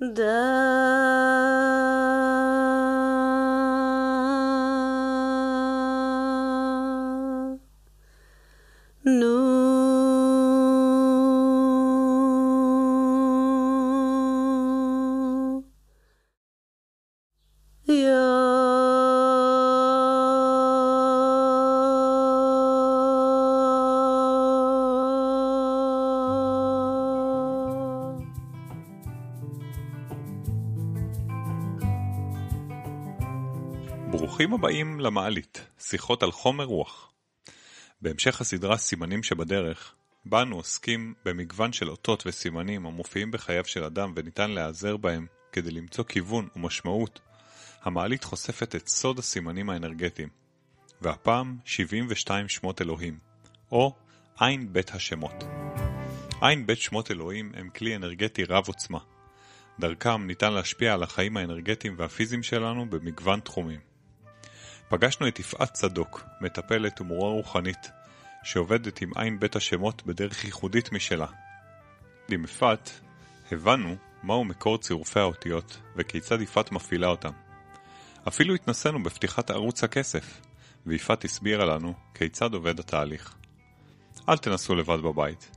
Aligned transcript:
Да. 0.00 1.07
ברוכים 34.38 34.54
הבאים 34.54 35.00
למעלית, 35.00 35.66
שיחות 35.78 36.22
על 36.22 36.32
חומר 36.32 36.64
רוח. 36.64 37.12
בהמשך 38.00 38.40
הסדרה 38.40 38.76
סימנים 38.76 39.22
שבדרך, 39.22 39.94
בה 40.24 40.42
אנו 40.42 40.56
עוסקים 40.56 41.14
במגוון 41.24 41.72
של 41.72 41.90
אותות 41.90 42.22
וסימנים 42.26 42.86
המופיעים 42.86 43.30
בחייו 43.30 43.64
של 43.64 43.84
אדם 43.84 44.12
וניתן 44.16 44.50
להיעזר 44.50 44.96
בהם 44.96 45.26
כדי 45.52 45.70
למצוא 45.70 46.04
כיוון 46.04 46.48
ומשמעות, 46.56 47.20
המעלית 47.82 48.24
חושפת 48.24 48.74
את 48.74 48.88
סוד 48.88 49.18
הסימנים 49.18 49.70
האנרגטיים, 49.70 50.28
והפעם 51.00 51.58
72 51.64 52.48
שמות 52.48 52.82
אלוהים, 52.82 53.18
או 53.72 53.94
עין 54.40 54.72
בית 54.72 54.90
השמות. 54.90 55.44
עין 56.40 56.66
בית 56.66 56.78
שמות 56.78 57.10
אלוהים 57.10 57.52
הם 57.54 57.68
כלי 57.70 57.96
אנרגטי 57.96 58.44
רב 58.44 58.64
עוצמה. 58.66 58.98
דרכם 59.80 60.26
ניתן 60.26 60.52
להשפיע 60.52 60.94
על 60.94 61.02
החיים 61.02 61.36
האנרגטיים 61.36 61.94
והפיזיים 61.98 62.42
שלנו 62.42 62.90
במגוון 62.90 63.40
תחומים. 63.40 63.87
פגשנו 64.88 65.28
את 65.28 65.38
יפעת 65.38 65.72
צדוק, 65.72 66.24
מטפלת 66.40 67.00
ומורה 67.00 67.30
רוחנית, 67.30 67.90
שעובדת 68.42 69.02
עם 69.02 69.10
עין 69.16 69.40
בית 69.40 69.56
השמות 69.56 70.06
בדרך 70.06 70.44
ייחודית 70.44 70.92
משלה. 70.92 71.26
עם 72.30 72.44
יפעת 72.44 73.00
הבנו 73.52 73.96
מהו 74.22 74.44
מקור 74.44 74.78
צירופי 74.78 75.20
האותיות 75.20 75.78
וכיצד 75.96 76.40
יפעת 76.40 76.72
מפעילה 76.72 77.06
אותם. 77.06 77.32
אפילו 78.28 78.54
התנסינו 78.54 79.02
בפתיחת 79.02 79.50
ערוץ 79.50 79.84
הכסף, 79.84 80.40
ויפעת 80.86 81.24
הסבירה 81.24 81.64
לנו 81.64 81.94
כיצד 82.14 82.54
עובד 82.54 82.80
התהליך. 82.80 83.34
אל 84.28 84.36
תנסו 84.38 84.74
לבד 84.74 85.00
בבית, 85.00 85.50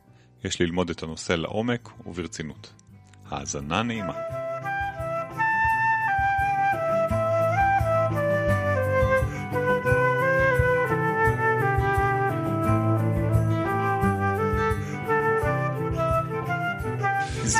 יש 0.43 0.61
ללמוד 0.61 0.89
את 0.89 1.03
הנושא 1.03 1.33
לעומק 1.33 1.89
וברצינות. 2.05 2.73
האזנה 3.25 3.83
נעימה. 3.83 4.40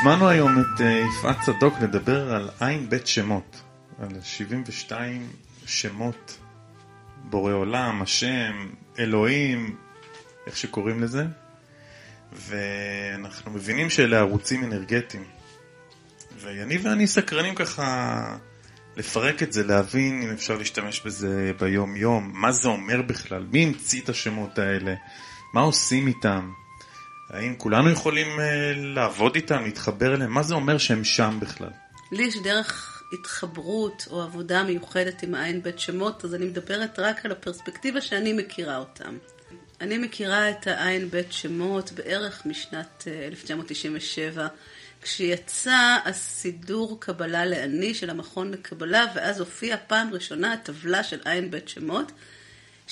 הזמנו 0.04 0.28
היום 0.28 0.60
את 0.60 0.80
אה, 0.80 1.04
יפעת 1.08 1.36
צדוק 1.40 1.74
לדבר 1.80 2.34
על 2.34 2.50
עין 2.60 2.88
בית 2.88 3.06
שמות, 3.06 3.60
על 3.98 4.08
72 4.22 5.28
שמות, 5.66 6.38
בורא 7.24 7.52
עולם, 7.52 8.02
השם, 8.02 8.68
אלוהים, 8.98 9.76
איך 10.46 10.56
שקוראים 10.56 11.02
לזה, 11.02 11.24
ואנחנו 12.32 13.50
מבינים 13.50 13.90
שאלה 13.90 14.18
ערוצים 14.18 14.64
אנרגטיים. 14.64 15.24
ויניב 16.40 16.86
ואני 16.86 17.06
סקרנים 17.06 17.54
ככה 17.54 18.36
לפרק 18.96 19.42
את 19.42 19.52
זה, 19.52 19.64
להבין 19.64 20.22
אם 20.22 20.30
אפשר 20.30 20.56
להשתמש 20.58 21.00
בזה 21.00 21.52
ביום 21.60 21.96
יום, 21.96 22.30
מה 22.34 22.52
זה 22.52 22.68
אומר 22.68 23.02
בכלל, 23.02 23.46
מי 23.52 23.64
המציא 23.64 24.00
את 24.00 24.08
השמות 24.08 24.58
האלה, 24.58 24.94
מה 25.54 25.60
עושים 25.60 26.06
איתם. 26.06 26.52
האם 27.32 27.54
כולנו 27.56 27.90
יכולים 27.90 28.40
אה, 28.40 28.72
לעבוד 28.76 29.34
איתם, 29.34 29.62
להתחבר 29.64 30.14
אליהם? 30.14 30.30
מה 30.30 30.42
זה 30.42 30.54
אומר 30.54 30.78
שהם 30.78 31.04
שם 31.04 31.38
בכלל? 31.40 31.70
לי 32.12 32.22
יש 32.22 32.36
דרך 32.44 33.02
התחברות 33.12 34.08
או 34.10 34.22
עבודה 34.22 34.62
מיוחדת 34.62 35.22
עם 35.22 35.34
העין 35.34 35.62
בית 35.62 35.78
שמות, 35.78 36.24
אז 36.24 36.34
אני 36.34 36.44
מדברת 36.44 36.98
רק 36.98 37.24
על 37.24 37.32
הפרספקטיבה 37.32 38.00
שאני 38.00 38.32
מכירה 38.32 38.76
אותם. 38.76 39.16
אני 39.80 39.98
מכירה 39.98 40.50
את 40.50 40.66
העין 40.66 41.10
בית 41.10 41.32
שמות 41.32 41.92
בערך 41.92 42.46
משנת 42.46 43.04
אה, 43.06 43.26
1997, 43.26 44.46
כשיצא 45.02 45.98
הסידור 46.04 47.00
קבלה 47.00 47.46
לאני 47.46 47.94
של 47.94 48.10
המכון 48.10 48.50
לקבלה, 48.50 49.04
ואז 49.14 49.40
הופיעה 49.40 49.78
פעם 49.78 50.14
ראשונה 50.14 50.52
הטבלה 50.52 51.04
של 51.04 51.18
עין 51.24 51.50
בית 51.50 51.68
שמות, 51.68 52.12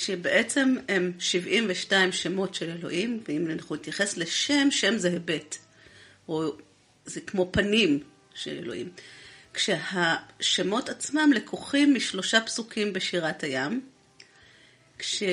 שבעצם 0.05 0.75
הם 0.87 1.11
72 1.19 2.11
שמות 2.11 2.55
של 2.55 2.69
אלוהים, 2.69 3.23
ואם 3.27 3.51
אנחנו 3.51 3.75
נתייחס 3.75 4.17
לשם, 4.17 4.71
שם 4.71 4.97
זה 4.97 5.09
היבט, 5.09 5.57
או 6.27 6.55
זה 7.05 7.21
כמו 7.21 7.49
פנים 7.51 7.99
של 8.33 8.51
אלוהים. 8.51 8.89
כשהשמות 9.53 10.89
עצמם 10.89 11.31
לקוחים 11.35 11.95
משלושה 11.95 12.41
פסוקים 12.41 12.93
בשירת 12.93 13.43
הים. 13.43 13.81
כש... 14.99 15.23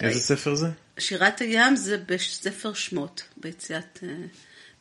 איזה 0.00 0.20
ספר 0.20 0.54
זה? 0.54 0.66
שירת 0.98 1.40
הים 1.40 1.76
זה 1.76 1.96
בספר 2.06 2.72
שמות, 2.74 3.22
ביציאת 3.36 3.98
אה, 4.02 4.08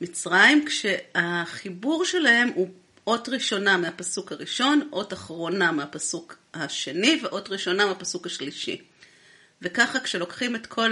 מצרים, 0.02 0.66
כשהחיבור 0.66 2.06
שלהם 2.06 2.50
הוא 2.56 2.70
אות 3.08 3.30
ראשונה 3.30 3.78
מהפסוק 3.78 4.32
הראשון, 4.32 4.90
אות 4.94 5.14
אחרונה 5.14 5.72
מהפסוק 5.72 6.38
השני 6.54 7.20
ואות 7.24 7.50
ראשונה 7.50 7.86
מהפסוק 7.86 8.26
השלישי. 8.26 8.89
וככה 9.62 10.00
כשלוקחים 10.00 10.56
את 10.56 10.66
כל 10.68 10.92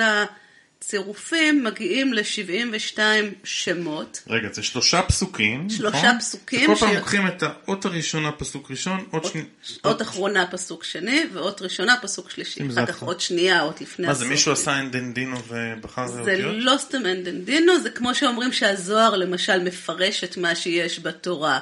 הצירופים, 0.81 1.63
מגיעים 1.63 2.13
ל-72 2.13 2.99
שמות. 3.43 4.23
רגע, 4.27 4.47
זה 4.51 4.63
שלושה 4.63 5.01
פסוקים, 5.01 5.69
שלושה 5.69 5.97
נכון? 5.97 6.19
פסוקים 6.19 6.71
וכל 6.71 6.79
פעם 6.79 6.93
ש- 6.93 6.95
לוקחים 6.95 7.27
את 7.27 7.43
האות 7.43 7.85
הראשונה, 7.85 8.31
פסוק 8.31 8.71
ראשון, 8.71 9.05
אות 9.13 9.25
שני... 9.25 9.43
אות 9.85 10.01
אחרונה 10.01 10.47
פסוק 10.51 10.83
שני, 10.83 11.23
ואות 11.33 11.61
ראשונה 11.61 11.95
פסוק 12.01 12.29
שלישי. 12.29 12.69
זה 12.69 12.79
אחר 12.83 12.91
כך 12.91 12.95
הפוך. 12.95 13.09
אות 13.09 13.21
שנייה, 13.21 13.61
אות 13.61 13.81
לפני 13.81 14.07
מה 14.07 14.13
זה, 14.13 14.19
הסוף. 14.19 14.31
מישהו 14.31 14.51
עשה 14.51 14.79
אנדנדינו 14.79 15.37
ובחר 15.47 16.07
זה 16.07 16.19
אותיות? 16.19 16.55
לא 16.57 16.73
סתם 16.77 17.05
אנדנדינו, 17.05 17.79
זה 17.79 17.89
כמו 17.89 18.15
שאומרים 18.15 18.53
שהזוהר 18.53 19.15
למשל 19.15 19.63
מפרש 19.63 20.23
את 20.23 20.37
מה 20.37 20.55
שיש 20.55 20.99
בתורה, 20.99 21.59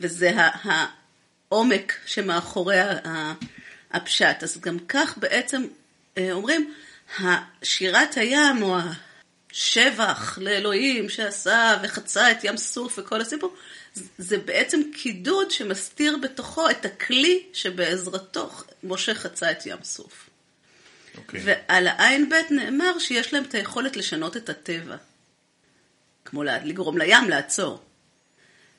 וזה 0.00 0.32
העומק 0.62 1.94
שמאחורי 2.06 2.76
הפשט. 3.92 4.42
אז 4.42 4.58
גם 4.60 4.78
כך 4.88 5.18
בעצם 5.18 5.62
אומרים, 6.32 6.74
שירת 7.62 8.14
הים 8.16 8.62
או 8.62 8.76
השבח 9.52 10.38
לאלוהים 10.40 11.08
שעשה 11.08 11.76
וחצה 11.82 12.30
את 12.30 12.44
ים 12.44 12.56
סוף 12.56 12.98
וכל 12.98 13.20
הסיפור, 13.20 13.54
זה 14.18 14.38
בעצם 14.38 14.80
קידוד 14.94 15.50
שמסתיר 15.50 16.16
בתוכו 16.22 16.70
את 16.70 16.84
הכלי 16.84 17.46
שבעזרתו 17.52 18.50
משה 18.84 19.14
חצה 19.14 19.50
את 19.50 19.66
ים 19.66 19.78
סוף. 19.82 20.30
אוקיי. 21.18 21.40
ועל 21.44 21.86
העין 21.88 22.28
ב' 22.28 22.34
נאמר 22.50 22.98
שיש 22.98 23.32
להם 23.34 23.44
את 23.44 23.54
היכולת 23.54 23.96
לשנות 23.96 24.36
את 24.36 24.48
הטבע. 24.48 24.96
כמו 26.24 26.42
לגרום 26.42 26.98
לים 26.98 27.28
לעצור. 27.28 27.82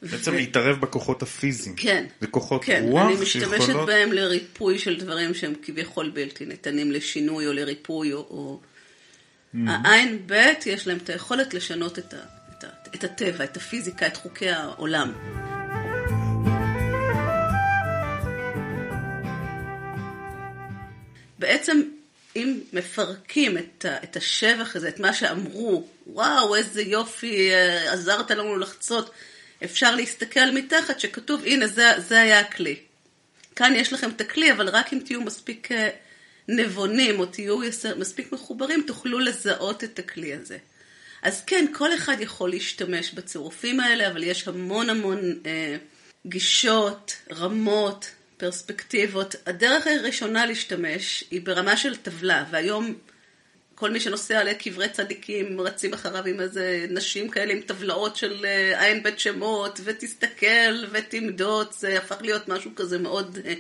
בעצם 0.02 0.34
להתערב 0.34 0.82
בכוחות 0.82 1.22
הפיזיים. 1.22 1.76
כן. 1.76 2.06
זה 2.22 2.28
כוחות 2.28 2.64
כן, 2.64 2.84
רוח 2.88 3.06
אני 3.06 3.22
משתמשת 3.22 3.66
שיכולות... 3.66 3.88
בהם 3.88 4.12
לריפוי 4.12 4.80
של 4.80 5.00
דברים 5.00 5.34
שהם 5.34 5.54
כביכול 5.62 6.10
בלתי 6.10 6.46
ניתנים 6.46 6.92
לשינוי 6.92 7.48
או 7.48 7.54
לריפוי 7.54 8.14
או... 8.14 8.18
או... 8.18 8.60
העין 9.68 10.20
ב' 10.26 10.52
יש 10.66 10.88
להם 10.88 10.98
את 10.98 11.10
היכולת 11.10 11.54
לשנות 11.54 12.00
את, 12.00 12.14
ה... 12.14 12.18
את, 12.58 12.64
ה... 12.64 12.68
את 12.96 13.04
הטבע, 13.04 13.44
את 13.44 13.58
הפיזיקה, 13.58 14.08
את 14.08 14.18
חוקי 14.18 14.50
העולם. 14.50 15.14
בעצם 21.40 21.82
אם 22.36 22.60
מפרקים 22.74 23.58
את, 23.58 23.86
ה, 23.86 24.04
את 24.04 24.18
השבח 24.18 24.76
הזה, 24.76 24.90
את 24.90 25.00
מה 25.00 25.14
שאמרו, 25.14 25.88
וואו, 26.08 26.56
איזה 26.56 26.82
יופי, 26.82 27.52
אה, 27.52 27.94
עזרת 27.94 28.32
לנו 28.32 28.58
לחצות, 28.58 29.12
אפשר 29.64 29.96
להסתכל 29.96 30.52
מתחת 30.54 31.00
שכתוב, 31.00 31.44
הנה, 31.46 31.68
זה, 31.68 31.88
זה 31.98 32.22
היה 32.22 32.40
הכלי. 32.40 32.76
כאן 33.56 33.74
יש 33.76 33.94
לכם 33.94 34.10
את 34.10 34.22
הכלי, 34.22 34.52
אבל 34.52 34.70
רק 34.70 34.94
אם 34.94 35.00
תהיו 35.06 35.22
מספיק 35.22 35.72
אה, 35.72 35.90
נבונים 36.48 37.20
או 37.20 37.26
תהיו 37.26 37.60
מספיק 37.98 38.32
מחוברים, 38.32 38.84
תוכלו 38.88 39.20
לזהות 39.20 39.84
את 39.84 40.00
הכלי 40.00 40.34
הזה. 40.34 40.58
אז 41.22 41.44
כן, 41.46 41.66
כל 41.74 41.94
אחד 41.94 42.16
יכול 42.20 42.50
להשתמש 42.50 43.14
בצירופים 43.14 43.80
האלה, 43.80 44.08
אבל 44.08 44.24
יש 44.24 44.48
המון 44.48 44.90
המון 44.90 45.20
אה, 45.46 45.78
גישות, 46.26 47.16
רמות, 47.32 48.12
פרספקטיבות. 48.38 49.36
הדרך 49.46 49.88
הראשונה 49.88 50.46
להשתמש 50.46 51.24
היא 51.32 51.42
ברמה 51.42 51.78
של 51.78 51.96
טבלה, 51.96 52.46
והיום 52.52 52.94
כל 53.80 53.92
מי 53.92 54.00
שנוסע 54.00 54.44
לקברי 54.44 54.90
צדיקים 54.90 55.62
רצים 55.62 55.94
אחריו 55.94 56.26
עם 56.26 56.40
איזה 56.40 56.86
נשים 56.90 57.30
כאלה 57.30 57.54
עם 57.54 57.62
טבלאות 57.62 58.16
של 58.16 58.46
אה, 58.46 58.86
עין 58.86 59.04
בית 59.04 59.20
שמות, 59.20 59.80
ותסתכל 59.84 60.86
ותמדוד, 60.92 61.68
זה 61.72 61.98
הפך 61.98 62.18
להיות 62.22 62.48
משהו 62.48 62.72
כזה 62.76 62.98
מאוד 62.98 63.38
אה, 63.46 63.54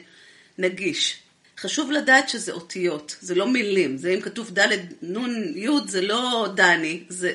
נגיש. 0.57 1.19
חשוב 1.57 1.91
לדעת 1.91 2.29
שזה 2.29 2.51
אותיות, 2.51 3.15
זה 3.21 3.35
לא 3.35 3.47
מילים, 3.47 3.97
זה 3.97 4.09
אם 4.09 4.21
כתוב 4.21 4.59
ד' 4.59 4.73
נ' 5.03 5.57
י' 5.57 5.69
זה 5.87 6.01
לא 6.01 6.47
דני, 6.55 7.03
זה 7.09 7.33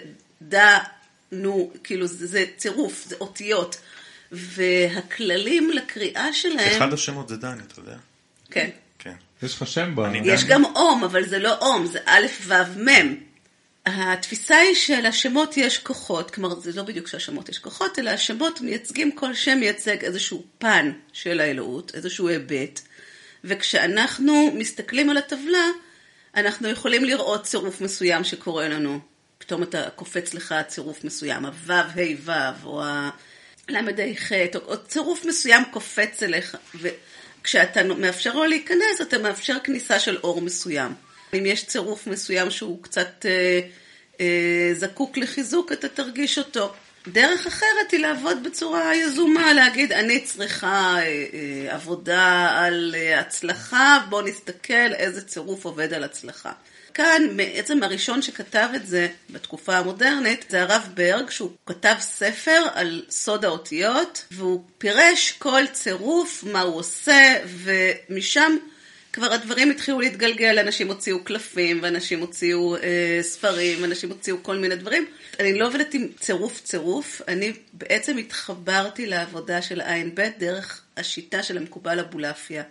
ד, 0.49 0.55
נו, 1.33 1.73
כאילו 1.85 2.07
זה, 2.07 2.27
זה 2.27 2.45
צירוף, 2.57 3.05
זה 3.09 3.17
אותיות. 3.21 3.77
והכללים 4.33 5.71
לקריאה 5.71 6.33
שלהם... 6.33 6.77
אחד 6.77 6.93
השמות 6.93 7.29
זה 7.29 7.37
דני, 7.37 7.63
אתה 7.67 7.81
יודע. 7.81 7.97
כן. 8.51 8.71
יש 9.43 9.55
לך 9.55 9.67
שם 9.67 9.97
ב... 9.97 10.01
אני 10.01 10.21
יש 10.25 10.45
גם 10.45 10.65
אום, 10.65 11.05
אבל 11.05 11.27
זה 11.27 11.39
לא 11.39 11.59
אום, 11.59 11.87
זה 11.87 11.99
א', 12.07 12.27
ו', 12.47 12.79
מ'. 12.79 13.15
התפיסה 13.87 14.57
היא 14.57 14.75
שלשמות 14.75 15.57
יש 15.57 15.79
כוחות, 15.79 16.31
כלומר 16.31 16.61
זה 16.61 16.73
לא 16.73 16.83
בדיוק 16.83 17.09
שהשמות 17.09 17.49
יש 17.49 17.59
כוחות, 17.59 17.99
אלא 17.99 18.11
השמות 18.11 18.61
מייצגים, 18.61 19.13
כל 19.13 19.35
שם 19.35 19.59
מייצג 19.61 20.05
איזשהו 20.05 20.45
פן 20.59 20.93
של 21.13 21.41
האלוהות, 21.41 21.95
איזשהו 21.95 22.29
היבט, 22.29 22.81
וכשאנחנו 23.45 24.51
מסתכלים 24.55 25.11
על 25.11 25.17
הטבלה, 25.17 25.69
אנחנו 26.37 26.69
יכולים 26.69 27.05
לראות 27.05 27.43
צירוף 27.43 27.81
מסוים 27.81 28.25
שקורה 28.25 28.69
לנו. 28.69 29.01
פתאום 29.39 29.63
אתה 29.63 29.91
קופץ 29.91 30.35
לך 30.35 30.55
צירוף 30.69 31.05
מסוים, 31.05 31.45
הו' 31.45 31.73
ה' 31.73 31.93
ו', 32.25 32.31
או 32.65 32.83
הל' 32.83 33.77
ה' 33.77 34.17
ח', 34.17 34.33
או, 34.55 34.61
או 34.67 34.87
צירוף 34.87 35.25
מסוים 35.25 35.63
קופץ 35.71 36.23
אליך, 36.23 36.57
וכשאתה 37.45 37.83
מאפשר 37.85 38.35
לו 38.35 38.45
להיכנס, 38.45 39.01
אתה 39.03 39.19
מאפשר 39.19 39.57
כניסה 39.65 39.99
של 39.99 40.17
אור 40.17 40.41
מסוים. 40.41 40.95
אם 41.35 41.47
יש 41.47 41.67
צירוף 41.67 42.07
מסוים 42.07 42.51
שהוא 42.51 42.83
קצת 42.83 43.27
אה, 43.27 43.61
אה, 44.21 44.71
זקוק 44.75 45.19
לחיזוק, 45.19 45.73
אתה 45.73 45.89
תרגיש 45.89 46.39
אותו. 46.39 46.73
דרך 47.09 47.47
אחרת 47.47 47.91
היא 47.93 48.01
לעבוד 48.01 48.43
בצורה 48.45 48.97
יזומה, 48.97 49.53
להגיד, 49.53 49.93
אני 49.93 50.21
צריכה 50.21 50.97
אה, 50.99 51.03
אה, 51.03 51.75
עבודה 51.75 52.49
על 52.61 52.95
אה, 52.99 53.21
הצלחה, 53.21 53.99
בוא 54.09 54.23
נסתכל 54.23 54.93
איזה 54.93 55.25
צירוף 55.25 55.65
עובד 55.65 55.93
על 55.93 56.05
הצלחה. 56.05 56.53
כאן, 56.95 57.37
בעצם 57.37 57.83
הראשון 57.83 58.23
שכתב 58.23 58.69
את 58.77 58.87
זה 58.87 59.09
בתקופה 59.31 59.77
המודרנית, 59.77 60.45
זה 60.49 60.63
הרב 60.63 60.89
ברג, 60.95 61.31
שהוא 61.31 61.51
כתב 61.67 61.95
ספר 62.01 62.63
על 62.75 63.03
סוד 63.11 63.45
האותיות, 63.45 64.25
והוא 64.31 64.65
פירש 64.79 65.33
כל 65.33 65.67
צירוף, 65.73 66.45
מה 66.45 66.61
הוא 66.61 66.77
עושה, 66.77 67.35
ומשם 67.47 68.57
כבר 69.13 69.33
הדברים 69.33 69.71
התחילו 69.71 70.01
להתגלגל, 70.01 70.59
אנשים 70.59 70.89
הוציאו 70.89 71.25
קלפים, 71.25 71.79
ואנשים 71.83 72.21
הוציאו 72.21 72.77
אה, 72.77 73.19
ספרים, 73.23 73.83
ואנשים 73.83 74.11
הוציאו 74.11 74.43
כל 74.43 74.57
מיני 74.57 74.77
דברים. 74.77 75.07
אני 75.41 75.59
לא 75.59 75.67
עובדת 75.67 75.95
עם 75.95 76.09
צירוף 76.21 76.61
צירוף, 76.61 77.23
אני 77.29 77.53
בעצם 77.73 78.17
התחברתי 78.17 79.07
לעבודה 79.07 79.63
של 79.63 79.81
ע"ב 79.81 80.29
דרך 80.39 80.83
השיטה 80.97 81.43
של 81.43 81.57
המקובל 81.57 82.01
אבולעפיה, 82.01 82.63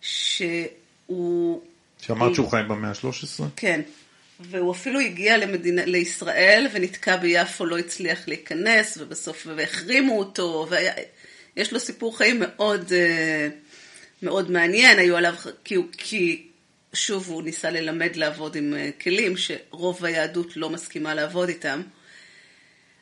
שהוא... 0.00 1.62
שאמרת 2.00 2.34
שהוא 2.34 2.50
חי 2.50 2.60
במאה 2.68 2.90
ה-13? 2.90 3.44
כן. 3.56 3.80
והוא 4.40 4.72
אפילו 4.72 5.00
הגיע 5.00 5.38
למדינה, 5.38 5.84
לישראל 5.84 6.66
ונתקע 6.72 7.16
ביפו, 7.16 7.66
לא 7.66 7.78
הצליח 7.78 8.28
להיכנס, 8.28 8.98
ובסוף 9.00 9.46
והחרימו 9.56 10.18
אותו, 10.18 10.68
ויש 11.56 11.72
לו 11.72 11.80
סיפור 11.80 12.18
חיים 12.18 12.40
מאוד... 12.40 12.92
אה, 12.92 13.48
מאוד 14.22 14.50
מעניין, 14.50 14.98
היו 14.98 15.16
עליו, 15.16 15.34
כי, 15.64 15.74
הוא, 15.74 15.84
כי 15.92 16.46
שוב 16.92 17.28
הוא 17.28 17.42
ניסה 17.42 17.70
ללמד 17.70 18.16
לעבוד 18.16 18.56
עם 18.56 18.74
אה, 18.74 18.90
כלים 19.00 19.34
שרוב 19.36 20.04
היהדות 20.04 20.56
לא 20.56 20.70
מסכימה 20.70 21.14
לעבוד 21.14 21.48
איתם, 21.48 21.82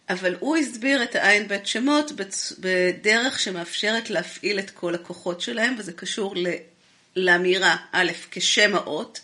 אבל 0.09 0.37
הוא 0.41 0.57
הסביר 0.57 1.03
את 1.03 1.15
העין 1.15 1.49
בית 1.49 1.67
שמות 1.67 2.13
בדרך 2.61 3.41
שמאפשרת 3.41 4.11
להפעיל 4.11 4.59
את 4.59 4.71
כל 4.71 4.95
הכוחות 4.95 5.41
שלהם, 5.41 5.75
וזה 5.79 5.93
קשור 5.93 6.35
לאמירה 7.19 7.77
א' 7.93 8.11
כשם 8.31 8.75
האות, 8.75 9.21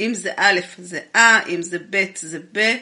אם 0.00 0.14
זה 0.14 0.30
א' 0.36 0.60
זה 0.78 1.00
אה, 1.16 1.40
אם 1.48 1.62
זה 1.62 1.78
ב' 1.90 2.04
זה 2.14 2.38
ב', 2.52 2.74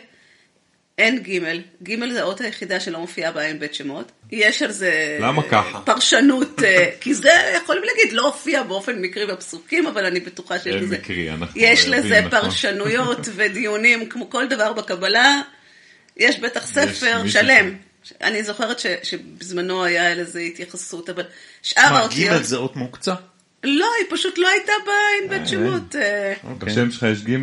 אין 0.99 1.23
ג', 1.23 1.41
ג' 1.83 2.11
זה 2.13 2.21
האות 2.21 2.41
היחידה 2.41 2.81
שלא 2.81 2.99
מופיעה 2.99 3.33
בעין 3.33 3.59
בית 3.59 3.75
שמות. 3.75 4.13
יש 4.31 4.63
על 4.63 4.71
זה 4.73 5.19
למה 5.21 5.43
ככה? 5.43 5.81
פרשנות, 5.81 6.63
אה, 6.63 6.91
כי 7.01 7.15
זה 7.15 7.31
יכולים 7.63 7.83
להגיד 7.83 8.13
לא 8.13 8.27
הופיע 8.27 8.63
באופן 8.63 9.03
מקרי 9.03 9.27
בפסוקים, 9.27 9.87
אבל 9.87 10.07
אני 10.07 10.21
בטוחה 10.21 10.59
שיש 10.59 10.75
לזה, 10.75 10.99
מקרי, 10.99 11.29
יש 11.57 11.89
לזה 11.89 12.21
נכון. 12.21 12.31
פרשנויות 12.31 13.29
ודיונים, 13.37 14.09
כמו 14.09 14.31
כל 14.31 14.47
דבר 14.47 14.73
בקבלה, 14.73 15.41
יש 16.17 16.39
בטח 16.39 16.67
ספר 16.67 17.23
מישהו 17.23 17.41
שלם. 17.43 17.75
אני 18.23 18.43
זוכרת 18.43 18.79
ש, 18.79 18.87
שבזמנו 19.03 19.85
היה 19.85 20.15
לזה 20.15 20.41
התייחסות, 20.41 21.11
אבל 21.11 21.23
שאר 21.63 21.91
מה, 21.91 21.99
האותיות... 21.99 22.41
ג' 22.41 22.43
זה 22.43 22.57
אות 22.57 22.77
מוקצה? 22.77 23.15
לא, 23.65 23.87
היא 24.01 24.07
פשוט 24.11 24.39
לא 24.39 24.49
הייתה 24.49 24.73
בעין 24.87 25.31
בית 25.31 25.49
שמות. 25.49 25.97
אה, 25.97 26.35
אוקיי. 26.45 26.69
בשם 26.69 26.91
שלך 26.91 27.03
יש 27.03 27.25
ג' 27.25 27.37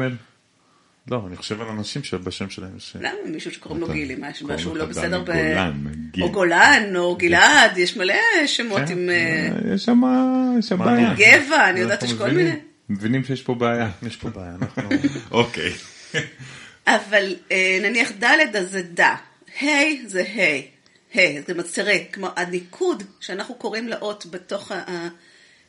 לא, 1.11 1.21
אני 1.27 1.35
חושב 1.35 1.61
על 1.61 1.67
אנשים 1.67 2.03
שבשם 2.03 2.49
שלהם 2.49 2.77
יש... 2.77 2.95
למה 2.99 3.13
מישהו 3.25 3.51
שקוראים 3.51 3.81
לו 3.81 3.87
גילי, 3.87 4.15
משהו 4.19 4.75
לא 4.75 4.85
בסדר 4.85 5.23
ב... 5.25 5.31
או 6.21 6.31
גולן, 6.31 6.95
או 6.95 7.15
גלעד, 7.15 7.77
יש 7.77 7.97
מלא 7.97 8.13
שמות 8.45 8.81
כן. 8.87 8.91
עם 8.91 9.09
אה, 9.09 9.15
אה, 9.15 9.73
יש 9.73 9.85
שם 9.85 10.01
יש 10.59 10.65
שם. 10.65 10.77
בעיה. 10.77 11.13
גבע, 11.17 11.69
אני 11.69 11.79
יודעת, 11.79 12.03
יש 12.03 12.13
כל 12.13 12.31
מיני. 12.31 12.51
מבינים 12.89 13.23
שיש 13.23 13.41
פה 13.41 13.55
בעיה. 13.55 13.89
יש 14.07 14.15
פה 14.15 14.29
בעיה, 14.29 14.55
אנחנו... 14.61 14.89
אוקיי. 15.31 15.73
אבל 16.87 17.35
אה, 17.51 17.79
נניח 17.81 18.11
ד' 18.19 18.55
אז 18.55 18.71
זה 18.71 18.81
דה, 18.81 19.15
ה' 19.61 19.65
זה 20.05 20.23
ה', 20.35 20.61
ה', 21.19 21.41
זה 21.47 21.53
מצרה, 21.53 21.93
כמו 22.11 22.29
הניקוד 22.35 23.03
שאנחנו 23.19 23.55
קוראים 23.55 23.87
לאות 23.87 24.25
בתוך 24.31 24.71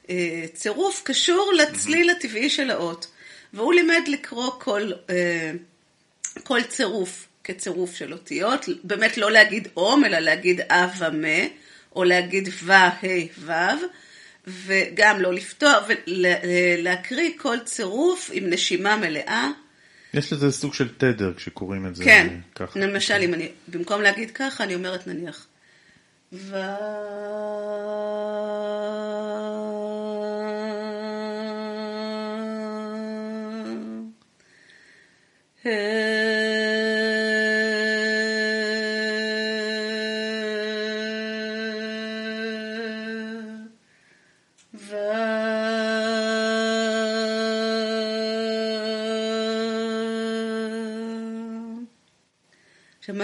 הצירוף 0.09 1.03
קשור 1.05 1.53
לצליל 1.59 2.11
הטבעי 2.11 2.51
של 2.51 2.71
האות, 2.71 3.07
והוא 3.55 3.75
לימד 3.75 4.03
לקרוא 4.07 4.51
כל, 4.59 4.91
אה, 5.11 5.53
כל 6.43 6.63
צירוף 6.63 7.27
כצירוף 7.45 7.95
של 7.95 8.13
אותיות, 8.13 8.67
באמת 8.85 9.19
לא 9.19 9.31
להגיד 9.31 9.69
אום, 9.77 10.05
אלא 10.05 10.19
להגיד 10.19 10.61
אה 10.61 10.89
ומה, 10.99 11.47
או 11.97 12.05
להגיד 12.05 12.49
ו, 12.63 12.73
ה', 12.73 12.93
ו', 13.39 13.53
וגם 14.47 15.21
לא 15.21 15.35
לפתוח, 15.35 15.85
ולהקריא 15.89 17.31
כל 17.37 17.57
צירוף 17.65 18.31
עם 18.33 18.51
נשימה 18.51 18.97
מלאה. 18.97 19.51
יש 20.15 20.33
לזה 20.33 20.53
סוג 20.53 20.75
של 20.75 20.89
תדר 20.97 21.35
כשקוראים 21.37 21.87
את 21.87 21.97
זה 21.97 22.05
כן, 22.05 22.29
ככה. 22.55 22.81
למשל, 22.81 23.15
אם 23.23 23.35
אני, 23.35 23.49
במקום 23.69 24.03
להגיד 24.03 24.31
ככה, 24.31 24.65
אני 24.65 24.75
אומרת 24.75 25.07
נניח, 25.07 25.47
מה 26.33 26.77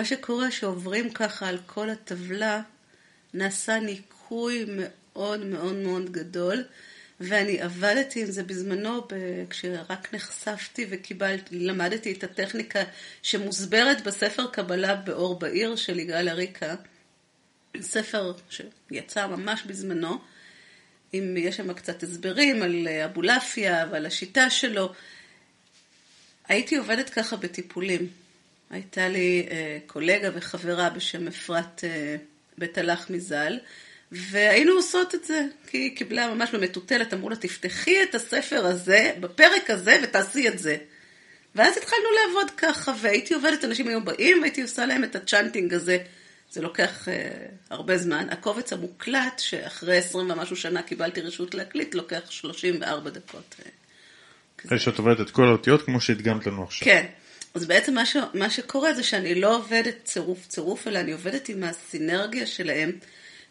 שקורה 0.05 0.51
שעוברים 0.51 1.11
ככה 1.11 1.49
על 1.49 1.59
כל 1.67 1.91
הטבלה, 1.91 2.61
נעשה 3.35 3.81
ניקוי 3.81 4.65
מאוד 4.69 5.45
מאוד 5.45 5.75
מאוד 5.75 6.13
גדול, 6.13 6.65
ואני 7.21 7.61
עבדתי 7.61 8.21
עם 8.21 8.27
זה 8.27 8.43
בזמנו, 8.43 9.07
כשרק 9.51 10.15
נחשפתי 10.15 10.87
וקיבלתי, 10.91 11.59
למדתי 11.59 12.13
את 12.13 12.25
הטכניקה 12.25 12.83
שמוסברת 13.23 14.05
בספר 14.05 14.47
קבלה 14.47 14.97
באור 14.97 15.39
בעיר 15.39 15.77
של 15.77 15.99
יגאל 15.99 16.29
אריקה, 16.29 16.75
ספר 17.81 18.33
שיצא 18.51 19.27
ממש 19.27 19.63
בזמנו, 19.67 20.19
אם 21.15 21.35
יש 21.39 21.57
שם 21.57 21.73
קצת 21.73 22.03
הסברים 22.03 22.63
על 22.63 22.89
אבולעפיה 22.89 23.87
ועל 23.91 24.07
השיטה 24.07 24.51
שלו. 24.51 24.93
הייתי 26.49 26.77
עובדת 26.77 27.11
ככה 27.11 27.37
בטיפולים. 27.37 28.09
הייתה 28.71 29.09
לי 29.09 29.47
אה, 29.51 29.79
קולגה 29.87 30.31
וחברה 30.35 30.91
בשם 30.91 31.29
אפרת 31.29 31.85
אה, 31.85 32.17
בית 32.63 32.79
הלחמי 32.79 33.21
ז"ל, 33.21 33.59
והיינו 34.13 34.73
עושות 34.73 35.15
את 35.15 35.25
זה, 35.25 35.47
כי 35.67 35.79
היא 35.79 35.97
קיבלה 35.97 36.35
ממש 36.35 36.51
במטוטלת, 36.51 37.15
אמרו 37.15 37.31
לה, 37.31 37.37
תפתחי 37.37 38.03
את 38.03 38.15
הספר 38.15 38.67
הזה, 38.67 39.13
בפרק 39.21 39.71
הזה, 39.71 40.01
ותעשי 40.03 40.49
את 40.49 40.59
זה. 40.59 40.77
ואז 41.55 41.77
התחלנו 41.77 42.03
לעבוד 42.21 42.51
ככה, 42.57 42.93
והייתי 43.01 43.35
עובדת, 43.35 43.65
אנשים 43.65 43.89
היו 43.89 44.05
באים, 44.05 44.41
והייתי 44.41 44.63
עושה 44.63 44.87
להם 44.87 45.05
את 45.05 45.17
הצ'אנטינג 45.17 45.75
הזה. 45.75 45.99
זה 46.51 46.61
לוקח 46.63 47.09
אה, 47.09 47.31
הרבה 47.71 47.99
זמן. 47.99 48.27
הקובץ 48.31 48.73
המוקלט, 48.73 49.39
שאחרי 49.39 49.97
עשרים 49.97 50.31
ומשהו 50.31 50.57
שנה 50.57 50.83
קיבלתי 50.83 51.21
רשות 51.21 51.55
להקליט, 51.55 51.95
לוקח 51.95 52.31
34 52.31 53.11
דקות. 53.11 53.55
אה, 53.65 53.71
אחרי 54.67 54.79
שאת 54.79 54.99
עובדת 54.99 55.21
את 55.21 55.31
כל 55.31 55.49
האותיות 55.49 55.83
כמו 55.83 56.01
שהדגמת 56.01 56.47
לנו 56.47 56.65
עכשיו. 56.65 56.85
כן, 56.85 57.07
אז 57.55 57.67
בעצם 57.67 57.95
מה, 57.95 58.07
ש, 58.07 58.17
מה 58.35 58.51
שקורה 58.51 58.95
זה 58.95 59.03
שאני 59.03 59.35
לא 59.35 59.57
עובדת 59.57 59.95
צירוף 60.05 60.47
צירוף, 60.47 60.89
אלא 60.89 60.99
אני 60.99 61.13
עובדת 61.13 61.49
עם 61.49 61.65
הסינרגיה 61.65 62.47
שלהם, 62.47 62.93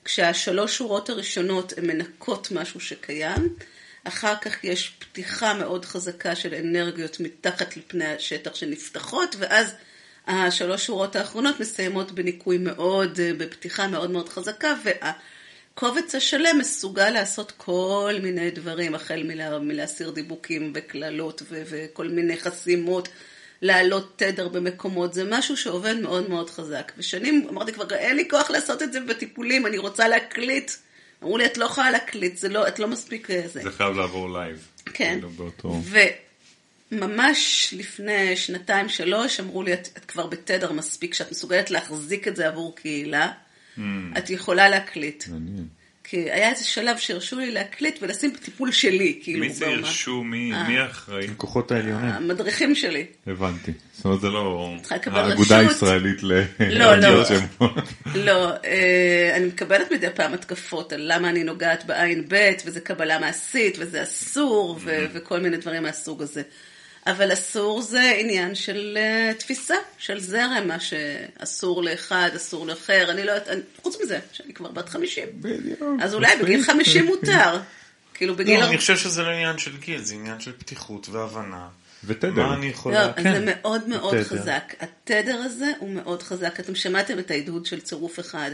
כשהשלוש 0.05 0.77
שורות 0.77 1.09
הראשונות 1.09 1.73
הן 1.77 1.87
מנקות 1.87 2.51
משהו 2.51 2.79
שקיים, 2.79 3.55
אחר 4.03 4.33
כך 4.41 4.63
יש 4.63 4.95
פתיחה 4.99 5.53
מאוד 5.53 5.85
חזקה 5.85 6.35
של 6.35 6.53
אנרגיות 6.53 7.19
מתחת 7.19 7.77
לפני 7.77 8.05
השטח 8.05 8.55
שנפתחות, 8.55 9.35
ואז 9.39 9.73
השלוש 10.27 10.85
שורות 10.85 11.15
האחרונות 11.15 11.59
מסיימות 11.59 12.11
בניקוי 12.11 12.57
מאוד, 12.57 13.19
בפתיחה 13.37 13.87
מאוד 13.87 14.11
מאוד 14.11 14.29
חזקה, 14.29 14.75
והקובץ 14.83 16.15
השלם 16.15 16.57
מסוגל 16.59 17.09
לעשות 17.09 17.53
כל 17.57 18.15
מיני 18.23 18.51
דברים, 18.51 18.95
החל 18.95 19.23
מלה, 19.23 19.59
מלהסיר 19.59 20.09
דיבוקים 20.09 20.71
וקללות 20.75 21.41
וכל 21.49 22.07
מיני 22.07 22.37
חסימות. 22.37 23.09
להעלות 23.61 24.13
תדר 24.15 24.47
במקומות, 24.47 25.13
זה 25.13 25.23
משהו 25.29 25.57
שעובד 25.57 25.95
מאוד 25.95 26.29
מאוד 26.29 26.49
חזק. 26.49 26.91
ושנים 26.97 27.47
אמרתי 27.49 27.73
כבר, 27.73 27.93
אין 27.93 28.15
לי 28.15 28.29
כוח 28.29 28.49
לעשות 28.51 28.81
את 28.81 28.93
זה 28.93 28.99
בטיפולים, 28.99 29.65
אני 29.65 29.77
רוצה 29.77 30.07
להקליט. 30.07 30.71
אמרו 31.23 31.37
לי, 31.37 31.45
את 31.45 31.57
לא 31.57 31.65
יכולה 31.65 31.91
להקליט, 31.91 32.37
זה 32.37 32.49
לא, 32.49 32.67
את 32.67 32.79
לא 32.79 32.87
מספיק 32.87 33.31
אה, 33.31 33.41
זה. 33.47 33.61
זה 33.63 33.71
חייב 33.71 33.97
לעבור 33.97 34.33
live. 34.33 34.67
כן. 34.85 35.13
כאילו 35.13 35.29
באותו... 35.29 35.81
וממש 36.91 37.73
לפני 37.77 38.35
שנתיים, 38.35 38.89
שלוש, 38.89 39.39
אמרו 39.39 39.63
לי, 39.63 39.73
את, 39.73 39.89
את 39.97 40.05
כבר 40.05 40.27
בתדר 40.27 40.71
מספיק, 40.71 41.13
שאת 41.13 41.31
מסוגלת 41.31 41.71
להחזיק 41.71 42.27
את 42.27 42.35
זה 42.35 42.47
עבור 42.47 42.75
קהילה, 42.75 43.31
אמ. 43.77 43.81
את 44.17 44.29
יכולה 44.29 44.69
להקליט. 44.69 45.27
מעניין. 45.27 45.67
כי 46.11 46.31
היה 46.31 46.49
איזה 46.49 46.63
שלב 46.63 46.97
שהרשו 46.97 47.39
לי 47.39 47.51
להקליט 47.51 47.99
ולשים 48.01 48.33
טיפול 48.43 48.71
שלי, 48.71 49.19
כאילו. 49.23 49.39
מי 49.39 49.49
זה. 49.49 49.67
הרשו? 49.67 50.23
מי 50.23 50.53
אה. 50.53 50.67
מי 50.67 50.79
האחראי? 50.79 51.25
הכוחות 51.25 51.71
העליונים. 51.71 52.09
המדריכים 52.09 52.75
שלי. 52.75 53.05
הבנתי. 53.27 53.71
זאת 53.93 54.05
אומרת, 54.05 54.21
זה 54.21 54.29
לא 54.29 54.75
צריכה 54.81 54.95
לקבל 54.95 55.19
האגודה 55.19 55.59
רשות. 55.59 55.71
הישראלית 55.71 56.23
ל... 56.23 56.41
לא, 56.59 56.95
לא. 56.95 57.23
לא, 58.15 58.51
אה, 58.65 59.33
אני 59.35 59.45
מקבלת 59.45 59.91
מדי 59.91 60.07
פעם 60.15 60.33
התקפות 60.33 60.93
על 60.93 61.01
למה 61.03 61.29
אני 61.29 61.43
נוגעת 61.43 61.85
בעין 61.85 62.25
ב' 62.27 62.51
וזה 62.65 62.79
קבלה 62.79 63.19
מעשית 63.19 63.77
וזה 63.79 64.03
אסור 64.03 64.79
ו- 64.83 65.05
וכל 65.13 65.39
מיני 65.39 65.57
דברים 65.57 65.83
מהסוג 65.83 66.21
הזה. 66.21 66.41
אבל 67.07 67.33
אסור 67.33 67.81
זה 67.81 68.13
עניין 68.17 68.55
של 68.55 68.97
uh, 68.97 69.39
תפיסה, 69.39 69.75
של 69.97 70.19
זרם, 70.19 70.63
מה 70.67 70.79
שאסור 70.79 71.83
לאחד, 71.83 72.29
אסור 72.35 72.67
לאחר, 72.67 73.11
אני 73.11 73.23
לא 73.23 73.31
יודעת, 73.31 73.57
חוץ 73.81 73.97
מזה, 74.03 74.19
שאני 74.31 74.53
כבר 74.53 74.71
בת 74.71 74.89
50. 74.89 75.27
בדיוק. 75.35 75.79
אז 76.01 76.13
אולי 76.13 76.35
בגיל 76.41 76.63
50 76.63 77.05
מותר. 77.05 77.59
כאילו 78.13 78.35
בגיל... 78.35 78.59
לא, 78.59 78.65
אני 78.65 78.77
חושב 78.77 78.97
שזה 78.97 79.23
לא 79.23 79.27
עניין 79.27 79.57
של 79.57 79.77
גיל, 79.77 80.01
זה 80.01 80.15
עניין 80.15 80.39
של 80.39 80.51
פתיחות 80.51 81.09
והבנה. 81.09 81.67
ותדר. 82.03 82.31
מה 82.31 82.53
אני 82.53 82.65
לא, 82.65 82.71
יכולה... 82.71 83.05
אז 83.05 83.11
כן. 83.15 83.33
זה 83.33 83.43
מאוד 83.45 83.87
מאוד 83.87 84.13
תדר. 84.13 84.23
חזק. 84.23 84.73
התדר 84.79 85.37
הזה 85.37 85.71
הוא 85.79 85.89
מאוד 85.89 86.23
חזק. 86.23 86.59
אתם 86.59 86.75
שמעתם 86.75 87.19
את 87.19 87.31
ההדהוד 87.31 87.65
של 87.65 87.79
צירוף 87.79 88.19
אחד. 88.19 88.51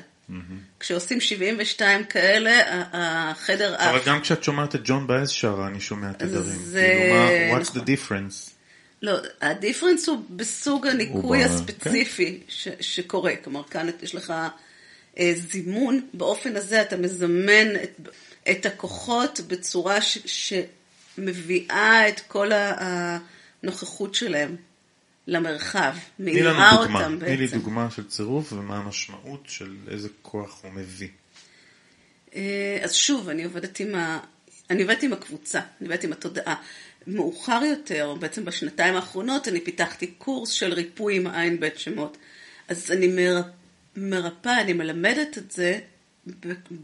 כשעושים 0.80 1.22
72 1.22 2.04
כאלה, 2.04 2.62
החדר 2.94 3.76
אבל 3.76 3.98
עף. 4.00 4.06
גם 4.08 4.22
כשאת 4.22 4.44
שומעת 4.44 4.76
את 4.76 4.82
ג'ון 4.84 5.08
באז 5.08 5.30
שרה, 5.30 5.68
אני 5.68 5.80
שומע 5.82 6.12
תדרים. 6.14 6.44
זה- 6.64 6.96
כאילו, 7.00 7.16
מה, 7.16 7.58
what's 7.60 7.70
נכון. 7.70 7.82
the 7.82 7.86
difference? 7.86 8.50
לא, 9.02 9.18
הדיפרנס 9.42 10.08
הוא 10.10 10.24
בסוג 10.30 10.88
הניקוי 10.88 11.40
ב- 11.44 11.46
הספציפי 11.46 12.40
ש, 12.48 12.68
שקורה. 12.80 13.32
כלומר, 13.44 13.64
כאן 13.64 13.88
יש 14.02 14.16
לך 14.16 14.34
אה, 15.20 15.34
זימון, 15.36 16.08
באופן 16.14 16.56
הזה 16.56 16.82
אתה 16.82 16.98
מזמן 16.98 17.76
את, 17.84 18.00
את 18.52 18.66
הכוחות 18.66 19.40
בצורה 19.48 20.02
ש, 20.02 20.18
שמביאה 21.18 22.10
את 22.10 22.20
כל 22.28 22.52
הנוכחות 23.64 24.16
שלהם 24.16 24.56
למרחב, 25.28 25.94
מאירה 26.20 26.52
דוגמה, 26.52 26.76
אותם 26.76 27.18
תני 27.20 27.38
לי 27.38 27.46
בעצם. 27.46 27.58
דוגמה 27.60 27.92
של 27.92 28.08
צירוף 28.08 28.54
ומה 28.54 28.78
המשמעות 28.78 29.44
של 29.48 29.76
איזה 29.92 30.10
כוח 30.22 30.60
הוא 30.64 30.72
מביא. 30.72 31.08
אה, 32.36 32.80
אז 32.84 32.94
שוב, 32.94 33.30
אני 33.30 33.44
עובדת 33.44 33.80
עם, 33.80 33.96
ה... 33.96 34.20
אני 34.70 34.82
עובדת 34.82 35.04
עם 35.04 35.14
הקבוצה, 35.14 35.60
אני 35.60 35.88
עובדת 35.88 36.04
עם 36.04 36.12
התודעה. 36.12 36.56
מאוחר 37.08 37.62
יותר, 37.70 38.16
בעצם 38.20 38.46
בשנתיים 38.46 38.96
האחרונות, 38.96 39.48
אני 39.48 39.62
פיתחתי 39.62 40.08
קורס 40.08 40.50
של 40.50 40.74
ריפוי 40.74 41.16
עם 41.16 41.28
עין 41.28 41.60
בית 41.60 41.80
שמות. 41.80 42.18
אז 42.68 42.92
אני 42.92 43.08
מר... 43.08 43.42
מרפאה, 43.98 44.62
אני 44.62 44.74
מלמדת 44.74 45.38
את 45.38 45.52
זה 45.52 45.80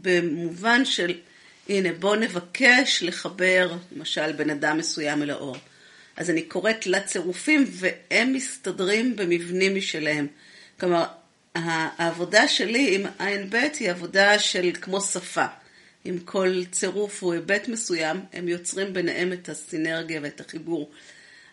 במובן 0.02 0.84
של, 0.84 1.14
הנה, 1.68 1.92
בוא 1.92 2.16
נבקש 2.16 3.02
לחבר, 3.02 3.76
למשל, 3.92 4.32
בן 4.32 4.50
אדם 4.50 4.78
מסוים 4.78 5.22
אל 5.22 5.30
האור. 5.30 5.56
אז 6.16 6.30
אני 6.30 6.42
קוראת 6.42 6.86
לצירופים, 6.86 7.64
והם 7.70 8.32
מסתדרים 8.32 9.16
במבנים 9.16 9.76
משלהם. 9.76 10.26
כלומר, 10.80 11.04
העבודה 11.54 12.48
שלי 12.48 12.94
עם 12.94 13.06
עין 13.18 13.50
ב' 13.50 13.66
היא 13.80 13.90
עבודה 13.90 14.38
של 14.38 14.70
כמו 14.80 15.00
שפה. 15.00 15.46
אם 16.06 16.18
כל 16.24 16.64
צירוף 16.70 17.22
הוא 17.22 17.32
היבט 17.32 17.68
מסוים, 17.68 18.20
הם 18.32 18.48
יוצרים 18.48 18.92
ביניהם 18.92 19.32
את 19.32 19.48
הסינרגיה 19.48 20.20
ואת 20.22 20.40
החיבור. 20.40 20.90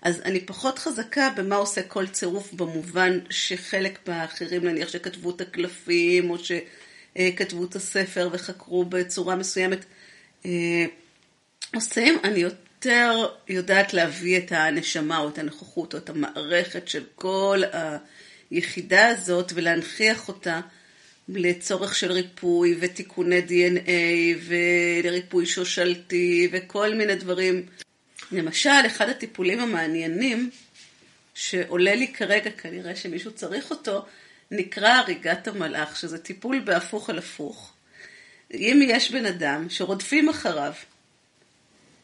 אז 0.02 0.22
אני 0.22 0.40
פחות 0.40 0.80
חזקה 0.80 1.30
במה 1.36 1.56
עושה 1.56 1.84
כל 1.84 2.08
צירוף 2.08 2.54
במובן 2.54 3.20
שחלק 3.30 4.08
מהאחרים, 4.08 4.66
נניח 4.66 4.90
שכתבו 4.90 5.30
את 5.30 5.42
הקלפים, 5.42 6.30
או 6.30 6.36
שכתבו 6.40 7.66
את 7.66 7.76
הספר 7.76 8.30
וחקרו 8.32 8.86
בצורה 8.86 9.36
מסוימת, 9.36 9.86
אה, 10.46 10.86
עושים, 11.76 12.18
אני 12.24 12.46
יותר 12.86 13.28
יודעת 13.48 13.94
להביא 13.94 14.38
את 14.38 14.52
הנשמה 14.52 15.18
או 15.18 15.30
את 15.30 15.38
הנוכחות 15.38 15.94
או 15.94 16.00
את 16.00 16.10
המערכת 16.10 16.88
של 16.88 17.04
כל 17.16 17.62
היחידה 18.52 19.08
הזאת 19.08 19.52
ולהנכיח 19.56 20.28
אותה 20.28 20.62
לצורך 21.30 21.96
של 21.96 22.12
ריפוי 22.12 22.78
ותיקוני 22.80 23.40
DNA 23.40 23.90
וריפוי 25.04 25.46
שושלתי 25.46 26.50
וכל 26.52 26.94
מיני 26.96 27.16
דברים. 27.16 27.66
למשל, 28.32 28.86
אחד 28.88 29.10
הטיפולים 29.10 29.60
המעניינים 29.60 30.50
שעולה 31.34 31.96
לי 31.96 32.08
כרגע, 32.08 32.52
כנראה 32.52 32.96
שמישהו 32.96 33.32
צריך 33.32 33.72
אותו, 33.72 34.06
נקרא 34.52 34.90
הריגת 34.90 35.48
המלאך, 35.48 35.98
שזה 35.98 36.18
טיפול 36.18 36.60
בהפוך 36.60 37.10
על 37.10 37.18
הפוך. 37.18 37.74
אם 38.54 38.82
יש 38.84 39.12
בן 39.12 39.26
אדם 39.26 39.70
שרודפים 39.70 40.30
אחריו, 40.30 40.74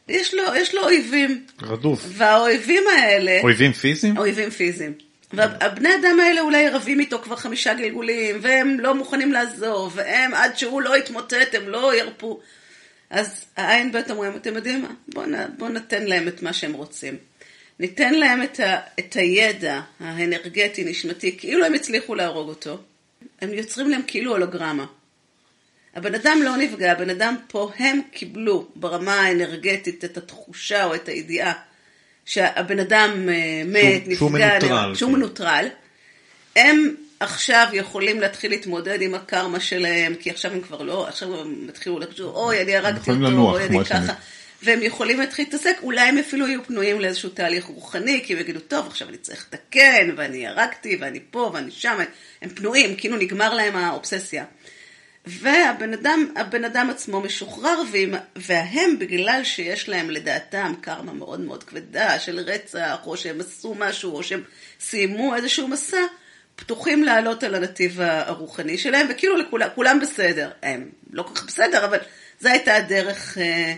יש 0.08 0.34
לו, 0.34 0.42
יש 0.56 0.74
לו 0.74 0.82
אויבים, 0.82 1.44
רדוף. 1.62 2.04
והאויבים 2.08 2.82
האלה, 2.96 3.40
אויבים 3.42 3.72
פיזיים? 3.72 4.18
אויבים 4.18 4.50
פיזיים. 4.50 4.92
והבני 5.32 5.88
אדם 5.94 6.20
האלה 6.20 6.40
אולי 6.40 6.68
רבים 6.68 7.00
איתו 7.00 7.18
כבר 7.18 7.36
חמישה 7.36 7.74
גלגולים, 7.74 8.38
והם 8.42 8.80
לא 8.80 8.94
מוכנים 8.94 9.32
לעזוב, 9.32 9.92
והם 9.96 10.34
עד 10.34 10.58
שהוא 10.58 10.82
לא 10.82 10.98
יתמוטט, 10.98 11.54
הם 11.54 11.68
לא 11.68 11.94
ירפו. 11.94 12.40
אז 13.10 13.44
העין 13.56 13.92
בית 13.92 14.10
אומרים, 14.10 14.36
אתם 14.36 14.56
יודעים 14.56 14.82
מה? 14.82 14.88
בואו 15.08 15.26
בוא 15.58 15.68
ניתן 15.68 16.04
להם 16.04 16.28
את 16.28 16.42
מה 16.42 16.52
שהם 16.52 16.72
רוצים. 16.72 17.16
ניתן 17.80 18.14
להם 18.14 18.42
את, 18.42 18.60
ה, 18.60 18.78
את 18.98 19.14
הידע 19.14 19.80
האנרגטי, 20.00 20.84
נשמתי, 20.84 21.38
כאילו 21.38 21.64
הם 21.64 21.74
הצליחו 21.74 22.14
להרוג 22.14 22.48
אותו. 22.48 22.78
הם 23.40 23.54
יוצרים 23.54 23.90
להם 23.90 24.02
כאילו 24.06 24.32
הולוגרמה. 24.32 24.86
הבן 25.98 26.14
אדם 26.14 26.40
לא 26.44 26.56
נפגע, 26.56 26.92
הבן 26.92 27.10
אדם 27.10 27.36
פה, 27.48 27.70
הם 27.78 28.00
קיבלו 28.12 28.68
ברמה 28.76 29.14
האנרגטית 29.20 30.04
את 30.04 30.16
התחושה 30.16 30.84
או 30.84 30.94
את 30.94 31.08
הידיעה 31.08 31.52
שהבן 32.24 32.78
אדם 32.78 33.28
אה, 33.28 33.62
מת, 33.66 34.04
שהוא- 34.04 34.16
שהוא 34.16 34.30
נפגע, 34.30 34.48
מנוטרל, 34.58 34.94
שהוא 34.94 35.10
כן. 35.10 35.16
מנוטרל. 35.16 35.66
הם 36.56 36.94
עכשיו 37.20 37.66
יכולים 37.72 38.20
להתחיל 38.20 38.50
להתמודד 38.50 39.02
עם 39.02 39.14
הקרמה 39.14 39.60
שלהם, 39.60 40.14
כי 40.14 40.30
עכשיו 40.30 40.52
הם 40.52 40.60
כבר 40.60 40.82
לא, 40.82 41.08
עכשיו 41.08 41.40
הם 41.40 41.66
התחילו 41.68 41.98
לחשוב, 41.98 42.34
אוי, 42.34 42.62
אני 42.62 42.76
הרגתי 42.76 43.10
אותו, 43.10 43.22
לנוח, 43.22 43.54
אוי, 43.54 43.64
אני 43.66 43.84
ככה. 43.84 44.12
והם 44.62 44.82
יכולים 44.82 45.20
להתחיל 45.20 45.44
להתעסק, 45.44 45.76
אולי 45.82 46.00
הם 46.00 46.18
אפילו 46.18 46.46
יהיו 46.48 46.64
פנויים 46.64 47.00
לאיזשהו 47.00 47.28
תהליך 47.30 47.64
רוחני, 47.64 48.22
כי 48.24 48.32
הם 48.34 48.40
יגידו, 48.40 48.60
טוב, 48.60 48.86
עכשיו 48.86 49.08
אני 49.08 49.16
צריך 49.16 49.46
לתקן, 49.52 50.10
ואני 50.16 50.46
הרגתי, 50.46 50.96
ואני 51.00 51.20
פה, 51.30 51.50
ואני 51.54 51.70
שם, 51.70 51.98
הם 52.42 52.50
פנויים, 52.50 52.96
כאילו 52.96 53.16
נגמר 53.16 53.54
להם 53.54 53.76
האובססיה. 53.76 54.44
והבן 55.28 55.92
אדם, 55.92 56.32
הבן 56.36 56.64
אדם 56.64 56.90
עצמו 56.90 57.20
משוחרר, 57.20 57.82
ועם, 57.92 58.14
והם, 58.36 58.98
בגלל 58.98 59.40
שיש 59.44 59.88
להם 59.88 60.10
לדעתם 60.10 60.72
קרמה 60.80 61.12
מאוד 61.12 61.40
מאוד 61.40 61.64
כבדה 61.64 62.18
של 62.18 62.38
רצח, 62.38 62.98
או 63.06 63.16
שהם 63.16 63.40
עשו 63.40 63.74
משהו, 63.78 64.16
או 64.16 64.22
שהם 64.22 64.42
סיימו 64.80 65.34
איזשהו 65.34 65.68
מסע, 65.68 66.00
פתוחים 66.56 67.04
לעלות 67.04 67.42
על 67.42 67.54
הנתיב 67.54 68.00
הרוחני 68.00 68.78
שלהם, 68.78 69.06
וכאילו 69.10 69.36
לכולם, 69.36 69.68
כולם 69.74 70.00
בסדר. 70.00 70.50
הם 70.62 70.88
לא 71.10 71.22
כל 71.22 71.34
כך 71.34 71.46
בסדר, 71.46 71.84
אבל 71.84 71.98
זו 72.40 72.48
הייתה 72.48 72.76
הדרך 72.76 73.38
אה, 73.38 73.74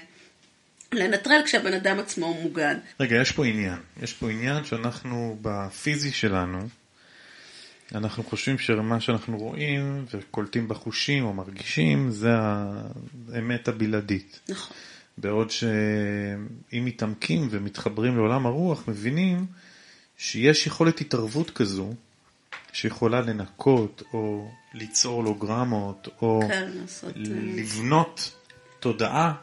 לנטרל 0.92 1.42
כשהבן 1.45 1.75
אדם 1.75 1.99
עצמו 1.99 2.35
מוגן. 2.35 2.78
רגע, 3.00 3.16
יש 3.16 3.33
פה 3.33 3.47
עניין. 3.47 3.78
יש 4.02 4.12
פה 4.12 4.30
עניין 4.30 4.64
שאנחנו 4.64 5.38
בפיזי 5.42 6.12
שלנו, 6.12 6.69
אנחנו 7.94 8.25
חושבים 8.25 8.59
שמה 8.59 9.00
שאנחנו 9.00 9.38
רואים 9.38 10.04
וקולטים 10.14 10.68
בחושים 10.68 11.25
או 11.25 11.32
מרגישים 11.32 12.11
זה 12.11 12.30
האמת 13.32 13.68
הבלעדית. 13.68 14.40
נכון. 14.49 14.76
בעוד 15.18 15.50
שאם 15.50 16.85
מתעמקים 16.85 17.49
ומתחברים 17.50 18.16
לעולם 18.16 18.47
הרוח, 18.47 18.88
מבינים 18.88 19.47
שיש 20.16 20.66
יכולת 20.66 21.00
התערבות 21.00 21.50
כזו, 21.50 21.94
שיכולה 22.73 23.20
לנקות 23.20 24.02
או 24.12 24.50
ליצור 24.75 25.16
הולוגרמות, 25.16 26.09
או 26.23 26.40
כן. 26.49 26.70
אה, 27.04 27.11
לבנות 27.56 28.32
תודעה 28.80 29.35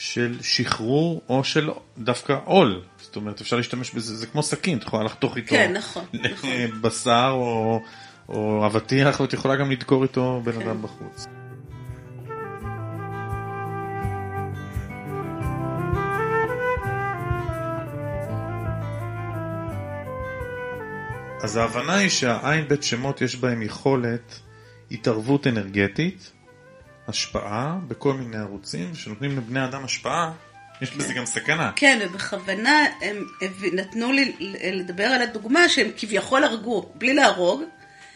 של 0.00 0.38
שחרור 0.42 1.22
או 1.28 1.44
של 1.44 1.70
דווקא 1.98 2.36
עול. 2.44 2.82
זאת 3.00 3.16
אומרת, 3.16 3.40
אפשר 3.40 3.56
להשתמש 3.56 3.90
בזה, 3.90 4.16
זה 4.16 4.26
כמו 4.26 4.42
סכין, 4.42 4.78
את 4.78 4.82
יכולה 4.82 5.04
לחתוך 5.04 5.36
איתו 5.36 5.48
כן, 5.48 5.72
נכון, 5.72 6.04
נכון. 6.30 6.50
בשר 6.80 7.30
או, 7.32 7.80
או 8.28 8.66
אבטיח, 8.66 9.20
ואת 9.20 9.32
יכולה 9.32 9.56
גם 9.56 9.70
לדקור 9.70 10.02
איתו 10.02 10.40
בן 10.44 10.52
כן. 10.52 10.60
אדם 10.60 10.82
בחוץ. 10.82 11.26
אז 21.42 21.56
ההבנה 21.56 21.94
היא 21.94 22.08
שהעין 22.08 22.68
בית 22.68 22.82
שמות 22.82 23.20
יש 23.20 23.36
בהם 23.36 23.62
יכולת 23.62 24.40
התערבות 24.90 25.46
אנרגטית, 25.46 26.32
השפעה 27.10 27.76
בכל 27.88 28.14
מיני 28.14 28.36
ערוצים, 28.36 28.94
שנותנים 28.94 29.36
לבני 29.36 29.64
אדם 29.64 29.84
השפעה, 29.84 30.32
יש 30.82 30.90
בזה 30.90 31.12
גם 31.14 31.26
סכנה. 31.26 31.72
כן, 31.76 31.98
ובכוונה 32.02 32.86
הם 33.02 33.26
נתנו 33.72 34.12
לי 34.12 34.32
לדבר 34.72 35.04
על 35.04 35.22
הדוגמה 35.22 35.68
שהם 35.68 35.90
כביכול 35.96 36.44
הרגו, 36.44 36.92
בלי 36.94 37.14
להרוג, 37.14 37.62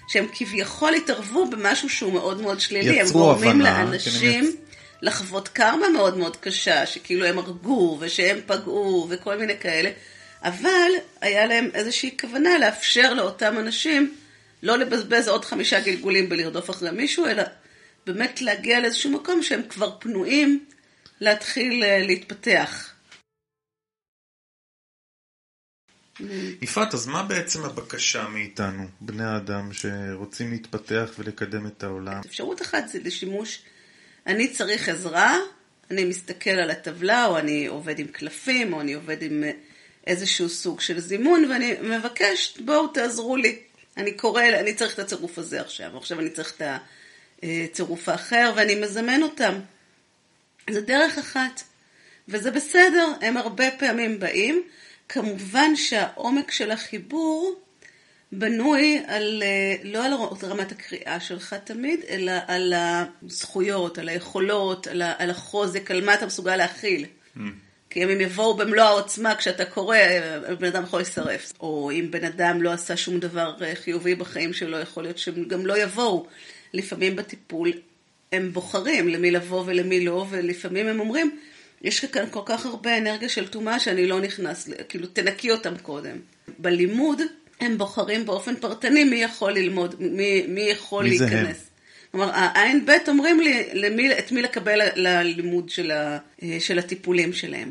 שהם 0.09 0.27
כביכול 0.35 0.95
התערבו 0.95 1.51
במשהו 1.51 1.89
שהוא 1.89 2.13
מאוד 2.13 2.41
מאוד 2.41 2.61
שלילי. 2.61 3.01
הם 3.01 3.07
יצרו 3.07 3.21
גורמים 3.21 3.51
הבנה, 3.51 3.75
כן, 3.75 3.87
לאנשים 3.87 4.45
הם 4.45 4.51
לחוות 5.03 5.49
קרמה 5.49 5.89
מאוד 5.89 6.17
מאוד 6.17 6.37
קשה, 6.37 6.87
שכאילו 6.87 7.27
הם 7.27 7.39
הרגו 7.39 7.97
ושהם 8.01 8.39
פגעו 8.47 9.07
וכל 9.11 9.37
מיני 9.37 9.59
כאלה, 9.61 9.91
אבל 10.43 10.91
היה 11.21 11.47
להם 11.47 11.71
איזושהי 11.75 12.17
כוונה 12.21 12.59
לאפשר 12.59 13.15
לאותם 13.15 13.59
אנשים 13.59 14.15
לא 14.63 14.79
לבזבז 14.79 15.29
עוד 15.29 15.45
חמישה 15.45 15.81
גלגולים 15.81 16.29
בלרדוף 16.29 16.71
אחרי 16.71 16.91
מישהו, 16.91 17.27
אלא 17.27 17.43
באמת 18.07 18.43
להגיע 18.43 18.81
לאיזשהו 18.81 19.11
מקום 19.11 19.43
שהם 19.43 19.63
כבר 19.69 19.97
פנויים 20.01 20.65
להתחיל 21.21 21.85
אה, 21.85 21.99
להתפתח. 22.07 22.95
יפעת, 26.63 26.95
אז 26.95 27.07
מה 27.07 27.23
בעצם 27.23 27.65
הבקשה 27.65 28.29
מאיתנו, 28.29 28.87
בני 29.01 29.25
האדם 29.25 29.73
שרוצים 29.73 30.51
להתפתח 30.51 31.11
ולקדם 31.19 31.67
את 31.67 31.83
העולם? 31.83 32.21
אפשרות 32.27 32.63
אחת 32.63 32.89
זה 32.89 32.99
לשימוש, 33.05 33.63
אני 34.27 34.49
צריך 34.49 34.89
עזרה, 34.89 35.39
אני 35.91 36.05
מסתכל 36.05 36.51
על 36.51 36.71
הטבלה, 36.71 37.27
או 37.27 37.39
אני 37.39 37.67
עובד 37.67 37.99
עם 37.99 38.07
קלפים, 38.07 38.73
או 38.73 38.81
אני 38.81 38.95
עובד 38.95 39.23
עם 39.23 39.45
אה, 39.45 39.51
איזשהו 40.07 40.49
סוג 40.49 40.81
של 40.81 41.01
זימון, 41.01 41.45
ואני 41.45 41.75
מבקש, 41.83 42.59
בואו 42.65 42.89
תעזרו 42.89 43.37
לי. 43.37 43.59
אני 43.97 44.13
קורא, 44.13 44.43
אני 44.43 44.75
צריך 44.75 44.95
את 44.95 44.99
הצירוף 44.99 45.39
הזה 45.39 45.61
עכשיו, 45.61 45.97
עכשיו 45.97 46.21
אני 46.21 46.31
צריך 46.31 46.53
את 46.57 46.63
הצירוף 47.45 48.09
האחר, 48.09 48.53
ואני 48.57 48.75
מזמן 48.75 49.23
אותם. 49.23 49.55
זה 50.71 50.81
דרך 50.81 51.19
אחת, 51.19 51.63
וזה 52.29 52.51
בסדר, 52.51 53.13
הם 53.21 53.37
הרבה 53.37 53.71
פעמים 53.79 54.21
באים. 54.21 54.63
כמובן 55.09 55.77
שהעומק 55.77 56.51
של 56.51 56.71
החיבור 56.71 57.61
בנוי 58.33 59.03
על, 59.07 59.43
אה, 59.43 59.75
לא 59.85 60.05
על 60.05 60.13
רמת 60.43 60.73
הקריאה 60.73 61.21
שלך 61.21 61.55
תמיד, 61.65 62.01
אלא 62.09 62.33
על 62.47 62.73
הזכויות, 62.77 63.99
על 63.99 64.09
היכולות, 64.09 64.87
על, 64.87 65.03
על 65.19 65.31
החוזק, 65.31 65.91
על 65.91 66.05
מה 66.05 66.15
אתה 66.15 66.27
מסוגל 66.27 66.57
להכיל. 66.57 67.07
כי 67.91 68.05
אם 68.05 68.09
הם 68.09 68.21
יבואו 68.21 68.57
במלוא 68.57 68.85
העוצמה 68.85 69.35
כשאתה 69.35 69.65
קורא, 69.65 69.97
אה, 69.97 70.55
בן 70.59 70.67
אדם 70.67 70.83
יכול 70.83 70.99
להישרף. 70.99 71.53
או 71.61 71.91
אם 71.91 72.11
בן 72.11 72.25
אדם 72.25 72.63
לא 72.63 72.73
עשה 72.73 72.97
שום 72.97 73.21
דבר 73.21 73.55
אה, 73.63 73.75
חיובי 73.75 74.15
בחיים 74.15 74.53
שלו, 74.53 74.79
יכול 74.79 75.03
להיות 75.03 75.19
שהם 75.19 75.45
גם 75.45 75.67
לא 75.67 75.79
יבואו. 75.79 76.27
לפעמים 76.75 77.17
בטיפול 77.17 77.73
הם 78.33 78.53
בוחרים 78.53 79.09
למי 79.09 79.31
לבוא 79.31 79.63
ולמי 79.67 80.05
לא, 80.05 80.27
ולפעמים 80.31 80.87
הם 80.87 81.01
אומרים, 81.01 81.37
יש 81.83 82.05
כאן 82.05 82.25
כל 82.31 82.41
כך 82.47 82.67
הרבה 82.67 82.99
אנרגיה 82.99 83.29
של 83.29 83.49
טומאה 83.49 83.79
שאני 83.79 84.07
לא 84.07 84.21
נכנס, 84.21 84.69
כאילו 84.89 85.07
תנקי 85.07 85.51
אותם 85.51 85.75
קודם. 85.83 86.17
בלימוד 86.59 87.21
הם 87.61 87.79
בוחרים 87.79 88.27
באופן 88.27 88.57
פרטני 88.57 89.05
מי 89.05 89.17
יכול 89.17 89.53
ללמוד, 89.53 89.95
מי, 89.99 90.45
מי 90.49 90.61
יכול 90.61 91.05
מי 91.05 91.11
להיכנס. 91.11 91.57
הם? 91.57 91.75
כלומר, 92.11 92.31
העין 92.33 92.87
ב' 92.87 92.91
אומרים 93.09 93.41
לי 93.41 93.69
למי, 93.73 94.19
את 94.19 94.33
מי 94.33 94.43
לקבל 94.43 94.81
ללימוד 94.97 95.69
של, 95.69 95.91
ה, 95.91 96.19
של 96.59 96.79
הטיפולים 96.79 97.33
שלהם. 97.33 97.71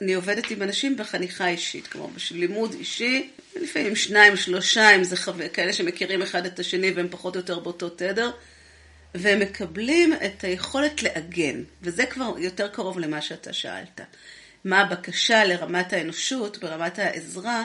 אני 0.00 0.14
עובדת 0.14 0.50
עם 0.50 0.62
אנשים 0.62 0.96
בחניכה 0.96 1.48
אישית, 1.48 1.86
כלומר 1.86 2.06
בשביל 2.06 2.40
לימוד 2.40 2.72
אישי, 2.72 3.30
לפעמים 3.56 3.96
שניים, 3.96 4.36
שלושה, 4.36 4.96
אם 4.96 5.04
זה 5.04 5.16
חבר, 5.16 5.48
כאלה 5.48 5.72
שמכירים 5.72 6.22
אחד 6.22 6.46
את 6.46 6.58
השני 6.58 6.90
והם 6.90 7.08
פחות 7.10 7.36
או 7.36 7.40
יותר 7.40 7.58
באותו 7.58 7.88
תדר, 7.88 8.30
והם 9.14 9.40
מקבלים 9.40 10.12
את 10.12 10.44
היכולת 10.44 11.02
לעגן, 11.02 11.62
וזה 11.82 12.06
כבר 12.06 12.34
יותר 12.38 12.68
קרוב 12.68 12.98
למה 12.98 13.22
שאתה 13.22 13.52
שאלת. 13.52 14.00
מה 14.64 14.80
הבקשה 14.80 15.44
לרמת 15.44 15.92
האנושות, 15.92 16.58
ברמת 16.58 16.98
העזרה? 16.98 17.64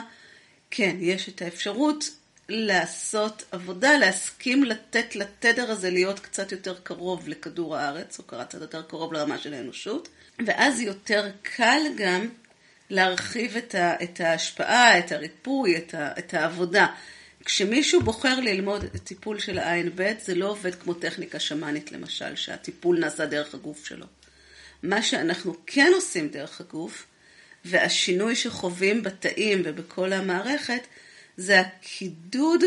כן, 0.70 0.96
יש 1.00 1.28
את 1.28 1.42
האפשרות 1.42 2.04
לעשות 2.48 3.44
עבודה, 3.52 3.98
להסכים 3.98 4.64
לתת 4.64 5.16
לתדר 5.16 5.70
הזה 5.70 5.90
להיות 5.90 6.20
קצת 6.20 6.52
יותר 6.52 6.74
קרוב 6.82 7.28
לכדור 7.28 7.76
הארץ, 7.76 8.18
או 8.18 8.24
קצת 8.24 8.60
יותר 8.60 8.82
קרוב 8.82 9.12
לרמה 9.12 9.38
של 9.38 9.54
האנושות, 9.54 10.08
ואז 10.46 10.80
יותר 10.80 11.30
קל 11.42 11.82
גם 11.96 12.28
להרחיב 12.90 13.56
את, 13.56 13.74
ה, 13.74 14.02
את 14.02 14.20
ההשפעה, 14.20 14.98
את 14.98 15.12
הריפוי, 15.12 15.76
את, 15.76 15.94
ה, 15.94 16.12
את 16.18 16.34
העבודה. 16.34 16.86
כשמישהו 17.44 18.00
בוחר 18.00 18.40
ללמוד 18.40 18.84
את 18.84 18.94
הטיפול 18.94 19.38
של 19.38 19.58
העין 19.58 19.90
ב', 19.94 20.12
זה 20.24 20.34
לא 20.34 20.48
עובד 20.48 20.74
כמו 20.74 20.94
טכניקה 20.94 21.40
שמאנית 21.40 21.92
למשל, 21.92 22.36
שהטיפול 22.36 22.98
נעשה 22.98 23.26
דרך 23.26 23.54
הגוף 23.54 23.86
שלו. 23.86 24.06
מה 24.82 25.02
שאנחנו 25.02 25.54
כן 25.66 25.90
עושים 25.94 26.28
דרך 26.28 26.60
הגוף, 26.60 27.06
והשינוי 27.64 28.36
שחווים 28.36 29.02
בתאים 29.02 29.62
ובכל 29.64 30.12
המערכת, 30.12 30.86
זה 31.36 31.60
הקידוד 31.60 32.64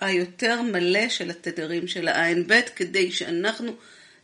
היותר 0.00 0.62
מלא 0.62 1.08
של 1.08 1.30
התדרים 1.30 1.88
של 1.88 2.08
העין 2.08 2.46
ב', 2.46 2.60
כדי 2.76 3.12
שאנחנו 3.12 3.72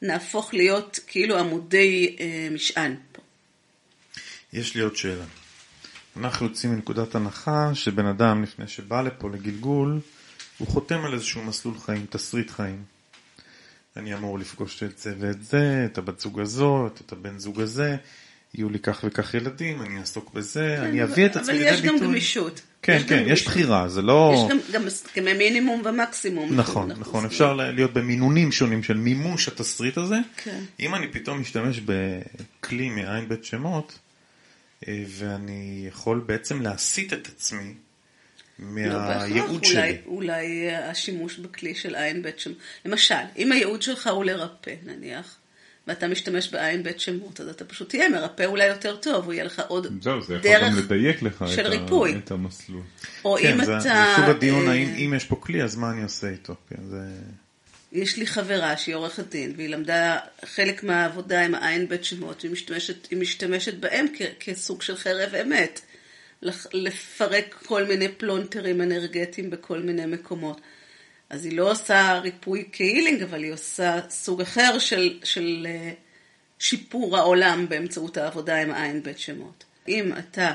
נהפוך 0.02 0.54
להיות 0.54 0.98
כאילו 1.06 1.38
עמודי 1.38 2.16
אה, 2.20 2.48
משען. 2.50 2.96
יש 4.52 4.74
לי 4.74 4.80
עוד 4.80 4.96
שאלה. 4.96 5.24
אנחנו 6.16 6.46
יוצאים 6.46 6.72
מנקודת 6.72 7.14
הנחה 7.14 7.70
שבן 7.74 8.06
אדם 8.06 8.42
לפני 8.42 8.68
שבא 8.68 9.02
לפה 9.02 9.30
לגלגול, 9.30 10.00
הוא 10.58 10.68
חותם 10.68 11.04
על 11.04 11.14
איזשהו 11.14 11.42
מסלול 11.42 11.78
חיים, 11.78 12.06
תסריט 12.10 12.50
חיים. 12.50 12.84
אני 13.96 14.14
אמור 14.14 14.38
לפגוש 14.38 14.82
את 14.82 14.98
זה 14.98 15.14
ואת 15.18 15.44
זה, 15.44 15.86
את 15.92 15.98
הבת 15.98 16.20
זוג 16.20 16.40
הזאת, 16.40 17.00
את 17.06 17.12
הבן 17.12 17.38
זוג 17.38 17.60
הזה, 17.60 17.96
יהיו 18.54 18.70
לי 18.70 18.78
כך 18.78 19.04
וכך 19.04 19.34
ילדים, 19.34 19.82
אני 19.82 20.00
אעסוק 20.00 20.32
בזה, 20.34 20.74
כן, 20.78 20.84
אני 20.84 21.02
אביא 21.02 21.26
את 21.26 21.36
עצמי 21.36 21.58
לידי 21.58 21.70
ביטוי. 21.70 21.88
אבל 21.88 21.88
יש 21.88 22.00
גם 22.00 22.08
גמישות. 22.08 22.60
כן, 22.82 22.92
יש 22.92 23.02
גם 23.02 23.08
כן, 23.08 23.18
יש 23.18 23.26
גמישות. 23.26 23.46
בחירה, 23.46 23.88
זה 23.88 24.02
לא... 24.02 24.34
יש 24.34 24.50
גם, 24.50 24.58
גם 24.72 24.86
הסכמי 24.86 25.32
מינימום 25.32 25.82
ומקסימום. 25.84 26.56
נכון, 26.56 26.90
אנחנו 26.90 27.00
נכון, 27.00 27.24
עושים. 27.24 27.26
אפשר 27.26 27.54
להיות 27.54 27.92
במינונים 27.92 28.52
שונים 28.52 28.82
של 28.82 28.96
מימוש 28.96 29.48
התסריט 29.48 29.98
הזה. 29.98 30.16
כן. 30.36 30.60
אם 30.80 30.94
אני 30.94 31.08
פתאום 31.08 31.40
משתמש 31.40 31.80
בכלי 31.80 32.88
מעין 32.88 33.28
בית 33.28 33.44
שמות, 33.44 33.98
אה, 34.88 35.04
ואני 35.08 35.84
יכול 35.88 36.22
בעצם 36.26 36.62
להסיט 36.62 37.12
את 37.12 37.26
עצמי 37.26 37.74
לא 38.58 38.98
מהייעוד 38.98 39.50
אולי, 39.50 39.66
שלי. 39.66 39.98
אולי 40.06 40.70
השימוש 40.76 41.38
בכלי 41.38 41.74
של 41.74 41.94
עין 41.94 42.22
בית 42.22 42.38
שמות. 42.38 42.56
למשל, 42.84 43.14
אם 43.36 43.52
הייעוד 43.52 43.82
שלך 43.82 44.06
הוא 44.06 44.24
לרפא, 44.24 44.74
נניח, 44.84 45.36
ואתה 45.86 46.08
משתמש 46.08 46.48
בעין 46.48 46.82
בית 46.82 47.00
שמות, 47.00 47.40
אז 47.40 47.48
אתה 47.48 47.64
פשוט 47.64 47.88
תהיה 47.88 48.08
מרפא 48.08 48.42
אולי 48.42 48.66
יותר 48.66 48.96
טוב, 48.96 49.24
הוא 49.24 49.32
יהיה 49.32 49.44
לך 49.44 49.62
עוד 49.68 49.86
זהו, 50.02 50.22
זה 50.22 50.34
יכול 50.34 50.50
דרך 50.50 50.62
גם 50.62 50.78
לדייק 50.78 51.22
לך 51.22 51.44
של 51.48 51.66
את, 51.66 51.80
ריפוי. 51.80 52.14
ה, 52.14 52.18
את 52.18 52.30
המסלול. 52.30 52.82
או 53.24 53.38
אם 53.38 53.42
כן, 53.42 53.64
זה, 53.64 53.78
אתה... 53.78 53.80
זה 53.80 53.90
סוג 54.16 54.24
הדיון 54.24 54.66
אה, 54.66 54.72
האם 54.72 54.88
אם 54.88 55.14
יש 55.16 55.24
פה 55.24 55.36
כלי, 55.36 55.62
אז 55.62 55.76
מה 55.76 55.90
אני 55.90 56.02
עושה 56.02 56.28
איתו. 56.28 56.54
כן, 56.70 56.82
זה... 56.90 56.98
יש 57.92 58.16
לי 58.16 58.26
חברה 58.26 58.76
שהיא 58.76 58.94
עורכת 58.94 59.28
דין, 59.28 59.52
והיא 59.56 59.68
למדה 59.68 60.18
חלק 60.44 60.84
מהעבודה 60.84 61.44
עם 61.44 61.54
העין 61.54 61.88
בית 61.88 62.04
שמות, 62.04 62.40
והיא 62.40 62.52
משתמשת, 62.52 63.08
היא 63.10 63.18
משתמשת 63.18 63.74
בהם 63.74 64.06
כ- 64.16 64.22
כסוג 64.40 64.82
של 64.82 64.96
חרב 64.96 65.34
אמת. 65.34 65.80
לפרק 66.72 67.54
כל 67.66 67.84
מיני 67.84 68.08
פלונטרים 68.08 68.82
אנרגטיים 68.82 69.50
בכל 69.50 69.78
מיני 69.78 70.06
מקומות. 70.06 70.60
אז 71.32 71.44
היא 71.44 71.56
לא 71.56 71.70
עושה 71.70 72.18
ריפוי 72.18 72.68
כהילינג, 72.72 73.22
אבל 73.22 73.42
היא 73.42 73.52
עושה 73.52 74.00
סוג 74.10 74.40
אחר 74.40 74.78
של, 74.78 75.18
של 75.24 75.66
אה, 75.70 75.92
שיפור 76.58 77.16
העולם 77.16 77.68
באמצעות 77.68 78.16
העבודה 78.16 78.62
עם 78.62 78.70
העין 78.70 79.02
בית 79.02 79.18
שמות. 79.18 79.64
אם 79.88 80.12
אתה 80.18 80.54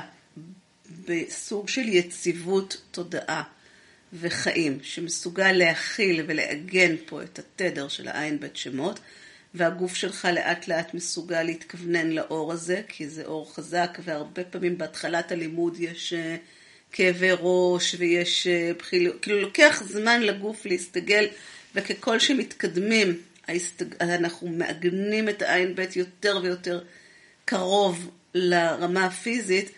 בסוג 1.08 1.68
של 1.68 1.88
יציבות 1.88 2.82
תודעה 2.90 3.42
וחיים, 4.12 4.78
שמסוגל 4.82 5.52
להכיל 5.52 6.24
ולעגן 6.26 6.94
פה 7.06 7.22
את 7.22 7.38
התדר 7.38 7.88
של 7.88 8.08
העין 8.08 8.40
בית 8.40 8.56
שמות, 8.56 9.00
והגוף 9.54 9.94
שלך 9.94 10.28
לאט 10.32 10.68
לאט 10.68 10.94
מסוגל 10.94 11.42
להתכוונן 11.42 12.10
לאור 12.10 12.52
הזה, 12.52 12.82
כי 12.88 13.08
זה 13.08 13.24
אור 13.24 13.54
חזק, 13.54 13.98
והרבה 14.04 14.44
פעמים 14.44 14.78
בהתחלת 14.78 15.32
הלימוד 15.32 15.80
יש 15.80 16.12
אה, 16.12 16.36
כאבי 16.92 17.30
ראש 17.40 17.94
ויש 17.98 18.46
אה, 18.46 18.70
בחילות, 18.78 19.16
כאילו 19.22 19.40
לוקח 19.40 19.82
זמן 19.86 20.22
לגוף 20.22 20.66
להסתגל, 20.66 21.26
וככל 21.74 22.18
שמתקדמים, 22.18 23.20
ההסתג... 23.48 23.86
אנחנו 24.00 24.48
מעגנים 24.48 25.28
את 25.28 25.42
העין 25.42 25.74
בית 25.74 25.96
יותר 25.96 26.38
ויותר 26.42 26.80
קרוב 27.44 28.10
לרמה 28.34 29.04
הפיזית, 29.04 29.70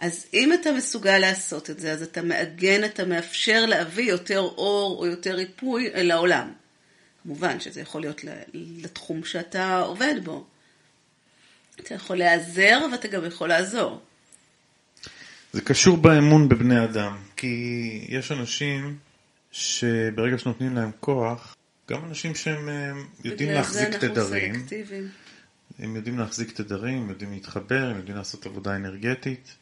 אז 0.00 0.26
אם 0.34 0.52
אתה 0.52 0.72
מסוגל 0.72 1.18
לעשות 1.18 1.70
את 1.70 1.80
זה, 1.80 1.92
אז 1.92 2.02
אתה 2.02 2.22
מעגן, 2.22 2.84
אתה 2.84 3.04
מאפשר 3.04 3.66
להביא 3.66 4.10
יותר 4.10 4.40
אור 4.40 4.98
או 4.98 5.06
יותר 5.06 5.34
ריפוי 5.34 5.90
אל 5.94 6.10
העולם. 6.10 6.52
כמובן 7.22 7.60
שזה 7.60 7.80
יכול 7.80 8.00
להיות 8.00 8.20
לתחום 8.54 9.24
שאתה 9.24 9.80
עובד 9.80 10.14
בו. 10.24 10.44
אתה 11.80 11.94
יכול 11.94 12.16
להיעזר 12.16 12.86
ואתה 12.92 13.08
גם 13.08 13.24
יכול 13.24 13.48
לעזור. 13.48 14.00
זה 15.54 15.60
קשור 15.60 15.96
באמון 15.96 16.48
בבני 16.48 16.84
אדם, 16.84 17.16
כי 17.36 18.06
יש 18.08 18.32
אנשים 18.32 18.98
שברגע 19.52 20.38
שנותנים 20.38 20.74
להם 20.74 20.90
כוח, 21.00 21.56
גם 21.90 22.04
אנשים 22.04 22.34
שהם 22.34 22.68
אה, 22.68 22.92
יודעים 23.24 23.50
להחזיק 23.50 23.88
תדרים, 23.88 24.66
הם 25.78 25.96
יודעים 25.96 26.18
להחזיק 26.18 26.52
תדרים, 26.52 27.10
יודעים 27.10 27.32
להתחבר, 27.32 27.90
הם 27.90 27.96
יודעים 27.96 28.16
לעשות 28.16 28.46
עבודה 28.46 28.76
אנרגטית, 28.76 29.56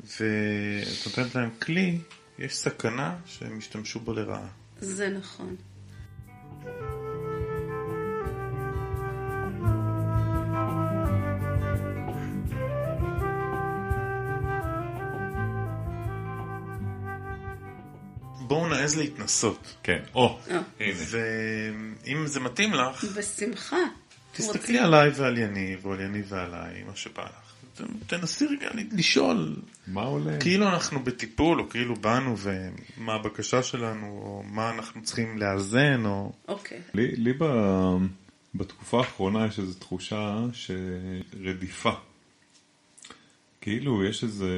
ואת 0.00 1.06
נותנת 1.06 1.34
להם 1.34 1.50
כלי, 1.62 1.98
יש 2.38 2.56
סכנה 2.56 3.16
שהם 3.26 3.58
ישתמשו 3.58 4.00
בו 4.00 4.12
לרעה. 4.12 4.46
זה 4.80 5.08
נכון. 5.08 5.56
בואו 18.46 18.68
נעז 18.68 18.96
להתנסות. 18.96 19.74
כן, 19.82 20.02
או, 20.14 20.38
אה. 20.50 20.60
הנה. 20.80 20.98
ואם 22.04 22.26
זה 22.26 22.40
מתאים 22.40 22.74
לך, 22.74 23.04
בשמחה. 23.04 23.76
תסתכלי 24.32 24.78
עליי 24.78 25.10
ועל 25.14 25.38
יניב, 25.38 25.86
או 25.86 25.92
על 25.92 26.00
יניב 26.00 26.26
ועליי, 26.28 26.82
מה 26.82 26.96
שבא 26.96 27.22
לך. 27.22 27.54
תנסי 28.06 28.46
רגע 28.46 28.68
לשאול, 28.92 29.56
מה 29.86 30.02
עולה? 30.02 30.38
כאילו 30.40 30.68
אנחנו 30.68 31.04
בטיפול, 31.04 31.60
או 31.60 31.68
כאילו 31.68 31.96
באנו, 31.96 32.36
ומה 32.38 33.14
הבקשה 33.14 33.62
שלנו, 33.62 34.06
או 34.06 34.42
מה 34.46 34.70
אנחנו 34.70 35.02
צריכים 35.02 35.38
לאזן, 35.38 36.04
או... 36.04 36.32
אוקיי. 36.48 36.80
לי, 36.94 37.16
לי 37.16 37.32
ב, 37.38 37.44
בתקופה 38.54 38.98
האחרונה 38.98 39.46
יש 39.46 39.58
איזו 39.58 39.78
תחושה 39.78 40.38
שרדיפה. 40.52 41.92
כאילו 43.60 44.04
יש 44.04 44.24
איזה 44.24 44.50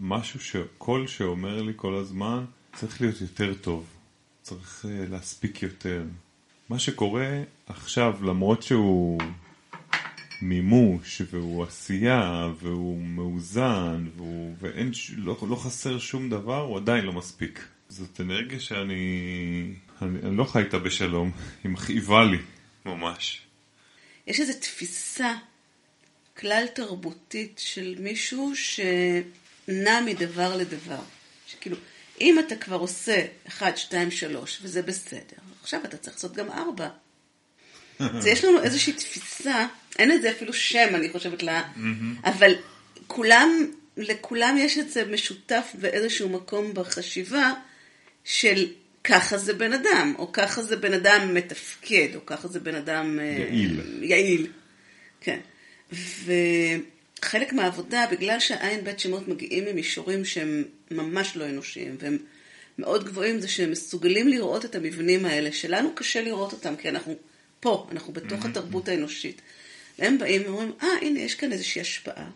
משהו, 0.00 0.40
ש... 0.40 0.56
קול 0.78 1.06
שאומר 1.06 1.62
לי 1.62 1.72
כל 1.76 1.94
הזמן, 1.94 2.44
צריך 2.76 3.00
להיות 3.00 3.20
יותר 3.20 3.54
טוב, 3.54 3.86
צריך 4.42 4.86
אה, 4.88 5.04
להספיק 5.10 5.62
יותר. 5.62 6.02
מה 6.68 6.78
שקורה 6.78 7.42
עכשיו, 7.66 8.24
למרות 8.24 8.62
שהוא 8.62 9.20
מימוש, 10.42 11.22
והוא 11.30 11.64
עשייה, 11.64 12.48
והוא 12.60 13.02
מאוזן, 13.02 14.06
והוא... 14.16 14.54
ואין, 14.60 14.90
לא, 15.16 15.36
לא 15.48 15.56
חסר 15.56 15.98
שום 15.98 16.30
דבר, 16.30 16.60
הוא 16.60 16.76
עדיין 16.76 17.04
לא 17.04 17.12
מספיק. 17.12 17.64
זאת 17.88 18.20
אנרגיה 18.20 18.60
שאני... 18.60 18.94
אני, 20.02 20.18
אני 20.18 20.36
לא 20.36 20.44
חי 20.44 20.58
איתה 20.58 20.78
בשלום, 20.78 21.30
היא 21.64 21.72
מכאיבה 21.72 22.24
לי, 22.24 22.38
ממש. 22.86 23.40
יש 24.26 24.40
איזו 24.40 24.52
תפיסה 24.60 25.34
כלל 26.36 26.64
תרבותית 26.74 27.58
של 27.64 27.94
מישהו 27.98 28.52
שנע 28.56 30.00
מדבר 30.06 30.56
לדבר. 30.56 31.00
שכאילו, 31.46 31.76
אם 32.20 32.38
אתה 32.38 32.56
כבר 32.56 32.76
עושה 32.76 33.24
1, 33.48 33.78
2, 33.78 34.10
3 34.10 34.58
וזה 34.62 34.82
בסדר, 34.82 35.36
עכשיו 35.62 35.80
אתה 35.84 35.96
צריך 35.96 36.16
לעשות 36.16 36.36
גם 36.36 36.50
4. 36.50 36.88
אז 37.98 38.26
יש 38.32 38.44
לנו 38.44 38.62
איזושהי 38.62 38.92
תפיסה, 38.92 39.66
אין 39.98 40.08
לזה 40.08 40.30
אפילו 40.30 40.52
שם, 40.52 40.94
אני 40.94 41.10
חושבת, 41.10 41.42
לה, 41.42 41.62
אבל 42.24 42.54
כולם, 43.06 43.70
לכולם 43.96 44.56
יש 44.58 44.78
את 44.78 44.90
זה 44.90 45.04
משותף 45.04 45.72
באיזשהו 45.80 46.28
מקום 46.28 46.74
בחשיבה 46.74 47.52
של 48.24 48.66
ככה 49.04 49.38
זה 49.38 49.54
בן 49.54 49.72
אדם, 49.72 50.14
או 50.18 50.32
ככה 50.32 50.62
זה 50.62 50.76
בן 50.76 50.92
אדם 50.92 51.34
מתפקד, 51.34 52.08
או 52.14 52.26
ככה 52.26 52.48
זה 52.48 52.60
בן 52.60 52.74
אדם... 52.74 53.18
אה, 53.20 53.24
יעיל. 53.24 53.80
יעיל, 54.02 54.52
כן. 55.20 55.38
וחלק 55.92 57.52
מהעבודה, 57.52 58.04
בגלל 58.10 58.40
שהעין 58.40 58.84
בית 58.84 59.00
שמות 59.00 59.28
מגיעים 59.28 59.64
ממישורים 59.64 60.24
שהם 60.24 60.64
ממש 60.90 61.36
לא 61.36 61.44
אנושיים, 61.44 61.96
והם 61.98 62.18
מאוד 62.78 63.04
גבוהים, 63.04 63.40
זה 63.40 63.48
שהם 63.48 63.70
מסוגלים 63.70 64.28
לראות 64.28 64.64
את 64.64 64.74
המבנים 64.74 65.24
האלה, 65.24 65.52
שלנו 65.52 65.94
קשה 65.94 66.22
לראות 66.22 66.52
אותם, 66.52 66.76
כי 66.76 66.88
אנחנו 66.88 67.14
פה, 67.60 67.88
אנחנו 67.92 68.12
בתוך 68.12 68.44
התרבות 68.44 68.88
האנושית. 68.88 69.42
והם 69.98 70.18
באים 70.18 70.42
ואומרים, 70.44 70.72
אה, 70.82 70.88
הנה, 71.02 71.20
יש 71.20 71.34
כאן 71.34 71.52
איזושהי 71.52 71.80
השפעה. 71.80 72.30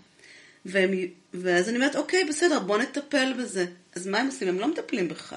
והם, 0.65 0.91
ואז 1.35 1.69
אני 1.69 1.77
אומרת, 1.77 1.97
אוקיי, 1.97 2.25
בסדר, 2.25 2.59
בוא 2.59 2.79
נטפל 2.79 3.33
בזה. 3.39 3.67
אז 3.95 4.07
מה 4.07 4.19
הם 4.19 4.27
עושים? 4.27 4.49
הם 4.49 4.59
לא 4.59 4.69
מטפלים 4.69 5.09
בך. 5.09 5.37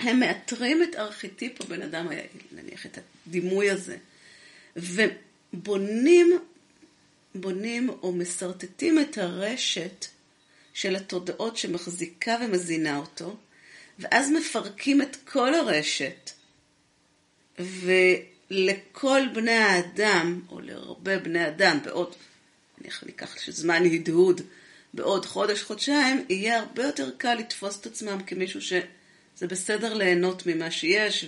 הם 0.00 0.20
מאתרים 0.20 0.82
את 0.82 0.96
ארכיטיפ 0.96 1.60
הבן 1.60 1.82
אדם 1.82 2.08
היעיל, 2.08 2.26
נניח 2.52 2.86
את 2.86 2.98
הדימוי 3.26 3.70
הזה, 3.70 3.96
ובונים 4.76 6.38
בונים 7.34 7.88
או 7.88 8.12
משרטטים 8.12 8.98
את 8.98 9.18
הרשת 9.18 10.06
של 10.74 10.96
התודעות 10.96 11.56
שמחזיקה 11.56 12.36
ומזינה 12.44 12.96
אותו, 12.96 13.36
ואז 13.98 14.30
מפרקים 14.30 15.02
את 15.02 15.16
כל 15.24 15.54
הרשת, 15.54 16.30
ולכל 17.58 19.20
בני 19.34 19.50
האדם, 19.50 20.40
או 20.48 20.60
להרבה 20.60 21.18
בני 21.18 21.46
אדם, 21.48 21.78
בעוד, 21.84 22.14
אני 22.80 22.88
אקח 23.10 23.34
זמן 23.50 23.84
הדהוד, 23.84 24.40
בעוד 24.94 25.26
חודש, 25.26 25.62
חודשיים, 25.62 26.24
יהיה 26.28 26.58
הרבה 26.58 26.82
יותר 26.82 27.10
קל 27.18 27.34
לתפוס 27.34 27.80
את 27.80 27.86
עצמם 27.86 28.22
כמישהו 28.26 28.62
שזה 28.62 29.46
בסדר 29.48 29.94
ליהנות 29.94 30.46
ממה 30.46 30.70
שיש, 30.70 31.26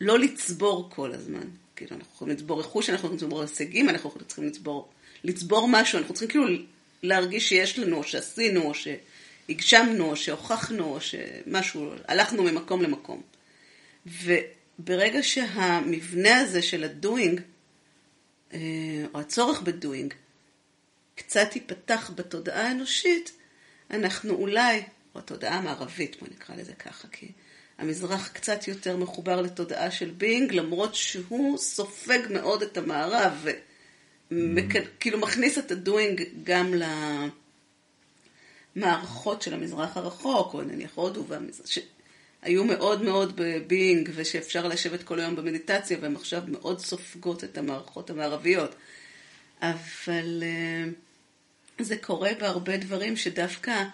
ולא 0.00 0.18
לצבור 0.18 0.90
כל 0.94 1.12
הזמן. 1.12 1.48
כאילו, 1.76 1.96
אנחנו 1.96 2.12
יכולים 2.14 2.36
לצבור 2.36 2.60
רכוש, 2.60 2.90
אנחנו 2.90 3.08
יכולים 3.08 3.16
לצבור 3.16 3.42
הישגים, 3.42 3.88
אנחנו 3.88 4.10
צריכים 4.26 4.46
לצבור, 4.46 4.88
לצבור 5.24 5.68
משהו, 5.68 5.98
אנחנו 5.98 6.14
צריכים 6.14 6.28
כאילו 6.28 6.46
להרגיש 7.02 7.48
שיש 7.48 7.78
לנו, 7.78 7.96
או 7.96 8.04
שעשינו, 8.04 8.62
או 8.62 8.72
שהגשמנו, 8.74 10.10
או 10.10 10.16
שהוכחנו, 10.16 10.84
או 10.84 11.00
שמשהו, 11.00 11.92
הלכנו 12.08 12.42
ממקום 12.42 12.82
למקום. 12.82 13.22
וברגע 14.06 15.22
שהמבנה 15.22 16.38
הזה 16.38 16.62
של 16.62 16.84
הדוינג, 16.84 17.40
או 19.14 19.20
הצורך 19.20 19.62
בדוינג, 19.62 20.14
קצת 21.14 21.56
ייפתח 21.56 22.10
בתודעה 22.14 22.68
האנושית, 22.68 23.32
אנחנו 23.90 24.34
אולי, 24.34 24.82
או 25.14 25.20
התודעה 25.20 25.54
המערבית, 25.54 26.16
בוא 26.20 26.28
נקרא 26.28 26.56
לזה 26.56 26.72
ככה, 26.72 27.08
כי 27.12 27.28
המזרח 27.78 28.28
קצת 28.28 28.68
יותר 28.68 28.96
מחובר 28.96 29.40
לתודעה 29.42 29.90
של 29.90 30.10
בינג, 30.10 30.52
למרות 30.52 30.94
שהוא 30.94 31.58
סופג 31.58 32.18
מאוד 32.30 32.62
את 32.62 32.76
המערב, 32.76 33.46
וכאילו 34.30 35.18
מכניס 35.18 35.58
את 35.58 35.70
הדוינג 35.70 36.24
גם 36.44 36.74
למערכות 38.76 39.42
של 39.42 39.54
המזרח 39.54 39.96
הרחוק, 39.96 40.54
או 40.54 40.62
נניח 40.62 40.90
הודו 40.94 41.24
שהיו 41.64 42.64
מאוד 42.64 43.02
מאוד 43.02 43.32
בבינג, 43.36 44.10
ושאפשר 44.14 44.68
לשבת 44.68 45.02
כל 45.02 45.20
היום 45.20 45.36
במדיטציה, 45.36 45.98
והן 46.00 46.16
עכשיו 46.16 46.42
מאוד 46.48 46.80
סופגות 46.80 47.44
את 47.44 47.58
המערכות 47.58 48.10
המערביות. 48.10 48.74
אבל 49.62 50.42
זה 51.78 51.96
קורה 51.96 52.30
בהרבה 52.38 52.76
דברים 52.76 53.16
שדווקא 53.16 53.84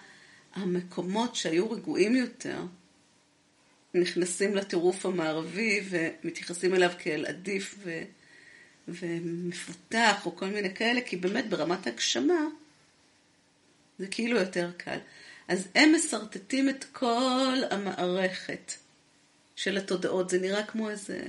המקומות 0.55 1.35
שהיו 1.35 1.71
רגועים 1.71 2.15
יותר, 2.15 2.61
נכנסים 3.93 4.55
לטירוף 4.55 5.05
המערבי 5.05 5.83
ומתייחסים 5.89 6.75
אליו 6.75 6.91
כאל 6.99 7.25
עדיף 7.25 7.75
ו... 7.83 8.01
ומפותח 8.87 10.25
או 10.25 10.35
כל 10.35 10.45
מיני 10.45 10.75
כאלה, 10.75 11.01
כי 11.01 11.17
באמת 11.17 11.49
ברמת 11.49 11.87
הגשמה 11.87 12.47
זה 13.99 14.07
כאילו 14.07 14.37
יותר 14.37 14.71
קל. 14.77 14.97
אז 15.47 15.67
הם 15.75 15.91
מסרטטים 15.91 16.69
את 16.69 16.85
כל 16.91 17.61
המערכת 17.71 18.73
של 19.55 19.77
התודעות, 19.77 20.29
זה 20.29 20.39
נראה 20.39 20.63
כמו 20.63 20.89
איזה 20.89 21.21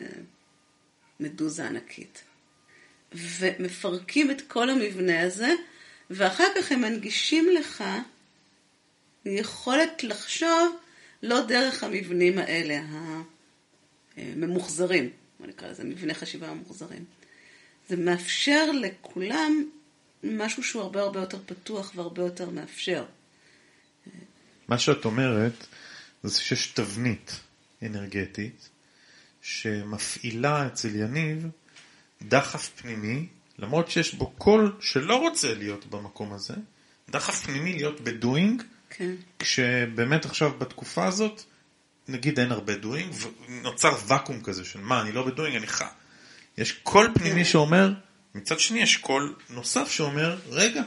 מדוזה 1.21 1.67
ענקית. 1.67 2.23
ומפרקים 3.12 4.31
את 4.31 4.40
כל 4.40 4.71
המבנה 4.71 5.23
הזה, 5.23 5.53
ואחר 6.11 6.47
כך 6.57 6.73
הם 6.73 6.81
מנגישים 6.81 7.49
לך 7.49 7.85
יכולת 9.25 10.05
לחשוב 10.05 10.77
לא 11.23 11.40
דרך 11.47 11.85
המבנים 11.85 12.38
האלה, 12.38 12.81
הממוחזרים, 14.17 15.11
בוא 15.40 15.47
נקרא 15.47 15.69
לזה 15.69 15.85
מבני 15.85 16.14
חשיבה 16.14 16.55
ממוחזרים. 16.55 17.05
זה 17.88 17.97
מאפשר 17.97 18.70
לכולם 18.73 19.64
משהו 20.23 20.62
שהוא 20.62 20.83
הרבה 20.83 21.01
הרבה 21.01 21.20
יותר 21.20 21.38
פתוח 21.47 21.92
והרבה 21.94 22.23
יותר 22.23 22.51
מאפשר. 22.51 23.05
מה 24.68 24.79
שאת 24.79 25.05
אומרת 25.05 25.66
זה 26.23 26.40
שיש 26.40 26.66
תבנית 26.66 27.40
אנרגטית 27.83 28.68
שמפעילה 29.42 30.66
אצל 30.66 30.97
יניב 30.97 31.47
דחף 32.23 32.70
פנימי, 32.77 33.27
למרות 33.59 33.90
שיש 33.90 34.14
בו 34.14 34.31
קול 34.31 34.77
שלא 34.81 35.16
רוצה 35.16 35.55
להיות 35.55 35.87
במקום 35.87 36.33
הזה, 36.33 36.55
דחף 37.11 37.47
פנימי 37.47 37.73
להיות 37.73 38.01
ב 38.01 38.09
doing, 38.09 38.62
כן. 38.90 39.14
כשבאמת 39.38 40.25
עכשיו 40.25 40.53
בתקופה 40.59 41.07
הזאת, 41.07 41.42
נגיד 42.09 42.40
אין 42.40 42.53
הרבה 42.53 42.77
doing, 42.77 43.12
ונוצר 43.49 43.97
ואקום 44.07 44.42
כזה 44.42 44.64
של 44.64 44.81
מה, 44.81 45.01
אני 45.01 45.12
לא 45.12 45.27
ב 45.27 45.31
doing, 45.31 45.57
אני 45.57 45.66
חי. 45.66 45.85
יש 46.59 46.73
קול 46.73 47.12
פנימי 47.14 47.45
שאומר, 47.45 47.93
מצד 48.35 48.61
שני 48.61 48.83
יש 48.83 48.97
קול 48.97 49.35
נוסף 49.51 49.90
שאומר, 49.90 50.38
רגע, 50.51 50.83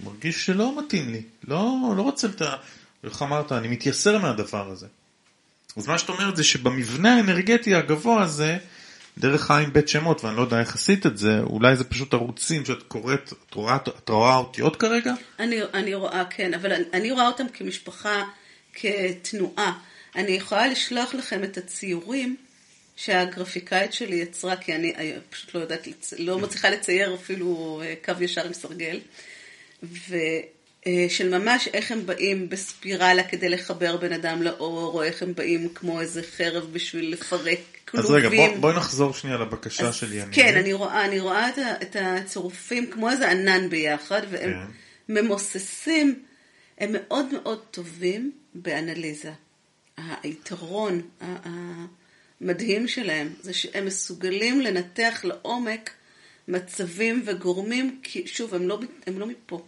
מרגיש 0.00 0.46
שלא 0.46 0.78
מתאים 0.78 1.12
לי, 1.12 1.22
לא, 1.48 1.76
לא 1.96 2.02
רוצה 2.02 2.26
את 2.26 2.42
ה... 2.42 2.56
איך 3.04 3.22
אמרת, 3.22 3.52
אני 3.52 3.68
מתייסר 3.68 4.18
מהדבר 4.18 4.70
הזה. 4.70 4.86
אז 5.76 5.86
מה 5.86 5.98
שאת 5.98 6.08
אומרת 6.08 6.36
זה 6.36 6.44
שבמבנה 6.44 7.16
האנרגטי 7.16 7.74
הגבוה 7.74 8.22
הזה, 8.22 8.58
דרך 9.18 9.50
עין 9.50 9.72
בית 9.72 9.88
שמות, 9.88 10.24
ואני 10.24 10.36
לא 10.36 10.42
יודע 10.42 10.60
איך 10.60 10.74
עשית 10.74 11.06
את 11.06 11.18
זה, 11.18 11.40
אולי 11.40 11.76
זה 11.76 11.84
פשוט 11.84 12.14
ערוצים 12.14 12.64
שאת 12.64 12.82
קוראת, 12.82 13.32
את 13.48 13.54
רואה, 13.54 13.76
את 13.76 14.08
רואה 14.08 14.36
אותיות 14.36 14.76
כרגע? 14.76 15.14
אני, 15.38 15.60
אני 15.74 15.94
רואה, 15.94 16.24
כן, 16.30 16.54
אבל 16.54 16.72
אני, 16.72 16.84
אני 16.92 17.12
רואה 17.12 17.26
אותם 17.26 17.48
כמשפחה, 17.52 18.22
כתנועה. 18.74 19.78
אני 20.16 20.32
יכולה 20.32 20.66
לשלוח 20.66 21.14
לכם 21.14 21.44
את 21.44 21.56
הציורים 21.56 22.36
שהגרפיקאית 22.96 23.92
שלי 23.92 24.16
יצרה, 24.16 24.56
כי 24.56 24.74
אני, 24.74 24.94
אני 24.96 25.12
פשוט 25.30 25.54
לא 25.54 25.60
יודעת, 25.60 25.88
לא 26.18 26.38
מצליחה 26.38 26.70
לצייר 26.70 27.14
אפילו 27.14 27.82
אה, 27.84 27.94
קו 28.04 28.22
ישר 28.22 28.46
עם 28.46 28.52
סרגל. 28.52 29.00
ו... 29.82 30.16
אה, 30.86 31.06
ממש 31.24 31.68
איך 31.74 31.92
הם 31.92 32.06
באים 32.06 32.48
בספירלה 32.48 33.22
כדי 33.22 33.48
לחבר 33.48 33.96
בן 33.96 34.12
אדם 34.12 34.42
לאור, 34.42 34.92
או 34.94 35.02
איך 35.02 35.22
הם 35.22 35.34
באים 35.34 35.68
כמו 35.74 36.00
איזה 36.00 36.22
חרב 36.36 36.68
בשביל 36.72 37.12
לפרק 37.12 37.58
כלובים. 37.88 38.10
אז 38.10 38.16
רגע, 38.16 38.28
בוא, 38.28 38.56
בואי 38.60 38.76
נחזור 38.76 39.12
שנייה 39.14 39.36
לבקשה 39.38 39.88
אז, 39.88 39.94
של 39.94 40.12
יניב. 40.12 40.34
כן, 40.34 40.56
אני 40.58 40.72
רואה, 40.72 41.04
אני 41.04 41.20
רואה 41.20 41.48
את, 41.48 41.58
ה, 41.58 41.82
את 41.82 41.96
הצירופים 42.00 42.90
כמו 42.90 43.10
איזה 43.10 43.30
ענן 43.30 43.68
ביחד, 43.68 44.20
והם 44.30 44.52
כן. 44.52 44.66
ממוססים, 45.08 46.22
הם 46.78 46.90
מאוד 46.92 47.26
מאוד 47.32 47.60
טובים 47.70 48.32
באנליזה. 48.54 49.32
היתרון 50.22 51.02
המדהים 52.40 52.88
שלהם 52.88 53.32
זה 53.40 53.52
שהם 53.52 53.86
מסוגלים 53.86 54.60
לנתח 54.60 55.20
לעומק 55.24 55.90
מצבים 56.48 57.22
וגורמים, 57.26 58.00
כי 58.02 58.26
שוב, 58.26 58.54
הם 58.54 58.68
לא, 58.68 58.80
הם 59.06 59.18
לא 59.18 59.26
מפה. 59.26 59.64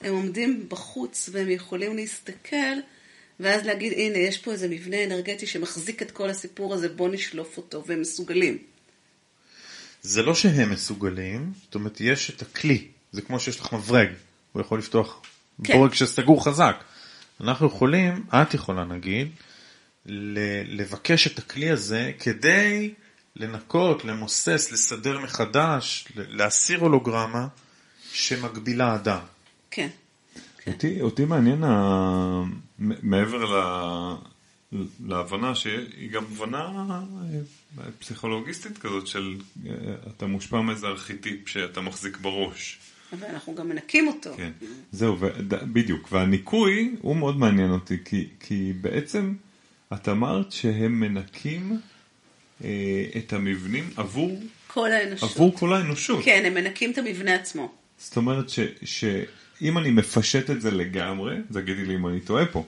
הם 0.00 0.14
עומדים 0.14 0.66
בחוץ 0.68 1.28
והם 1.32 1.50
יכולים 1.50 1.96
להסתכל 1.96 2.76
ואז 3.40 3.66
להגיד, 3.66 3.92
הנה, 3.92 4.18
יש 4.18 4.38
פה 4.38 4.52
איזה 4.52 4.68
מבנה 4.68 5.04
אנרגטי 5.04 5.46
שמחזיק 5.46 6.02
את 6.02 6.10
כל 6.10 6.30
הסיפור 6.30 6.74
הזה, 6.74 6.88
בוא 6.88 7.08
נשלוף 7.08 7.56
אותו, 7.56 7.84
והם 7.86 8.00
מסוגלים. 8.00 8.58
זה 10.02 10.22
לא 10.22 10.34
שהם 10.34 10.70
מסוגלים, 10.70 11.52
זאת 11.62 11.74
אומרת, 11.74 12.00
יש 12.00 12.30
את 12.30 12.42
הכלי, 12.42 12.88
זה 13.12 13.22
כמו 13.22 13.40
שיש 13.40 13.60
לך 13.60 13.72
מברג, 13.72 14.08
הוא 14.52 14.60
יכול 14.60 14.78
לפתוח 14.78 15.22
כן. 15.64 15.72
בורג 15.72 15.92
שסגור 15.92 16.44
חזק. 16.44 16.76
אנחנו 17.40 17.66
יכולים, 17.66 18.24
את 18.28 18.54
יכולה 18.54 18.84
נגיד, 18.84 19.28
לבקש 20.66 21.26
את 21.26 21.38
הכלי 21.38 21.70
הזה 21.70 22.12
כדי 22.18 22.94
לנקות, 23.36 24.04
למוסס, 24.04 24.72
לסדר 24.72 25.18
מחדש, 25.18 26.08
להסיר 26.16 26.80
הולוגרמה 26.80 27.48
שמגבילה 28.12 28.94
אדם. 28.94 29.20
כן. 29.70 29.88
אותי, 30.66 31.00
אותי 31.00 31.24
מעניין 31.24 31.64
ה... 31.64 32.42
מעבר 32.78 33.44
ל... 33.44 33.56
להבנה 35.06 35.54
שהיא 35.54 36.10
גם 36.10 36.24
הבנה 36.24 37.02
אה, 37.78 37.84
פסיכולוגיסטית 37.98 38.78
כזאת 38.78 39.06
של 39.06 39.36
אה, 39.66 39.72
אתה 40.16 40.26
מושפע 40.26 40.60
מאיזה 40.60 40.86
ארכיטיפ 40.86 41.48
שאתה 41.48 41.80
מחזיק 41.80 42.16
בראש. 42.16 42.78
אבל 43.12 43.26
אנחנו 43.26 43.54
גם 43.54 43.68
מנקים 43.68 44.08
אותו. 44.08 44.30
כן, 44.36 44.50
זהו, 44.92 45.16
וד... 45.20 45.54
בדיוק, 45.72 46.08
והניקוי 46.12 46.96
הוא 47.00 47.16
מאוד 47.16 47.36
מעניין 47.36 47.70
אותי, 47.70 47.96
כי, 48.04 48.28
כי 48.40 48.72
בעצם 48.80 49.34
את 49.92 50.08
אמרת 50.08 50.52
שהם 50.52 51.00
מנקים 51.00 51.80
אה, 52.64 52.68
את 53.18 53.32
המבנים 53.32 53.90
עבור, 53.96 54.40
כל 54.66 54.92
האנושות. 54.92 55.30
עבור 55.30 55.58
כל 55.58 55.72
האנושות. 55.72 56.24
כן, 56.24 56.42
הם 56.46 56.54
מנקים 56.54 56.90
את 56.92 56.98
המבנה 56.98 57.34
עצמו. 57.34 57.72
זאת 57.98 58.16
אומרת 58.16 58.48
ש, 58.50 58.58
שאם 58.84 59.78
אני 59.78 59.90
מפשט 59.90 60.50
את 60.50 60.60
זה 60.60 60.70
לגמרי, 60.70 61.36
תגידי 61.52 61.84
לי 61.84 61.94
אם 61.94 62.06
אני 62.06 62.20
טועה 62.20 62.46
פה, 62.46 62.64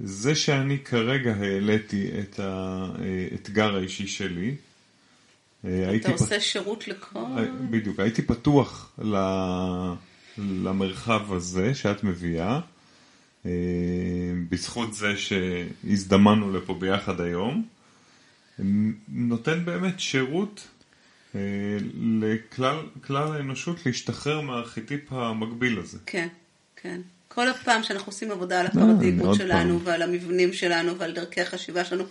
זה 0.00 0.34
שאני 0.34 0.78
כרגע 0.78 1.34
העליתי 1.34 2.08
את 2.20 2.40
האתגר 2.40 3.76
האישי 3.76 4.06
שלי, 4.06 4.54
אה, 5.64 5.88
הייתי 5.88 6.06
אתה 6.08 6.14
פת- 6.16 6.20
עושה 6.20 6.40
שירות 6.40 6.88
לכל... 6.88 7.18
בדיוק, 7.70 8.00
הייתי 8.00 8.22
פתוח 8.22 8.92
ל... 9.04 9.16
למרחב 10.38 11.32
הזה 11.32 11.74
שאת 11.74 12.04
מביאה, 12.04 12.52
אה, 12.54 12.60
בזכות 14.48 14.94
זה 14.94 15.16
שהזדמנו 15.16 16.52
לפה 16.52 16.74
ביחד 16.74 17.20
היום, 17.20 17.66
נותן 19.08 19.64
באמת 19.64 20.00
שירות 20.00 20.68
אה, 21.34 21.40
לכלל 22.20 22.76
כלל 23.06 23.32
האנושות 23.32 23.86
להשתחרר 23.86 24.40
מהארכיטיפ 24.40 25.12
המקביל 25.12 25.78
הזה. 25.78 25.98
כן, 26.06 26.28
כן. 26.76 27.00
כל 27.28 27.48
הפעם 27.48 27.82
שאנחנו 27.82 28.06
עושים 28.12 28.30
עבודה 28.30 28.60
על 28.60 28.66
עוד 28.66 28.76
הפרדיגמות 28.76 29.36
שלנו 29.36 29.78
פעם. 29.78 29.86
ועל 29.86 30.02
המבנים 30.02 30.52
שלנו 30.52 30.98
ועל 30.98 31.12
דרכי 31.12 31.40
החשיבה 31.40 31.84
שלנו, 31.84 32.04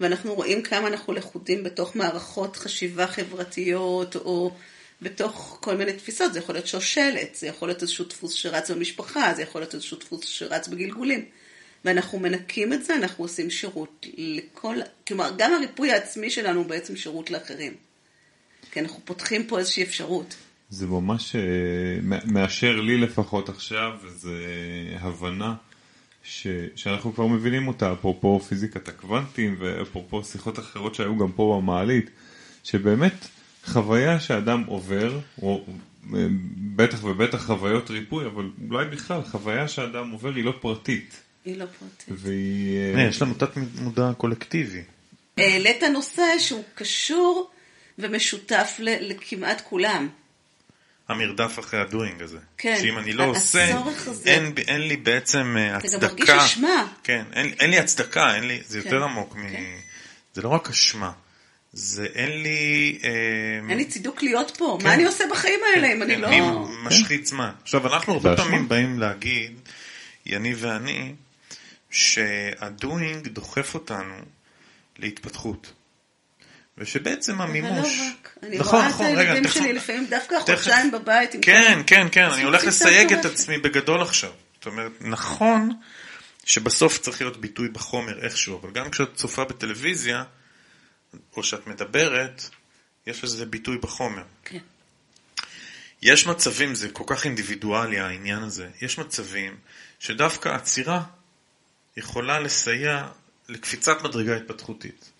ואנחנו 0.00 0.34
רואים 0.34 0.62
כמה 0.62 0.88
אנחנו 0.88 1.12
לכודים 1.12 1.64
בתוך 1.64 1.96
מערכות 1.96 2.56
חשיבה 2.56 3.06
חברתיות 3.06 4.16
או 4.16 4.54
בתוך 5.02 5.58
כל 5.60 5.76
מיני 5.76 5.92
תפיסות, 5.92 6.32
זה 6.32 6.38
יכול 6.38 6.54
להיות 6.54 6.66
שושלת, 6.66 7.34
זה 7.34 7.46
יכול 7.46 7.68
להיות 7.68 7.82
איזשהו 7.82 8.04
דפוס 8.04 8.32
שרץ 8.32 8.70
במשפחה, 8.70 9.34
זה 9.34 9.42
יכול 9.42 9.60
להיות 9.60 9.74
איזשהו 9.74 9.98
דפוס 9.98 10.24
שרץ 10.24 10.68
בגלגולים. 10.68 11.24
ואנחנו 11.84 12.18
מנקים 12.18 12.72
את 12.72 12.84
זה, 12.84 12.96
אנחנו 12.96 13.24
עושים 13.24 13.50
שירות 13.50 14.06
לכל, 14.16 14.76
כלומר, 15.06 15.30
גם 15.38 15.54
הריפוי 15.54 15.92
העצמי 15.92 16.30
שלנו 16.30 16.60
הוא 16.60 16.66
בעצם 16.66 16.96
שירות 16.96 17.30
לאחרים. 17.30 17.74
כי 18.70 18.80
אנחנו 18.80 19.00
פותחים 19.04 19.46
פה 19.46 19.58
איזושהי 19.58 19.82
אפשרות. 19.82 20.36
זה 20.70 20.86
ממש 20.86 21.36
אה, 21.36 21.40
מאשר 22.24 22.80
לי 22.80 22.98
לפחות 22.98 23.48
עכשיו, 23.48 23.90
וזו 24.02 24.30
הבנה 25.00 25.54
ש, 26.22 26.46
שאנחנו 26.76 27.14
כבר 27.14 27.26
מבינים 27.26 27.68
אותה, 27.68 27.92
אפרופו 27.92 28.40
פיזיקת 28.40 28.88
הקוונטים 28.88 29.56
ואפרופו 29.58 30.24
שיחות 30.24 30.58
אחרות 30.58 30.94
שהיו 30.94 31.18
גם 31.18 31.32
פה 31.32 31.60
במעלית, 31.62 32.10
שבאמת 32.64 33.28
חוויה 33.68 34.20
שאדם 34.20 34.64
עובר, 34.66 35.18
או 35.42 35.64
אה, 36.14 36.26
בטח 36.76 37.04
ובטח 37.04 37.46
חוויות 37.46 37.90
ריפוי, 37.90 38.26
אבל 38.26 38.50
אולי 38.70 38.86
בכלל 38.86 39.22
חוויה 39.30 39.68
שאדם 39.68 40.10
עובר 40.10 40.34
היא 40.34 40.44
לא 40.44 40.52
פרטית, 40.60 41.20
היא 41.44 41.56
לא 41.56 41.64
פרטית. 41.78 42.18
והיא... 42.22 42.78
אה, 42.96 43.02
יש 43.02 43.22
לנו 43.22 43.34
תת 43.34 43.50
מודע 43.80 44.10
קולקטיבי. 44.16 44.82
העלית 45.36 45.82
נושא 45.82 46.22
שהוא 46.38 46.64
קשור 46.74 47.50
ומשותף 47.98 48.76
ל- 48.78 49.10
לכמעט 49.10 49.60
כולם. 49.64 50.08
המרדף 51.08 51.58
אחרי 51.58 51.80
הדוינג 51.80 52.22
הזה. 52.22 52.38
כן. 52.58 52.78
שאם 52.80 52.98
אני 52.98 53.12
לא 53.12 53.24
עושה, 53.24 53.78
הזה. 54.06 54.30
אין, 54.30 54.52
אין 54.68 54.80
לי 54.80 54.96
בעצם 54.96 55.56
אה, 55.58 55.76
אתה 55.76 55.86
הצדקה. 55.86 56.06
גם 56.06 56.12
מרגיש 56.14 56.28
אשמה. 56.30 56.86
כן, 57.02 57.24
אין, 57.32 57.52
אין 57.60 57.70
לי 57.70 57.78
הצדקה, 57.78 58.34
אין 58.34 58.48
לי, 58.48 58.60
זה 58.66 58.80
כן, 58.82 58.86
יותר 58.88 59.04
עמוק 59.04 59.36
מ... 59.36 59.48
כן. 59.48 59.62
זה 60.34 60.42
לא 60.42 60.48
רק 60.48 60.68
אשמה. 60.70 61.12
זה 61.72 62.06
אין 62.14 62.42
לי... 62.42 62.98
אה, 63.04 63.10
אין 63.68 63.78
לי 63.78 63.84
צידוק 63.84 64.22
להיות 64.22 64.52
פה, 64.58 64.76
כן. 64.80 64.86
מה 64.86 64.94
אני 64.94 65.04
עושה 65.04 65.24
בחיים 65.32 65.60
האלה 65.74 65.92
אם 65.92 66.02
אני 66.02 66.14
כן, 66.14 66.20
לא... 66.20 66.28
מי 66.30 66.40
משחית 66.86 67.26
זמן. 67.26 67.50
עכשיו, 67.62 67.86
אנחנו 67.94 68.12
הרבה 68.12 68.36
פעמים. 68.36 68.68
באים 68.68 68.98
להגיד, 68.98 69.60
יניב 70.26 70.58
ואני, 70.60 71.14
שהדוינג 71.90 73.28
דוחף 73.28 73.74
אותנו 73.74 74.14
להתפתחות. 74.98 75.72
ושבעצם 76.78 77.40
אבל 77.40 77.50
המימוש... 77.50 77.98
לא 77.98 78.04
רק. 78.10 78.38
אני 78.42 78.58
נכון, 78.58 78.78
רואה 78.78 78.88
נכון, 78.88 79.06
את 79.06 79.10
רגע, 79.12 79.20
הילדים 79.20 79.44
תכף- 79.44 79.54
שלי 79.60 79.72
לפעמים 79.72 80.06
דווקא 80.06 80.34
תכף- 80.46 80.54
חודשיים 80.54 80.90
בבית. 80.90 81.30
כן, 81.42 81.80
כן, 81.86 82.06
כן, 82.12 82.24
אני 82.24 82.42
הולך 82.42 82.64
לסייג 82.64 83.12
את. 83.12 83.24
עצמי 83.24 83.58
בגדול 83.58 84.02
עכשיו. 84.02 84.30
זאת 84.54 84.66
אומרת, 84.66 84.92
נכון 85.00 85.70
שבסוף 86.44 86.98
צריך 86.98 87.20
להיות 87.20 87.40
ביטוי 87.40 87.68
בחומר 87.68 88.24
איכשהו, 88.24 88.60
אבל 88.60 88.70
גם 88.70 88.90
כשאת 88.90 89.14
צופה 89.14 89.44
בטלוויזיה, 89.44 90.24
או 91.36 91.42
שאת 91.42 91.66
מדברת, 91.66 92.42
יש 93.06 93.24
לזה 93.24 93.46
ביטוי 93.46 93.78
בחומר. 93.78 94.24
כן. 94.44 94.58
יש 96.02 96.26
מצבים, 96.26 96.74
זה 96.74 96.88
כל 96.88 97.04
כך 97.06 97.24
אינדיבידואלי 97.24 97.98
העניין 97.98 98.42
הזה, 98.42 98.68
יש 98.82 98.98
מצבים 98.98 99.56
שדווקא 99.98 100.48
עצירה 100.48 101.02
יכולה 101.96 102.40
לסייע 102.40 103.08
לקפיצת 103.48 104.02
מדרגה 104.02 104.36
התפתחותית. 104.36 105.10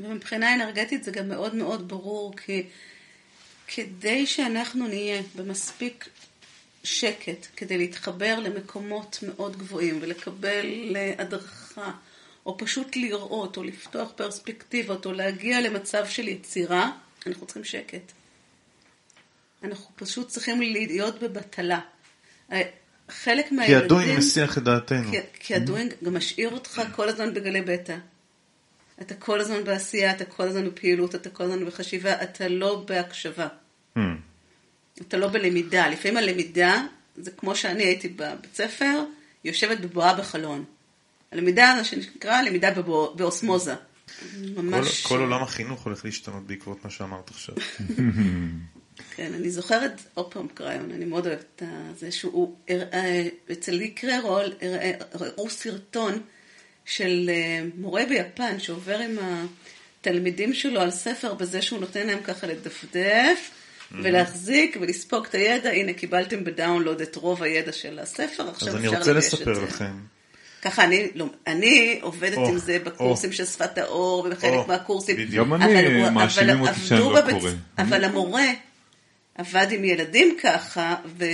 ומבחינה 0.00 0.54
אנרגטית 0.54 1.04
זה 1.04 1.10
גם 1.10 1.28
מאוד 1.28 1.54
מאוד 1.54 1.88
ברור, 1.88 2.36
כי 2.36 2.62
כדי 3.66 4.26
שאנחנו 4.26 4.88
נהיה 4.88 5.22
במספיק 5.34 6.08
שקט 6.84 7.46
כדי 7.56 7.78
להתחבר 7.78 8.38
למקומות 8.38 9.18
מאוד 9.22 9.56
גבוהים 9.56 9.98
ולקבל 10.02 10.96
הדרכה, 11.18 11.92
או 12.46 12.58
פשוט 12.58 12.96
לראות, 12.96 13.56
או 13.56 13.62
לפתוח 13.62 14.12
פרספקטיבות, 14.16 15.06
או 15.06 15.12
להגיע 15.12 15.60
למצב 15.60 16.06
של 16.06 16.28
יצירה, 16.28 16.90
אנחנו 17.26 17.46
צריכים 17.46 17.64
שקט. 17.64 18.12
אנחנו 19.64 19.90
פשוט 19.96 20.28
צריכים 20.28 20.60
להיות 20.60 21.22
בבטלה. 21.22 21.80
חלק 23.08 23.52
מהילדים... 23.52 23.78
כי 23.78 23.84
הדוינג 23.84 24.18
מסיח 24.18 24.58
את 24.58 24.62
דעתנו. 24.62 25.10
כי, 25.10 25.16
כי 25.40 25.54
הדוינג 25.54 25.94
גם 26.04 26.16
משאיר 26.16 26.50
אותך 26.50 26.82
כל 26.94 27.08
הזמן 27.08 27.34
בגלי 27.34 27.62
בטא. 27.62 27.96
אתה 29.02 29.14
כל 29.14 29.40
הזמן 29.40 29.64
בעשייה, 29.64 30.10
אתה 30.10 30.24
כל 30.24 30.42
הזמן 30.42 30.70
בפעילות, 30.70 31.14
אתה 31.14 31.30
כל 31.30 31.44
הזמן 31.44 31.64
בחשיבה, 31.64 32.22
אתה 32.22 32.48
לא 32.48 32.84
בהקשבה. 32.88 33.48
Hmm. 33.96 34.00
אתה 35.00 35.16
לא 35.16 35.28
בלמידה. 35.28 35.88
לפעמים 35.88 36.16
הלמידה, 36.16 36.82
זה 37.16 37.30
כמו 37.30 37.56
שאני 37.56 37.84
הייתי 37.84 38.08
בבית 38.08 38.54
ספר, 38.54 39.04
יושבת 39.44 39.80
בבואה 39.80 40.14
בחלון. 40.14 40.64
הלמידה, 41.32 41.84
שנקרא 41.84 42.42
למידה 42.42 42.70
באוסמוזה. 43.14 43.74
ממש... 44.40 45.02
כל, 45.02 45.08
כל 45.08 45.20
עולם 45.20 45.42
החינוך 45.42 45.84
הולך 45.84 46.04
להשתנות 46.04 46.46
בעקבות 46.46 46.84
מה 46.84 46.90
שאמרת 46.90 47.30
עכשיו. 47.30 47.54
כן, 49.16 49.34
אני 49.34 49.50
זוכרת, 49.50 50.02
עוד 50.14 50.32
פעם 50.32 50.48
קריון, 50.54 50.90
אני 50.90 51.04
מאוד 51.04 51.26
אוהבת 51.26 51.62
את 51.62 51.98
זה 51.98 52.12
שהוא, 52.12 52.56
אה, 52.70 53.28
אצל 53.52 53.72
לי 53.72 53.90
קררול 53.90 54.52
הראו 55.12 55.50
סרטון 55.50 56.22
של 56.84 57.30
אה, 57.32 57.64
מורה 57.76 58.02
ביפן 58.08 58.60
שעובר 58.60 58.98
עם 58.98 59.18
התלמידים 60.00 60.54
שלו 60.54 60.80
על 60.80 60.90
ספר 60.90 61.34
בזה 61.34 61.62
שהוא 61.62 61.80
נותן 61.80 62.06
להם 62.06 62.22
ככה 62.24 62.46
לדפדף 62.46 63.50
ולהחזיק 63.92 64.76
ולספוג 64.80 65.26
את 65.26 65.34
הידע, 65.34 65.70
הנה 65.70 65.92
קיבלתם 65.92 66.44
בדאונלוד 66.44 67.00
את 67.00 67.16
רוב 67.16 67.42
הידע 67.42 67.72
של 67.72 67.98
הספר, 67.98 68.48
עכשיו 68.48 68.68
אפשר 68.68 68.78
לגשת. 68.78 68.94
אז 68.94 68.94
אני 68.94 68.98
רוצה 68.98 69.12
לספר 69.12 69.64
לכם. 69.64 69.92
ככה 70.62 70.84
אני, 70.84 71.08
לא, 71.14 71.26
אני 71.46 71.98
עובדת 72.02 72.38
oh, 72.38 72.48
עם 72.48 72.58
זה 72.58 72.78
בקורסים 72.84 73.30
oh, 73.30 73.32
של 73.32 73.44
שפת 73.44 73.78
האור 73.78 74.24
ובחלק 74.26 74.64
oh, 74.64 74.68
מהקורסים. 74.68 75.16
גם 75.36 75.54
אני 75.54 76.10
מאשימים 76.10 76.60
אותי 76.60 76.80
שאני 76.80 77.00
לא 77.00 77.20
קורא. 77.30 77.50
אבל 77.78 78.04
המורה 78.04 78.52
עבד 79.34 79.66
עם 79.70 79.84
ילדים 79.84 80.36
ככה, 80.42 80.96
ו... 81.18 81.24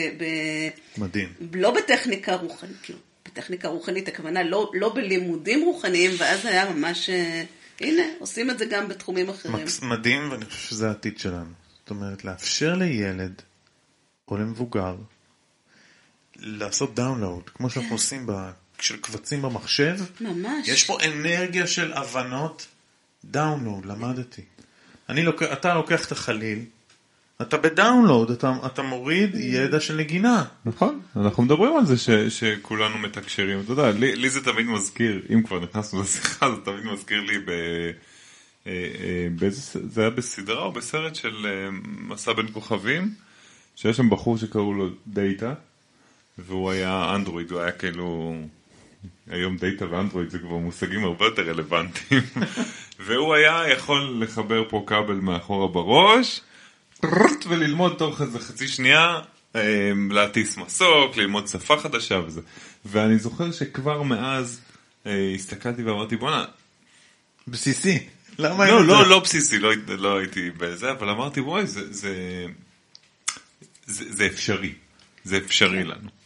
מדהים. 0.98 1.32
לא 1.54 1.70
בטכניקה 1.70 2.34
רוחנית, 2.34 2.76
כאילו, 2.82 2.98
בטכניקה 3.28 3.68
רוחנית 3.68 4.08
הכוונה 4.08 4.42
לא, 4.42 4.70
לא 4.74 4.94
בלימודים 4.94 5.64
רוחניים, 5.64 6.10
ואז 6.18 6.46
היה 6.46 6.70
ממש, 6.70 7.10
אה, 7.10 7.44
הנה, 7.80 8.02
עושים 8.18 8.50
את 8.50 8.58
זה 8.58 8.64
גם 8.64 8.88
בתחומים 8.88 9.28
אחרים. 9.28 9.66
מדהים, 9.82 10.30
ואני 10.30 10.44
חושב 10.44 10.70
שזה 10.70 10.88
העתיד 10.88 11.18
שלנו. 11.18 11.50
זאת 11.80 11.90
אומרת, 11.90 12.24
לאפשר 12.24 12.74
לילד 12.74 13.42
או 14.28 14.36
למבוגר 14.36 14.96
לעשות 16.36 16.94
download, 16.94 17.50
כמו 17.50 17.70
שאנחנו 17.70 17.88
כן. 17.88 17.94
עושים 17.94 18.26
ב... 18.26 18.32
של 18.84 18.96
קבצים 18.96 19.42
במחשב. 19.42 19.96
ממש. 20.20 20.68
יש 20.68 20.84
פה 20.84 20.98
אנרגיה 21.04 21.66
של 21.66 21.92
הבנות 21.92 22.66
download, 23.24 23.86
למדתי. 23.86 24.42
אני 25.08 25.22
לוק... 25.22 25.42
אתה 25.42 25.74
לוקח 25.74 26.06
את 26.06 26.12
החליל, 26.12 26.58
אתה 27.42 27.56
ב 27.56 27.64
download, 27.64 28.30
אתה, 28.30 28.56
אתה 28.66 28.82
מוריד 28.82 29.34
ידע 29.34 29.80
של 29.80 29.96
נגינה. 29.96 30.44
נכון, 30.64 31.00
אנחנו 31.16 31.42
מדברים 31.42 31.76
על 31.76 31.86
זה 31.86 31.96
ש, 31.98 32.10
שכולנו 32.10 32.98
מתקשרים, 32.98 33.60
אתה 33.60 33.72
יודע, 33.72 33.90
לי, 33.90 34.16
לי 34.16 34.30
זה 34.30 34.44
תמיד 34.44 34.66
מזכיר, 34.66 35.22
אם 35.32 35.42
כבר 35.42 35.60
נכנסנו 35.60 36.02
לשיחה, 36.02 36.50
זה 36.50 36.60
תמיד 36.64 36.84
מזכיר 36.84 37.20
לי 37.20 37.38
ב... 37.38 37.50
אה, 38.66 38.72
אה, 38.72 39.28
באיזה, 39.38 39.80
זה 39.90 40.00
היה 40.00 40.10
בסדרה 40.10 40.62
או 40.62 40.72
בסרט 40.72 41.14
של 41.14 41.46
אה, 41.46 41.68
מסע 41.82 42.32
בין 42.32 42.46
כוכבים, 42.52 43.14
שיש 43.76 43.96
שם 43.96 44.10
בחור 44.10 44.38
שקראו 44.38 44.74
לו 44.74 44.88
דאטה, 45.06 45.54
והוא 46.38 46.70
היה 46.70 47.14
אנדרואיד, 47.14 47.50
הוא 47.50 47.60
היה 47.60 47.72
כאילו, 47.72 48.36
היום 49.30 49.56
דאטה 49.56 49.90
ואנדרואיד 49.90 50.30
זה 50.30 50.38
כבר 50.38 50.56
מושגים 50.56 51.04
הרבה 51.04 51.24
יותר 51.24 51.42
רלוונטיים, 51.42 52.22
והוא 53.06 53.34
היה 53.34 53.62
יכול 53.68 54.16
לחבר 54.20 54.64
פה 54.68 54.84
כבל 54.86 55.14
מאחורה 55.14 55.68
בראש, 55.68 56.40
וללמוד 57.48 57.94
תוך 57.98 58.20
איזה 58.20 58.38
חצי 58.38 58.68
שנייה 58.68 59.20
אמ, 59.54 60.12
להטיס 60.12 60.56
מסוק, 60.56 61.16
ללמוד 61.16 61.48
שפה 61.48 61.76
חדשה 61.76 62.20
וזה. 62.26 62.40
ואני 62.84 63.18
זוכר 63.18 63.52
שכבר 63.52 64.02
מאז 64.02 64.60
אה, 65.06 65.32
הסתכלתי 65.34 65.82
ואמרתי 65.82 66.16
בואנה. 66.16 66.44
בסיסי. 67.48 68.06
למה 68.38 68.70
לא, 68.70 68.84
לא, 68.86 69.06
לא 69.08 69.18
בסיסי, 69.18 69.58
לא, 69.58 69.72
לא 69.86 70.18
הייתי 70.18 70.50
בזה, 70.50 70.90
אבל 70.90 71.10
אמרתי 71.10 71.40
וואי, 71.40 71.66
זה, 71.66 71.92
זה, 71.92 72.46
זה, 73.86 74.04
זה 74.08 74.26
אפשרי. 74.26 74.72
זה 75.24 75.36
אפשרי 75.36 75.82
כן. 75.82 75.86
לנו. 75.86 76.23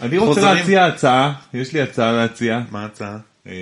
אני 0.00 0.18
רוצה 0.18 0.54
להציע 0.54 0.86
הצעה, 0.86 1.34
יש 1.54 1.72
לי 1.72 1.80
הצעה 1.80 2.12
להציע. 2.12 2.60
מה 2.70 2.82
ההצעה? 2.82 3.18
אה, 3.46 3.52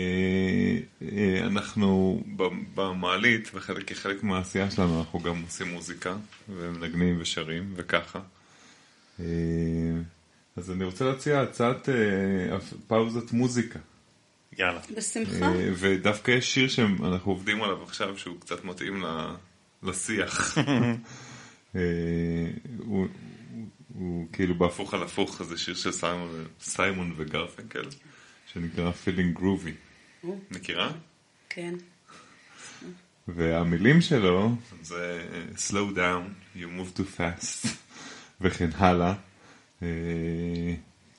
אה, 1.03 1.47
אנחנו 1.47 2.23
במעלית, 2.75 3.51
כחלק 3.87 4.25
מהעשייה 4.25 4.71
שלנו, 4.71 5.01
אנחנו 5.01 5.21
גם 5.21 5.43
עושים 5.43 5.73
מוזיקה, 5.73 6.17
ומנגנים 6.49 7.19
ושרים, 7.21 7.73
וככה. 7.77 8.21
אה, 9.21 9.27
אז 10.57 10.71
אני 10.71 10.85
רוצה 10.85 11.05
להציע 11.05 11.41
הצעת 11.41 11.89
פאוזת 12.87 13.33
מוזיקה. 13.33 13.79
יאללה. 14.59 14.81
בשמחה. 14.97 15.53
ודווקא 15.75 16.31
יש 16.31 16.55
שיר 16.55 16.69
שאנחנו 16.69 17.33
עובדים 17.33 17.63
עליו 17.63 17.83
עכשיו, 17.83 18.19
שהוא 18.19 18.41
קצת 18.41 18.65
מתאים 18.65 19.05
לשיח. 19.83 20.59
הוא, 23.95 24.27
כאילו 24.33 24.55
בהפוך 24.55 24.95
על 24.95 25.03
הפוך, 25.03 25.43
זה 25.43 25.59
שיר 25.59 25.75
של 25.75 25.91
סיימון 26.61 27.15
וגרפנקל. 27.17 27.85
שנקרא 28.53 28.91
Feeling 29.05 29.39
Groovy. 29.39 30.27
מכירה? 30.51 30.93
כן. 31.49 31.75
והמילים 33.29 34.01
שלו 34.01 34.51
זה 34.83 35.27
slow 35.57 35.97
down, 35.97 36.57
you 36.57 36.61
move 36.61 36.99
too 36.99 37.19
fast 37.19 37.69
וכן 38.41 38.71
הלאה. 38.75 39.15
אה, 39.83 39.89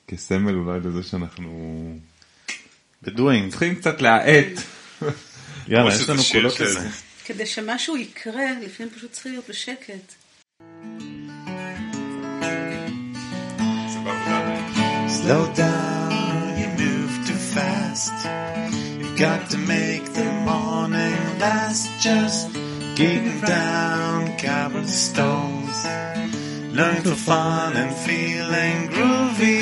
כסמל 0.08 0.54
אולי 0.54 0.80
לזה 0.80 1.02
שאנחנו 1.02 1.98
בדואינג. 3.02 3.50
צריכים 3.50 3.74
קצת 3.74 4.02
להאט. 4.02 4.60
יאללה, 5.68 5.94
יש 5.94 6.08
לנו 6.08 6.22
קולות 6.32 6.60
לזה. 6.60 6.88
כדי 7.24 7.46
שמשהו 7.46 7.96
יקרה, 7.96 8.52
לפעמים 8.62 8.92
פשוט 8.92 9.12
צריך 9.12 9.26
להיות 9.26 9.48
בשקט. 9.48 10.23
Slow 15.24 15.46
down 15.54 16.58
you 16.58 16.68
move 16.84 17.26
too 17.26 17.40
fast. 17.54 18.12
You've 18.98 19.16
got 19.18 19.48
to 19.52 19.56
make 19.56 20.04
the 20.12 20.30
morning 20.44 21.16
last. 21.38 21.88
Just 21.98 22.52
getting 22.94 23.40
down 23.40 24.36
cobblestones. 24.36 25.86
Learn 26.76 27.00
for 27.04 27.14
fun 27.14 27.74
and 27.74 27.96
feeling 28.04 28.88
groovy. 28.94 29.54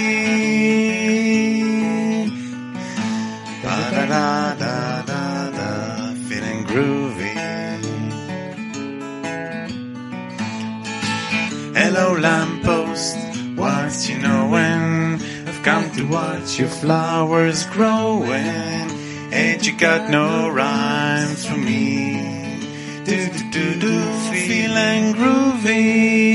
Da 3.63 3.91
da 3.93 4.07
da 4.15 4.55
da 4.63 5.03
da 5.03 5.51
da, 5.59 6.15
feeling 6.29 6.65
groovy. 6.65 7.35
Hello 11.77 12.19
lamppost, 12.19 13.17
what 13.55 14.09
you 14.09 14.19
know 14.19 14.49
when? 14.49 14.92
Come 15.63 15.91
to 15.93 16.05
watch 16.09 16.59
your 16.59 16.69
flowers 16.69 17.65
growing, 17.67 18.91
and 19.33 19.65
you 19.65 19.77
got 19.77 20.11
no 20.11 20.49
rhymes 20.49 21.47
for 21.47 21.57
me. 21.57 22.59
Do 23.05 23.29
do 23.29 23.51
do 23.51 23.81
do, 23.81 24.03
feeling 24.33 25.15
groovy. 25.15 26.33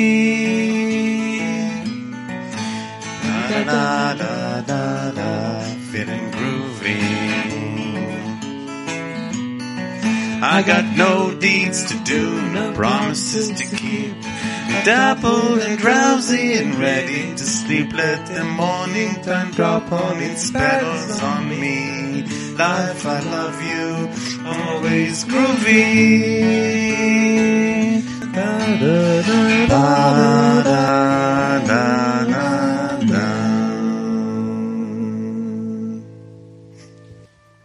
Da 3.50 3.64
da 3.64 4.14
da 4.14 4.62
da 4.62 5.12
da, 5.12 5.62
feeling 5.92 6.32
groovy. 6.32 7.28
I 10.42 10.64
got 10.66 10.86
no 10.96 11.38
deeds 11.38 11.92
to 11.92 11.98
do, 12.06 12.42
no 12.54 12.72
promises 12.74 13.50
to 13.60 13.76
keep 13.76 14.16
dappled 14.85 15.59
and 15.61 15.79
drowsy 15.79 16.55
and 16.55 16.75
ready 16.75 17.35
to 17.35 17.45
sleep. 17.45 17.93
Let 17.93 18.27
the 18.27 18.45
morning 18.45 19.15
time 19.23 19.51
drop 19.53 19.91
on 19.93 20.21
its 20.21 20.51
petals 20.51 21.23
on 21.23 21.49
me. 21.49 22.23
Life, 22.59 23.07
I 23.07 23.21
love 23.37 23.59
you, 23.73 23.89
always 24.47 25.25
groovy. 25.25 25.85
Da, 28.37 28.59
da, 28.83 29.23
da, 29.69 30.63
da, 30.63 31.63
da, 31.69 32.25
da, 32.25 32.45
da. 33.13 33.27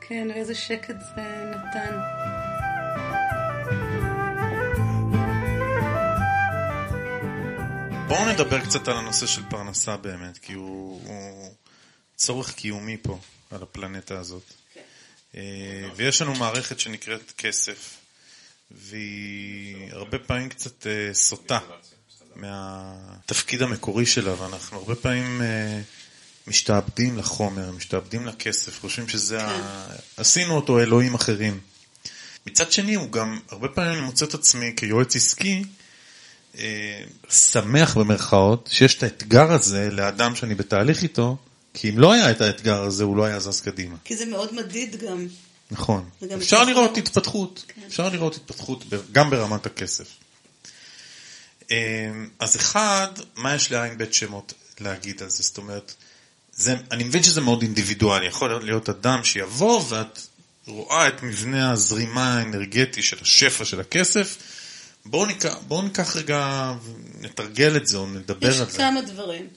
כן, 0.02 0.28
ואיזה 0.36 0.56
שקט 0.56 0.96
זה 1.16 1.31
נדבר 8.33 8.61
קצת 8.61 8.89
על 8.89 8.97
הנושא 8.97 9.27
של 9.27 9.43
פרנסה 9.51 9.97
באמת, 9.97 10.39
כי 10.39 10.53
הוא, 10.53 11.03
הוא 11.05 11.55
צורך 12.17 12.55
קיומי 12.55 12.97
פה, 13.03 13.19
על 13.51 13.63
הפלנטה 13.63 14.19
הזאת. 14.19 14.43
כן. 14.75 14.81
אה, 15.37 15.89
ויש 15.97 16.23
לנו 16.23 16.35
מערכת 16.35 16.81
שנקראת 16.81 17.33
כסף, 17.39 17.97
והיא 18.71 19.93
הרבה 19.93 20.19
פעמים 20.19 20.49
קצת 20.49 20.87
אה, 20.87 21.15
סוטה 21.15 21.59
מהתפקיד 22.37 23.63
המקורי 23.63 24.07
שלה, 24.07 24.43
ואנחנו 24.43 24.79
הרבה 24.79 24.95
פעמים 24.95 25.43
אה, 25.43 25.81
משתעבדים 26.47 27.19
לחומר, 27.19 27.71
משתעבדים 27.71 28.27
לכסף, 28.27 28.81
חושבים 28.81 29.09
שזה 29.09 29.45
ה... 29.45 29.87
עשינו 30.17 30.57
אותו 30.57 30.81
אלוהים 30.81 31.15
אחרים. 31.15 31.61
מצד 32.47 32.73
שני, 32.73 32.95
הוא 32.95 33.13
גם, 33.13 33.41
הרבה 33.49 33.69
פעמים 33.69 33.93
אני 33.93 34.01
מוצא 34.01 34.25
את 34.25 34.35
עצמי 34.35 34.73
כיועץ 34.77 35.17
עסקי, 35.17 35.63
שמח 37.31 37.97
במרכאות, 37.97 38.69
שיש 38.73 38.95
את 38.95 39.03
האתגר 39.03 39.53
הזה 39.53 39.91
לאדם 39.91 40.37
שאני 40.37 40.55
בתהליך 40.55 41.03
איתו, 41.03 41.37
כי 41.75 41.91
אם 41.91 41.99
לא 41.99 42.13
היה 42.13 42.31
את 42.31 42.41
האתגר 42.41 42.83
הזה, 42.83 43.05
הוא 43.05 43.17
לא 43.17 43.25
היה 43.25 43.41
זז 43.41 43.61
קדימה. 43.61 43.97
כי 44.05 44.17
זה 44.17 44.27
מאוד 44.27 44.55
מדיד 44.55 44.97
גם. 44.97 45.27
נכון. 45.71 46.09
אפשר 46.35 46.65
לראות. 46.65 46.97
התפתחות, 46.97 47.65
כן. 47.69 47.83
אפשר 47.87 48.09
לראות 48.09 48.37
התפתחות 48.37 48.85
גם 49.13 49.31
ברמת 49.31 49.67
הכסף. 49.67 50.07
אה, 51.71 51.77
אז 52.39 52.57
אחד, 52.57 53.09
מה 53.37 53.55
יש 53.55 53.73
לעין 53.73 53.99
בית 53.99 54.15
שמות 54.15 54.55
להגיד 54.81 55.23
על 55.23 55.29
זה? 55.29 55.43
זאת 55.43 55.59
אומרת, 55.59 55.95
זה, 56.53 56.77
אני 56.91 57.05
מבין 57.05 57.23
שזה 57.23 57.41
מאוד 57.41 57.63
אינדיבידואלי, 57.63 58.27
יכול 58.27 58.65
להיות 58.65 58.89
אדם 58.89 59.25
שיבוא 59.25 59.85
ואת 59.89 60.21
רואה 60.67 61.09
את 61.09 61.23
מבנה 61.23 61.71
הזרימה 61.71 62.39
האנרגטי 62.39 63.03
של 63.03 63.17
השפע 63.21 63.65
של 63.65 63.81
הכסף, 63.81 64.37
בואו 65.07 65.27
ניקח, 65.27 65.59
בואו 65.69 65.83
ניקח 65.83 66.17
רגע 66.17 66.73
ונתרגל 66.85 67.77
את 67.77 67.87
זה 67.87 67.97
או 67.97 68.07
נדבר 68.07 68.49
יש 68.49 68.61
על 68.61 68.71
זה. 68.71 68.79
כמה 68.79 69.03
דברים. 69.03 69.49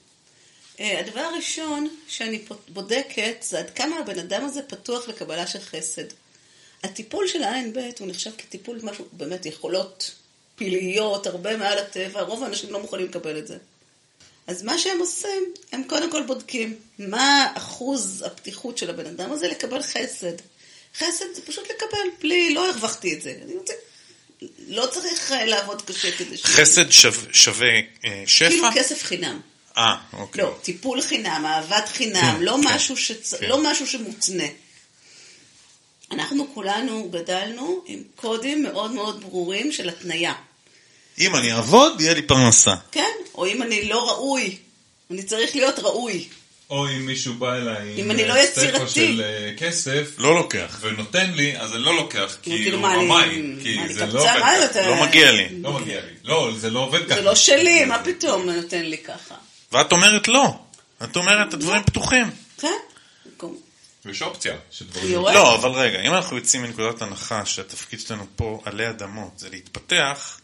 אה, 0.79 0.99
הדבר 0.99 1.19
הראשון 1.19 1.89
שאני 2.07 2.45
בודקת 2.69 3.35
זה 3.41 3.59
עד 3.59 3.69
כמה 3.69 3.97
הבן 3.97 4.19
אדם 4.19 4.45
הזה 4.45 4.61
פתוח 4.61 5.07
לקבלה 5.07 5.47
של 5.47 5.59
חסד. 5.59 6.03
הטיפול 6.83 7.27
של 7.27 7.43
העין 7.43 7.73
ב' 7.73 7.79
הוא 7.99 8.07
נחשב 8.07 8.31
כטיפול 8.37 8.79
משהו, 8.83 9.05
באמת 9.11 9.45
יכולות 9.45 10.11
פלאיות, 10.55 11.27
הרבה 11.27 11.57
מעל 11.57 11.77
הטבע, 11.77 12.21
רוב 12.21 12.43
האנשים 12.43 12.71
לא 12.71 12.81
מוכנים 12.81 13.05
לקבל 13.05 13.37
את 13.37 13.47
זה. 13.47 13.57
אז 14.47 14.63
מה 14.63 14.77
שהם 14.77 14.99
עושים, 14.99 15.53
הם 15.71 15.83
קודם 15.87 16.11
כל 16.11 16.23
בודקים 16.23 16.75
מה 16.99 17.53
אחוז 17.57 18.23
הפתיחות 18.27 18.77
של 18.77 18.89
הבן 18.89 19.05
אדם 19.05 19.31
הזה 19.31 19.47
לקבל 19.47 19.81
חסד. 19.81 20.33
חסד 20.97 21.25
זה 21.35 21.41
פשוט 21.45 21.63
לקבל, 21.63 22.09
בלי, 22.21 22.53
לא 22.53 22.69
הרווחתי 22.69 23.13
את 23.13 23.21
זה. 23.21 23.39
אני 23.43 23.55
רוצה, 23.55 23.73
לא 24.67 24.85
צריך 24.85 25.31
אה, 25.31 25.45
לעבוד 25.45 25.81
קשה 25.81 26.11
כדי 26.11 26.37
ש... 26.37 26.45
חסד 26.45 26.91
שווה, 26.91 27.33
שווה 27.33 27.69
אה, 28.05 28.23
שפע? 28.27 28.49
כאילו 28.49 28.67
כסף 28.75 29.03
חינם. 29.03 29.39
אה, 29.77 29.95
אוקיי. 30.13 30.43
לא, 30.43 30.55
טיפול 30.61 31.01
חינם, 31.01 31.45
אהבת 31.45 31.89
חינם, 31.89 32.35
כן, 32.37 32.41
לא, 32.41 32.57
כן, 32.63 32.67
משהו 32.75 32.97
שצ... 32.97 33.33
כן. 33.33 33.47
לא 33.47 33.63
משהו 33.63 33.87
שמותנה. 33.87 34.43
אנחנו 36.11 36.53
כולנו 36.53 37.09
גדלנו 37.11 37.83
עם 37.85 38.03
קודים 38.15 38.63
מאוד 38.63 38.91
מאוד 38.91 39.21
ברורים 39.21 39.71
של 39.71 39.89
התניה. 39.89 40.33
אם 41.19 41.35
אני 41.35 41.53
אעבוד, 41.53 42.01
יהיה 42.01 42.13
לי 42.13 42.21
פרנסה. 42.21 42.75
כן? 42.91 43.11
או 43.35 43.45
אם 43.45 43.61
אני 43.61 43.89
לא 43.89 44.09
ראוי, 44.09 44.57
אני 45.11 45.23
צריך 45.23 45.55
להיות 45.55 45.79
ראוי. 45.79 46.27
או 46.75 46.87
אם 46.87 47.05
מישהו 47.05 47.33
בא 47.33 47.55
אליי 47.55 47.93
אם 47.93 47.99
עם 47.99 48.11
אני 48.11 48.27
לא 48.27 48.33
אה, 48.33 48.45
סטייפו 48.45 48.75
יצירתי. 48.75 49.15
של 49.15 49.21
אה, 49.21 49.51
כסף, 49.57 50.11
לא 50.17 50.35
לוקח. 50.35 50.77
ונותן 50.81 51.31
לי, 51.31 51.57
אז 51.57 51.75
אני 51.75 51.83
לא 51.83 51.95
לוקח, 51.95 52.37
כי 52.41 52.49
כאילו, 52.49 52.77
הוא 52.77 52.87
רמאי, 52.87 53.55
כי 53.63 53.79
אני 53.79 53.93
זה 53.93 54.05
לא? 54.05 54.19
עובד 54.19 54.69
ככה. 54.73 54.87
לא 54.87 55.05
מגיע 55.05 55.31
לי. 55.31 55.47
לא 55.61 55.73
מגיע 55.73 56.01
לי. 56.01 56.11
לא, 56.23 56.51
זה 56.57 56.69
לא 56.69 56.79
עובד 56.79 57.05
ככה. 57.05 57.15
זה 57.15 57.21
לא 57.21 57.35
שלי, 57.35 57.85
מה 57.85 58.03
פתאום 58.03 58.49
נותן 58.49 58.85
לי 58.85 58.97
ככה? 58.97 59.35
ואת 59.71 59.91
אומרת 59.91 60.27
לא. 60.27 60.53
את 61.03 61.15
אומרת, 61.15 61.53
הדברים 61.53 61.83
פתוחים. 61.83 62.25
כן? 62.57 62.67
יש 64.09 64.21
אופציה. 64.21 64.55
שדברים-. 64.71 65.11
לא, 65.13 65.55
אבל 65.55 65.71
רגע, 65.71 66.01
אם 66.01 66.13
אנחנו 66.13 66.37
יוצאים 66.37 66.61
מנקודת 66.63 67.01
הנחה 67.01 67.45
שהתפקיד 67.45 67.99
שלנו 67.99 68.25
פה 68.35 68.61
עלי 68.65 68.89
אדמות 68.89 69.39
זה 69.39 69.49
להתפתח, 69.49 70.39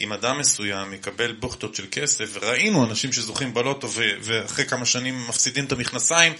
אם 0.00 0.12
אדם 0.12 0.38
מסוים 0.38 0.92
יקבל 0.92 1.32
בוכטות 1.32 1.74
של 1.74 1.86
כסף, 1.90 2.30
וראינו 2.32 2.84
אנשים 2.84 3.12
שזוכים 3.12 3.54
בלוטו 3.54 3.90
ו- 3.90 4.16
ואחרי 4.20 4.66
כמה 4.66 4.86
שנים 4.86 5.28
מפסידים 5.28 5.64
את 5.64 5.72
המכנסיים, 5.72 6.32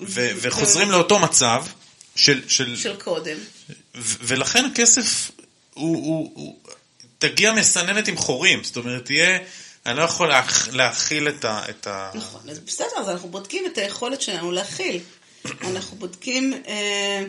ו- 0.00 0.30
וחוזרים 0.36 0.90
לאותו 0.90 1.18
מצב 1.18 1.64
של... 2.16 2.48
של, 2.48 2.76
של 2.76 2.96
קודם. 2.96 3.36
ו- 3.94 4.16
ולכן 4.20 4.64
הכסף 4.64 5.30
הוא, 5.74 5.96
הוא, 5.96 6.30
הוא... 6.34 6.58
תגיע 7.18 7.52
מסננת 7.52 8.08
עם 8.08 8.16
חורים, 8.16 8.64
זאת 8.64 8.76
אומרת, 8.76 9.04
תהיה... 9.04 9.38
אני 9.86 9.96
לא 9.96 10.02
יכול 10.02 10.28
להכ... 10.28 10.68
להכיל 10.72 11.28
את 11.28 11.44
ה... 11.44 11.62
את 11.70 11.86
ה... 11.86 12.10
נכון, 12.14 12.50
אז 12.50 12.58
בסדר, 12.58 12.86
אז 12.96 13.08
אנחנו 13.08 13.28
בודקים 13.28 13.66
את 13.66 13.78
היכולת 13.78 14.22
שלנו 14.22 14.52
להכיל. 14.52 15.00
אנחנו 15.70 15.96
בודקים, 15.96 16.54
אה, 16.66 17.24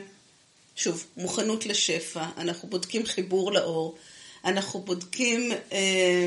שוב, 0.75 1.05
מוכנות 1.17 1.65
לשפע, 1.65 2.23
אנחנו 2.37 2.69
בודקים 2.69 3.05
חיבור 3.05 3.51
לאור, 3.51 3.97
אנחנו 4.45 4.79
בודקים 4.79 5.51
אה, 5.71 6.25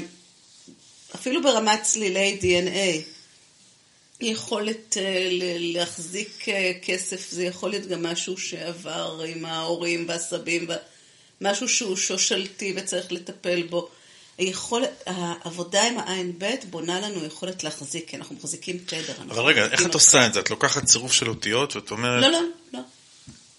אפילו 1.14 1.42
ברמת 1.42 1.82
צלילי 1.82 2.38
DNA, 2.40 3.02
יכולת 4.20 4.96
אה, 4.96 5.28
להחזיק 5.58 6.48
אה, 6.48 6.72
כסף, 6.82 7.30
זה 7.30 7.44
יכול 7.44 7.70
להיות 7.70 7.86
גם 7.86 8.02
משהו 8.02 8.38
שעבר 8.38 9.20
עם 9.26 9.44
ההורים 9.44 10.04
והסבים, 10.08 10.66
משהו 11.40 11.68
שהוא 11.68 11.96
שושלתי 11.96 12.72
וצריך 12.76 13.12
לטפל 13.12 13.62
בו. 13.62 13.88
היכולת, 14.38 15.02
העבודה 15.06 15.82
עם 15.82 15.98
העין 15.98 16.32
ב' 16.38 16.54
בונה 16.70 17.00
לנו 17.00 17.24
יכולת 17.24 17.64
להחזיק, 17.64 18.08
כי 18.08 18.16
אנחנו 18.16 18.34
מחזיקים 18.34 18.78
תדר. 18.86 19.14
אבל 19.28 19.42
רגע, 19.42 19.66
איך 19.66 19.86
את 19.86 19.94
עושה 19.94 20.26
את 20.26 20.34
זה? 20.34 20.40
את 20.40 20.50
לוקחת 20.50 20.84
צירוף 20.84 21.12
של 21.12 21.28
אותיות 21.28 21.76
ואת 21.76 21.90
אומרת... 21.90 22.22
לא, 22.22 22.28
לא, 22.28 22.40
לא. 22.72 22.80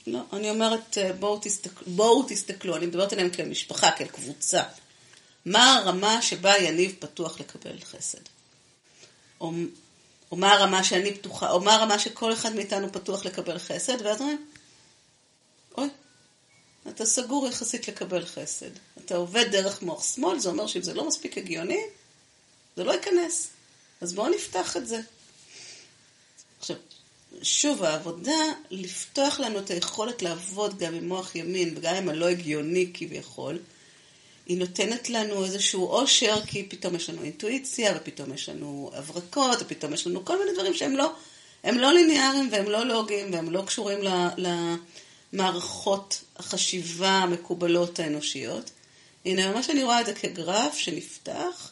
לא, 0.08 0.20
אני 0.34 0.50
אומרת, 0.50 0.98
אה, 0.98 1.14
בואו 1.14 1.40
תסתכלו, 1.42 1.88
בואו 1.88 2.26
תסתכלו, 2.28 2.76
אני 2.76 2.86
מדברת 2.86 3.14
עליהם 3.14 3.30
כמשפחה, 3.30 3.92
כקבוצה. 3.92 4.64
מה 5.46 5.78
הרמה 5.78 6.22
שבה 6.22 6.58
יניב 6.58 6.96
פתוח 7.00 7.40
לקבל 7.40 7.80
חסד? 7.80 8.22
או, 9.42 9.52
או 10.32 10.38
מה 10.38 10.54
הרמה 10.54 10.84
שאני 10.84 11.14
פתוחה, 11.14 11.52
או 11.52 11.62
מה 11.62 11.76
הרמה 11.76 12.00
שכל 12.00 12.34
אחד 12.34 12.56
מאיתנו 12.56 12.92
פתוח 12.92 13.26
לקבל 13.26 13.60
חסד, 13.60 14.02
ואז 14.02 14.22
אומרים, 14.22 14.46
אוי, 15.78 15.90
אתה 16.90 17.06
סגור 17.06 17.48
יחסית 17.48 17.88
לקבל 17.88 18.26
חסד. 18.26 18.72
אתה 19.06 19.16
עובד 19.16 19.46
דרך 19.52 19.82
מוח 19.82 20.16
שמאל, 20.16 20.40
זה 20.40 20.50
אומר 20.50 20.68
שאם 20.68 20.82
זה 20.82 20.94
לא 20.94 21.08
מספיק 21.08 21.38
הגיוני, 21.38 21.82
זה 22.76 22.84
לא 22.84 22.92
ייכנס. 22.92 23.48
אז 24.02 24.14
בואו 24.14 24.30
נפתח 24.30 24.78
את 24.78 24.88
זה. 24.88 25.00
עכשיו, 26.60 26.78
שוב, 27.42 27.84
העבודה, 27.84 28.42
לפתוח 28.72 29.40
לנו 29.40 29.60
את 29.60 29.70
היכולת 29.70 30.22
לעבוד 30.22 30.78
גם 30.78 30.94
עם 30.94 31.08
מוח 31.08 31.36
ימין 31.36 31.74
וגם 31.78 31.96
עם 31.96 32.10
הלא 32.10 32.30
הגיוני 32.30 32.92
כביכול, 32.94 33.60
היא 34.46 34.58
נותנת 34.58 35.10
לנו 35.10 35.46
איזשהו 35.46 35.88
אושר, 35.88 36.46
כי 36.46 36.64
פתאום 36.70 36.96
יש 36.96 37.10
לנו 37.10 37.24
אינטואיציה, 37.24 37.98
ופתאום 37.98 38.34
יש 38.34 38.50
לנו 38.50 38.92
הברקות, 38.94 39.58
ופתאום 39.62 39.94
יש 39.94 40.08
לנו 40.08 40.26
כל 40.26 40.40
מיני 40.40 40.52
דברים 40.54 40.74
שהם 40.74 40.98
לא, 40.98 41.12
הם 41.64 41.78
לא 41.78 41.94
ליניאריים 41.94 42.50
והם 42.52 42.66
לא 42.66 42.86
לוגיים 42.86 43.34
והם 43.34 43.52
לא 43.52 43.62
קשורים 43.62 44.00
למערכות 45.34 46.22
החשיבה 46.38 47.10
המקובלות 47.10 48.00
האנושיות. 48.00 48.72
הנה, 49.26 49.52
ממש 49.52 49.70
אני 49.70 49.84
רואה 49.84 50.02
את 50.02 50.06
זה 50.06 50.14
כגרף 50.14 50.78
שנפתח, 50.78 51.72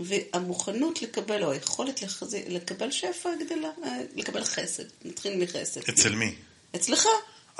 והמוכנות 0.00 1.02
לקבל, 1.02 1.44
או 1.44 1.50
היכולת 1.50 2.02
לחזי, 2.02 2.42
לקבל 2.48 2.90
שפע 2.90 3.30
גדלה, 3.40 3.70
אה, 3.84 4.00
לקבל 4.16 4.44
חסד, 4.44 4.84
נתחיל 5.04 5.36
מחסד. 5.36 5.88
אצל 5.88 6.14
מי? 6.14 6.34
אצלך, 6.76 7.06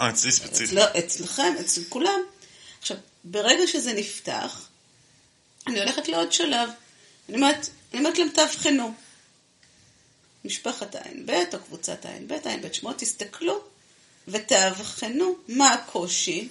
אה, 0.01 0.11
אצלי 0.11 0.33
ספציפית. 0.33 0.79
אצל, 0.79 0.99
אצלכם, 0.99 1.55
אצל 1.61 1.81
כולם. 1.89 2.21
עכשיו, 2.81 2.97
ברגע 3.25 3.67
שזה 3.67 3.93
נפתח, 3.93 4.69
אני 5.67 5.79
הולכת 5.79 6.09
לעוד 6.09 6.33
שלב. 6.33 6.71
אני 7.29 7.37
אומרת, 7.37 7.69
אני 7.93 8.01
אומרת 8.01 8.19
להם, 8.19 8.29
תאבחנו. 8.29 8.95
משפחת 10.45 10.95
ע"ב 10.95 11.31
או 11.53 11.59
קבוצת 11.59 12.07
ע"ב, 12.07 12.33
ע"ב 12.33 12.73
שמות, 12.73 12.99
תסתכלו 12.99 13.61
ותאבחנו 14.29 15.37
מה 15.49 15.73
הקושי, 15.73 16.49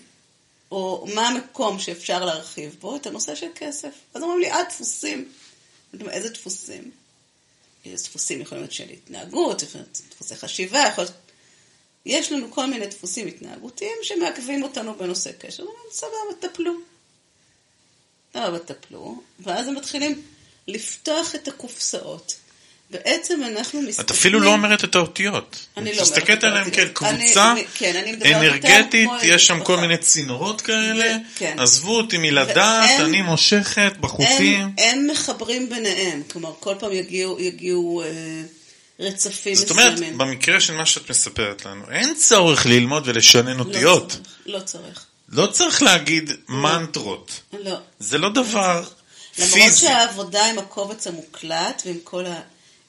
או 0.71 1.07
מה 1.15 1.27
המקום 1.27 1.79
שאפשר 1.79 2.25
להרחיב 2.25 2.75
בו, 2.79 2.95
את 2.95 3.07
הנושא 3.07 3.35
של 3.35 3.47
כסף. 3.55 3.89
אז 4.13 4.21
אומרים 4.21 4.39
לי, 4.39 4.51
אה, 4.51 4.63
דפוסים. 4.69 5.31
איזה 6.09 6.29
דפוסים? 6.29 6.91
איזה 7.85 8.03
דפוסים 8.03 8.41
יכולים 8.41 8.61
להיות 8.63 8.73
של 8.73 8.89
התנהגות, 8.89 9.63
דפוסי 10.09 10.35
חשיבה, 10.35 10.79
יכול 10.91 11.03
להיות... 11.03 11.15
יש 12.05 12.31
לנו 12.31 12.51
כל 12.51 12.65
מיני 12.65 12.87
דפוסים 12.87 13.27
התנהגותיים 13.27 13.97
שמעכבים 14.03 14.63
אותנו 14.63 14.95
בנושא 14.95 15.31
קשר. 15.31 15.63
סבבה, 15.91 16.13
טפלו. 16.39 16.73
סבבה, 18.33 18.59
טפלו. 18.59 19.21
ואז 19.39 19.67
הם 19.67 19.75
מתחילים 19.75 20.23
לפתוח 20.67 21.35
את 21.35 21.47
הקופסאות 21.47 22.35
בעצם 22.91 23.39
אנחנו 23.43 23.81
מסתכלים... 23.81 24.05
את 24.05 24.11
אפילו 24.11 24.39
לא 24.39 24.49
אומרת 24.53 24.83
את 24.83 24.95
האותיות. 24.95 25.65
אני 25.77 25.95
לא 25.95 26.01
אומרת 26.03 26.29
את 26.29 26.43
עליהם 26.43 26.63
האותיות. 26.65 26.87
כקבוצה 26.89 27.51
אני- 27.51 27.65
כן, 27.75 27.95
אני 27.95 28.35
אנרגטית, 28.35 29.09
יש 29.23 29.47
שם. 29.47 29.63
כל 29.63 29.77
מיני 29.77 29.97
צינורות 29.97 30.61
כאלה. 30.61 31.17
כן. 31.35 31.55
עזבו 31.59 31.97
אותי 31.97 32.17
מלדעת, 32.17 32.99
אני 32.99 33.21
מושכת 33.21 33.93
בחוטים. 33.99 34.61
הם, 34.61 34.71
הם 34.77 35.07
מחברים 35.07 35.69
ביניהם, 35.69 36.21
כלומר 36.31 36.53
כל 36.59 36.75
פעם 36.79 36.91
יגיעו, 36.91 37.39
יגיעו 37.39 38.03
אה, 38.05 38.07
רצפים 38.99 39.55
זאת 39.55 39.69
אומרת, 39.71 39.93
מסוימים. 39.93 40.17
במקרה 40.17 40.59
של 40.59 40.73
מה 40.73 40.85
שאת 40.85 41.09
מספרת 41.09 41.65
לנו, 41.65 41.83
אין 41.91 42.15
צורך 42.15 42.65
ללמוד 42.65 43.03
ולשנן 43.05 43.57
לא 43.57 43.63
אותיות. 43.63 44.07
צריך, 44.11 44.21
לא 44.45 44.59
צריך. 44.59 45.05
לא 45.29 45.47
צריך 45.47 45.81
להגיד 45.83 46.31
מנטרות. 46.49 47.31
לא. 47.63 47.75
זה 47.99 48.17
לא 48.17 48.29
דבר 48.29 48.83
למרות 49.39 49.53
פיזי. 49.53 49.79
שהעבודה 49.81 50.45
עם 50.45 50.59
הקובץ 50.59 51.07
המוקלט 51.07 51.81
ועם 51.85 51.97
כל 52.03 52.25
ה... 52.25 52.39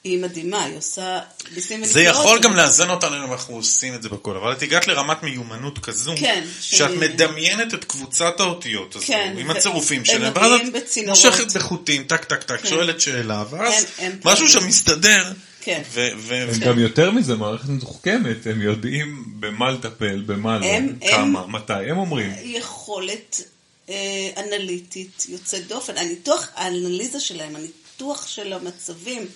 היא 0.03 0.21
מדהימה, 0.21 0.63
היא 0.63 0.77
עושה 0.77 1.19
ביסים 1.55 1.85
זה. 1.85 2.01
יכול 2.01 2.39
גם 2.39 2.55
לאזן 2.55 2.89
אותנו 2.89 3.25
אם 3.25 3.31
אנחנו 3.31 3.55
עושים 3.55 3.95
את 3.95 4.03
זה 4.03 4.09
בכל, 4.09 4.37
אבל 4.37 4.51
את 4.51 4.61
הגעת 4.61 4.87
לרמת 4.87 5.23
מיומנות 5.23 5.79
כזו, 5.79 6.13
כן, 6.19 6.43
שאת 6.61 6.89
מדמיינת 6.91 7.73
את 7.73 7.83
קבוצת 7.83 8.39
האותיות 8.39 8.95
הזו, 8.95 9.05
כן, 9.07 9.35
עם 9.37 9.51
הצירופים 9.51 9.99
הם 9.99 10.05
שלהם, 10.05 10.33
מגיעים 10.33 10.51
ואז 10.51 10.67
את 10.67 10.73
בצינורות. 10.73 11.25
מושכת 11.25 11.51
בחוטים, 11.55 12.03
טק 12.03 12.23
טק 12.23 12.43
טק, 12.43 12.61
כן. 12.61 12.67
שואלת 12.69 13.01
שאלה, 13.01 13.43
ואז 13.49 13.85
הם- 13.99 14.05
הם 14.11 14.19
משהו. 14.25 14.47
שם 14.49 14.67
מסתדר, 14.67 15.31
כן. 15.61 15.81
ו- 15.93 16.07
ו- 16.17 16.47
הם 16.53 16.59
גם 16.59 16.79
יותר 16.79 17.11
מזה, 17.11 17.35
מערכת 17.35 17.69
מתוחכמת, 17.69 18.47
הם 18.47 18.61
יודעים 18.61 19.25
במה 19.39 19.71
לטפל, 19.71 20.21
במה 20.25 20.59
לא, 20.59 20.65
הם- 20.65 20.95
כמה, 21.11 21.47
מתי, 21.47 21.73
הם 21.89 21.97
אומרים. 21.97 22.31
יכולת 22.43 23.41
אה, 23.89 23.95
אנליטית 24.37 25.25
יוצאת 25.29 25.67
דופן. 25.67 25.97
הניתוח, 25.97 26.47
האנליזה 26.55 27.19
שלהם, 27.19 27.55
הניתוח 27.55 28.27
של 28.27 28.53
המצבים, 28.53 29.27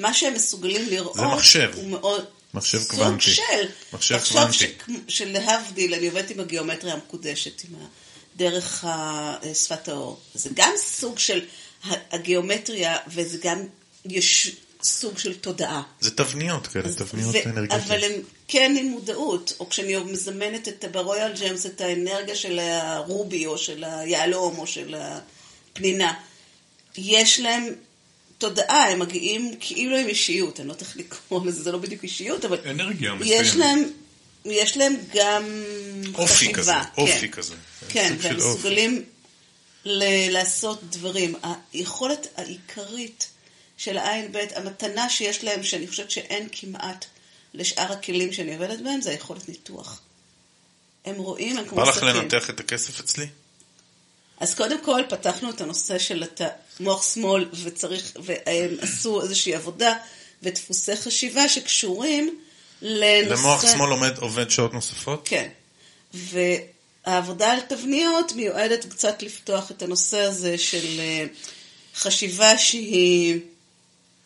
מה 0.00 0.14
שהם 0.14 0.34
מסוגלים 0.34 0.88
לראות, 0.88 1.14
זה 1.14 1.22
מחשב. 1.22 1.70
הוא 1.76 1.86
מאוד... 1.86 2.24
מחשב 2.54 2.78
סוג 2.78 2.90
קוונטי. 2.90 3.30
של... 3.30 3.42
מחשב 3.92 4.18
קוונטי. 4.28 4.72
שלהבדיל, 5.08 5.94
אני 5.94 6.08
עובדת 6.08 6.30
עם 6.30 6.40
הגיאומטריה 6.40 6.94
המקודשת, 6.94 7.62
עם. 7.64 7.74
דרך 8.36 8.84
שפת 9.54 9.88
האור. 9.88 10.20
זה 10.34 10.50
גם 10.54 10.72
סוג 10.76 11.18
של 11.18 11.44
הגיאומטריה, 11.84 12.96
וזה 13.08 13.38
גם, 13.42 13.58
יש 14.04 14.56
סוג 14.82 15.18
של 15.18 15.34
תודעה. 15.34 15.82
זה 16.00 16.10
תבניות 16.10 16.66
כאלה, 16.66 16.92
תבניות 16.92 17.34
ו- 17.34 17.48
אנרגטיות. 17.48 17.82
אבל 17.82 18.04
הם 18.04 18.12
כן 18.48 18.74
עם 18.78 18.86
מודעות, 18.86 19.52
או 19.60 19.68
כשאני 19.68 19.96
מזמנת 19.96 20.68
את, 20.68 20.84
ברויאל 20.92 21.32
ג'יימס 21.32 21.66
את 21.66 21.80
האנרגיה 21.80 22.36
של 22.36 22.58
הרובי, 22.58 23.46
או 23.46 23.58
של 23.58 23.84
היהלום, 23.84 24.58
או 24.58 24.66
של 24.66 24.94
הפנינה, 24.94 26.14
יש 26.98 27.40
להם 27.40 27.74
תודעה, 28.40 28.90
הם 28.90 28.98
מגיעים 28.98 29.54
כאילו 29.60 29.96
עם 29.96 30.06
אישיות, 30.06 30.60
אני 30.60 30.68
לא 30.68 30.72
יודעת 30.72 30.88
איך 30.88 30.96
לקרוא 30.96 31.46
לזה, 31.46 31.62
זה 31.62 31.72
לא 31.72 31.78
בדיוק 31.78 32.02
אישיות, 32.02 32.44
אבל 32.44 32.58
אנרגיה 32.70 33.12
יש 33.24 33.48
מסוימת. 33.48 33.56
להם, 33.56 33.90
יש 34.44 34.76
להם 34.76 34.94
גם 35.14 35.44
אופי 36.14 36.34
חשיבה. 36.34 36.52
כזה, 36.54 36.72
כן. 36.96 37.02
אופי 37.02 37.28
כזה. 37.28 37.54
כן, 37.88 38.16
והם. 38.20 38.36
מסוגלים 38.36 39.04
ל- 39.84 40.30
לעשות 40.32 40.80
דברים. 40.90 41.34
היכולת 41.72 42.26
העיקרית 42.36 43.28
של 43.76 43.98
העין 43.98 44.32
ב', 44.32 44.38
המתנה 44.56 45.10
שיש 45.10 45.44
להם, 45.44 45.62
שאני 45.62 45.88
חושבת 45.88 46.10
שאין 46.10 46.48
כמעט 46.52 47.04
לשאר 47.54 47.92
הכלים 47.92 48.32
שאני 48.32 48.52
עובדת 48.54 48.80
בהם, 48.80 49.00
זה 49.00 49.10
היכולת 49.10 49.48
ניתוח. 49.48 50.00
הם 51.04 51.14
רואים, 51.14 51.58
הם 51.58 51.64
כמו 51.68 51.76
בא 51.76 51.88
לך 51.88 51.96
סכין. 51.96 52.08
לנתח 52.08 52.50
את 52.50 52.60
הכסף 52.60 53.00
אצלי? 53.00 53.26
אז 54.40 54.54
קודם 54.54 54.84
כל 54.84 55.02
פתחנו 55.08 55.50
את 55.50 55.60
הנושא 55.60 55.98
של 55.98 56.22
הת- 56.22 56.40
מוח 56.80 57.14
שמאל, 57.14 57.48
וצריך, 57.62 58.12
והם 58.22 58.76
עשו 58.80 59.22
איזושהי 59.22 59.54
עבודה 59.54 59.94
ודפוסי 60.42 60.96
חשיבה 60.96 61.48
שקשורים 61.48 62.38
לנושא... 62.82 63.40
למוח 63.40 63.72
שמאל 63.72 63.90
עומד, 63.90 64.18
עובד 64.18 64.50
שעות 64.50 64.74
נוספות? 64.74 65.28
כן. 65.28 65.48
והעבודה 66.14 67.52
על 67.52 67.60
תבניות 67.60 68.32
מיועדת 68.32 68.84
קצת 68.84 69.22
לפתוח 69.22 69.70
את 69.70 69.82
הנושא 69.82 70.18
הזה 70.18 70.58
של 70.58 71.00
אה, 71.00 71.26
חשיבה 71.96 72.58
שהיא, 72.58 73.38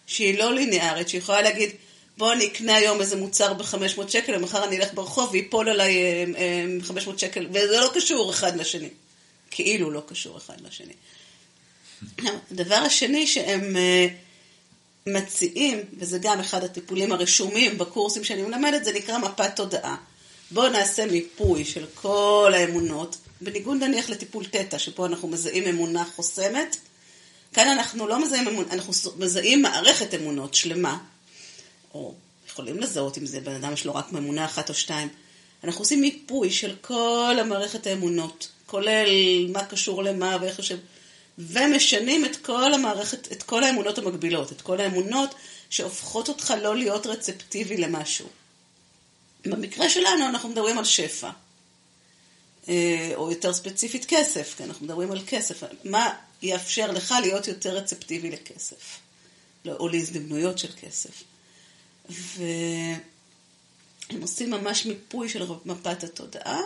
שהיא 0.07 0.39
לא 0.39 0.55
ליניארית, 0.55 1.09
שיכולה 1.09 1.43
להגיד, 1.43 1.71
בוא 2.19 2.33
אני 2.33 2.47
אקנה 2.47 2.75
היום 2.75 3.01
איזה 3.01 3.17
מוצר 3.17 3.55
ב-500 3.55 4.09
שקל, 4.09 4.35
ומחר 4.37 4.65
אני 4.65 4.77
אלך 4.77 4.89
ברחוב 4.95 5.31
ויפול 5.33 5.69
עליי 5.69 5.97
אה, 5.97 6.25
אה, 6.37 6.65
500 6.83 7.19
שקל, 7.19 7.47
וזה 7.51 7.81
לא 7.81 7.91
קשור 7.95 8.31
אחד 8.31 8.57
לשני. 8.57 8.89
כאילו 9.55 9.91
לא 9.91 10.03
קשור 10.07 10.39
אחד 10.39 10.61
לשני. 10.61 10.93
הדבר 12.51 12.75
השני 12.75 13.27
שהם 13.27 13.77
אה, 13.77 14.07
מציעים, 15.07 15.79
וזה 15.99 16.19
גם 16.23 16.41
אחד 16.41 16.65
הטיפולים 16.65 17.13
הרשומים 17.13 17.79
בקורסים 17.79 18.25
שאני 18.25 18.43
מלמדת, 18.43 18.85
זה 18.85 18.93
נקרא 18.93 19.19
מפת 19.19 19.57
תודעה. 19.57 19.97
בואו 20.51 20.69
נעשה 20.69 21.07
מיפוי 21.07 21.65
של 21.65 21.85
כל 21.95 22.53
האמונות, 22.57 23.17
בניגוד 23.41 23.77
נניח 23.77 24.11
לטיפול 24.11 24.45
תטא, 24.45 24.79
שפה 24.79 25.07
אנחנו 25.07 25.29
מזהים 25.29 25.67
אמונה 25.67 26.05
חוסמת. 26.17 26.77
כאן 27.53 27.69
אנחנו 27.69 28.09
לא 28.09 28.25
מזהים 28.25 28.49
אמונה, 28.49 28.73
אנחנו 28.73 28.93
מזהים 29.17 29.63
מערכת 29.63 30.15
אמונות 30.15 30.55
שלמה, 30.55 30.99
או 31.95 32.15
יכולים 32.51 32.79
לזהות 32.79 33.19
אם 33.19 33.27
זה 33.27 33.41
בן 33.41 33.55
אדם 33.55 33.73
יש 33.73 33.85
לו 33.85 33.95
רק 33.95 34.07
אמונה 34.13 34.45
אחת 34.45 34.69
או 34.69 34.75
שתיים. 34.75 35.09
אנחנו 35.65 35.81
עושים 35.81 36.01
מיפוי 36.01 36.51
של 36.51 36.77
כל 36.81 37.37
המערכת 37.41 37.87
האמונות, 37.87 38.49
כולל 38.67 39.07
מה 39.53 39.65
קשור 39.65 40.03
למה 40.03 40.37
ואיך 40.41 40.59
יושב, 40.59 40.79
ומשנים 41.39 42.25
את 42.25 42.37
כל 42.37 42.75
המערכת, 42.75 43.33
את 43.33 43.43
כל 43.43 43.65
האמונות 43.65 43.99
המקבילות, 43.99 44.53
את 44.53 44.61
כל 44.61 44.81
האמונות 44.81 45.35
שהופכות 45.71 46.29
אותך 46.29 46.55
לא 46.63 46.77
להיות 46.77 47.07
רצפטיבי 47.07 47.77
למשהו. 47.77 48.29
במקרה 49.45 49.89
שלנו 49.89 50.27
אנחנו 50.29 50.49
מדברים 50.49 50.79
על 50.79 50.85
שפע, 50.85 51.31
אה, 52.69 53.13
או 53.15 53.31
יותר 53.31 53.53
ספציפית 53.53 54.05
כסף, 54.09 54.55
כי 54.57 54.65
אנחנו 54.65 54.87
מדברים 54.87 55.13
על 55.13 55.21
כסף. 55.27 55.63
מה 55.85 56.15
יאפשר 56.43 56.91
לך 56.93 57.15
להיות 57.21 57.49
יותר 57.49 57.77
רצפטיבי 57.77 58.31
לכסף, 58.31 58.99
לא, 59.65 59.73
או 59.73 59.89
להזדמנויות 59.89 60.59
של 60.59 60.69
כסף. 60.81 61.23
והם 64.11 64.23
עושים 64.23 64.51
ממש 64.51 64.87
מיפוי 64.87 65.29
של 65.29 65.47
מפת 65.65 66.05
התודעה. 66.05 66.61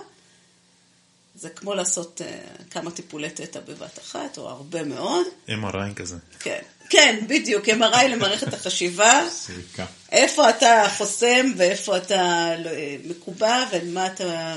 זה 1.34 1.48
כמו 1.50 1.74
לעשות 1.74 2.20
uh, 2.20 2.62
כמה 2.70 2.90
טיפולי 2.90 3.30
תטא 3.30 3.60
בבת 3.60 3.98
אחת, 3.98 4.38
או 4.38 4.48
הרבה 4.48 4.84
מאוד. 4.84 5.26
MRI 5.48 5.94
כזה. 5.96 6.16
כן, 6.40 6.60
כן, 6.90 7.24
בדיוק, 7.28 7.68
MRI 7.68 8.04
למערכת 8.08 8.54
החשיבה. 8.54 9.26
סריקה. 9.30 9.86
איפה 10.12 10.50
אתה 10.50 10.84
חוסם 10.96 11.52
ואיפה 11.56 11.96
אתה 11.96 12.50
לא- 12.58 12.70
מקובע 13.04 13.64
ומה 13.72 14.06
אתה, 14.06 14.56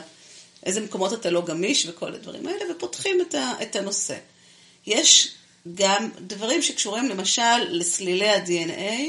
איזה 0.65 0.81
מקומות 0.81 1.13
אתה 1.13 1.29
לא 1.29 1.45
גמיש 1.45 1.85
וכל 1.85 2.13
הדברים 2.13 2.47
האלה, 2.47 2.75
ופותחים 2.75 3.21
את, 3.21 3.35
ה, 3.35 3.53
את 3.61 3.75
הנושא. 3.75 4.17
יש 4.85 5.31
גם 5.75 6.09
דברים 6.21 6.61
שקשורים 6.61 7.09
למשל 7.09 7.57
לסלילי 7.69 8.29
ה-DNA 8.29 9.01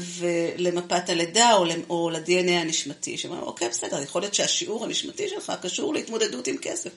ולמפת 0.00 1.08
הלידה 1.10 1.52
או, 1.54 1.64
או 1.90 2.10
ל-DNA 2.10 2.50
הנשמתי, 2.50 3.18
שאומרים, 3.18 3.42
אוקיי, 3.42 3.68
בסדר, 3.68 4.02
יכול 4.02 4.22
להיות 4.22 4.34
שהשיעור 4.34 4.84
הנשמתי 4.84 5.28
שלך 5.28 5.52
קשור 5.62 5.94
להתמודדות 5.94 6.46
עם 6.46 6.56
כסף. 6.62 6.90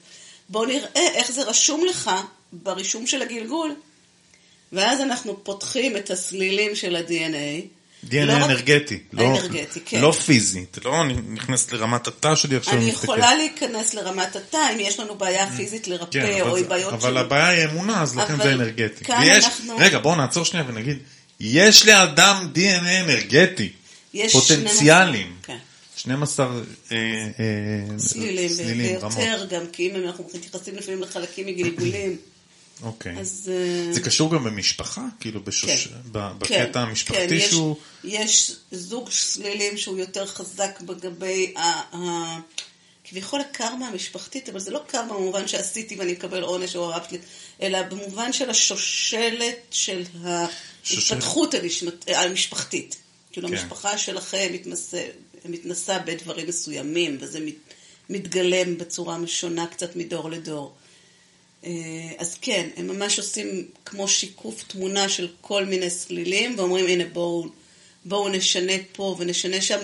בואו 0.48 0.64
נראה 0.66 0.86
איך 1.14 1.32
זה 1.32 1.42
רשום 1.42 1.84
לך 1.84 2.10
ברישום 2.52 3.06
של 3.06 3.22
הגלגול. 3.22 3.74
ואז 4.72 5.00
אנחנו 5.00 5.44
פותחים 5.44 5.96
את 5.96 6.10
הסלילים 6.10 6.74
של 6.76 6.96
ה-DNA. 6.96 7.66
DNA 8.06 8.14
לא 8.24 8.32
רק- 8.32 8.42
אנרגטי. 8.42 8.98
לא- 9.12 9.22
אנרגטי, 9.22 9.80
כן. 9.86 10.00
לא 10.00 10.12
פיזי. 10.12 10.64
אתה 10.70 10.80
לא 10.88 11.04
נכנס 11.32 11.72
לרמת 11.72 12.06
התא 12.06 12.34
שלי 12.34 12.56
עכשיו 12.56 12.74
אני 12.74 12.84
ומסתכל. 12.84 13.02
יכולה 13.04 13.34
להיכנס 13.34 13.94
לרמת 13.94 14.36
התא, 14.36 14.56
אם 14.74 14.80
יש 14.80 15.00
לנו 15.00 15.14
בעיה 15.14 15.50
פיזית 15.56 15.84
כן, 15.84 15.90
לרפא, 15.90 16.18
אבל 16.42 16.50
או 16.50 16.58
זה- 16.58 16.64
בעיות 16.68 16.92
אבל 16.92 17.16
הבעיה 17.16 17.48
היא 17.48 17.64
אמונה, 17.64 18.02
אז 18.02 18.16
לכן 18.16 18.34
אבל 18.34 18.42
זה 18.44 18.52
אנרגטי. 18.52 19.04
ויש, 19.20 19.44
אנחנו- 19.44 19.76
רגע, 19.78 19.98
בואו 19.98 20.16
נעצור 20.16 20.44
שנייה 20.44 20.64
ונגיד, 20.68 20.98
יש 21.40 21.86
לאדם 21.86 22.48
DNA 22.54 23.04
אנרגטי, 23.04 23.72
יש 24.14 24.32
פוטנציאלים. 24.32 25.36
12, 25.42 25.56
כן. 25.56 25.58
12 25.96 26.46
אה, 26.92 26.96
אה, 26.96 27.98
סלילים, 27.98 28.48
סלילים, 28.48 28.96
רמות. 28.98 29.16
ויותר 29.16 29.46
גם, 29.50 29.66
כי 29.72 29.90
אם 29.90 29.96
אנחנו 29.96 30.28
מתייחסים 30.34 30.76
לפעמים 30.76 31.02
לחלקים 31.02 31.46
מגלגולים, 31.46 32.16
אוקיי. 32.82 33.18
אז... 33.18 33.50
אה, 33.52 33.92
זה 33.92 34.00
קשור 34.00 34.30
גם 34.34 34.44
במשפחה? 34.44 35.04
כאילו 35.20 35.40
בשוש... 35.44 35.86
כן. 35.86 35.94
כן, 36.12 36.38
בקטע 36.38 36.80
המשפחתי 36.80 37.28
כן, 37.28 37.34
יש- 37.34 37.50
שהוא... 37.50 37.76
יש 38.04 38.52
זוג 38.72 39.10
סלילים 39.10 39.76
שהוא 39.76 39.98
יותר 39.98 40.26
חזק 40.26 40.78
לגבי 40.88 41.54
ה... 41.56 41.60
ה- 41.96 42.40
כביכול 43.04 43.40
הקרמה 43.40 43.88
המשפחתית, 43.88 44.48
אבל 44.48 44.60
זה 44.60 44.70
לא 44.70 44.80
קרמה 44.86 45.14
במובן 45.14 45.48
שעשיתי 45.48 45.96
ואני 45.96 46.12
אקבל 46.12 46.42
עונש 46.42 46.76
או 46.76 46.92
הרב 46.92 47.02
שלי, 47.08 47.18
אלא 47.62 47.82
במובן 47.82 48.32
של 48.32 48.50
השושלת 48.50 49.56
של 49.70 50.02
ההתפתחות 50.90 51.54
הנשמת- 51.54 52.08
המשפחתית. 52.08 52.96
כאילו 53.32 53.48
כן. 53.48 53.54
המשפחה 53.54 53.98
שלכם 53.98 54.48
מתנסה, 54.52 55.06
מתנסה 55.44 55.98
בדברים 55.98 56.48
מסוימים, 56.48 57.18
וזה 57.20 57.40
מת, 57.40 57.54
מתגלם 58.10 58.78
בצורה 58.78 59.18
שונה 59.26 59.66
קצת 59.66 59.96
מדור 59.96 60.30
לדור. 60.30 60.74
אה, 61.64 61.70
אז 62.18 62.36
כן, 62.40 62.68
הם 62.76 62.86
ממש 62.86 63.18
עושים 63.18 63.68
כמו 63.84 64.08
שיקוף 64.08 64.62
תמונה 64.62 65.08
של 65.08 65.28
כל 65.40 65.64
מיני 65.64 65.90
סלילים, 65.90 66.58
ואומרים, 66.58 66.86
הנה 66.86 67.04
בואו 67.04 67.46
בואו 68.04 68.28
נשנה 68.28 68.72
פה 68.92 69.16
ונשנה 69.18 69.60
שם, 69.60 69.78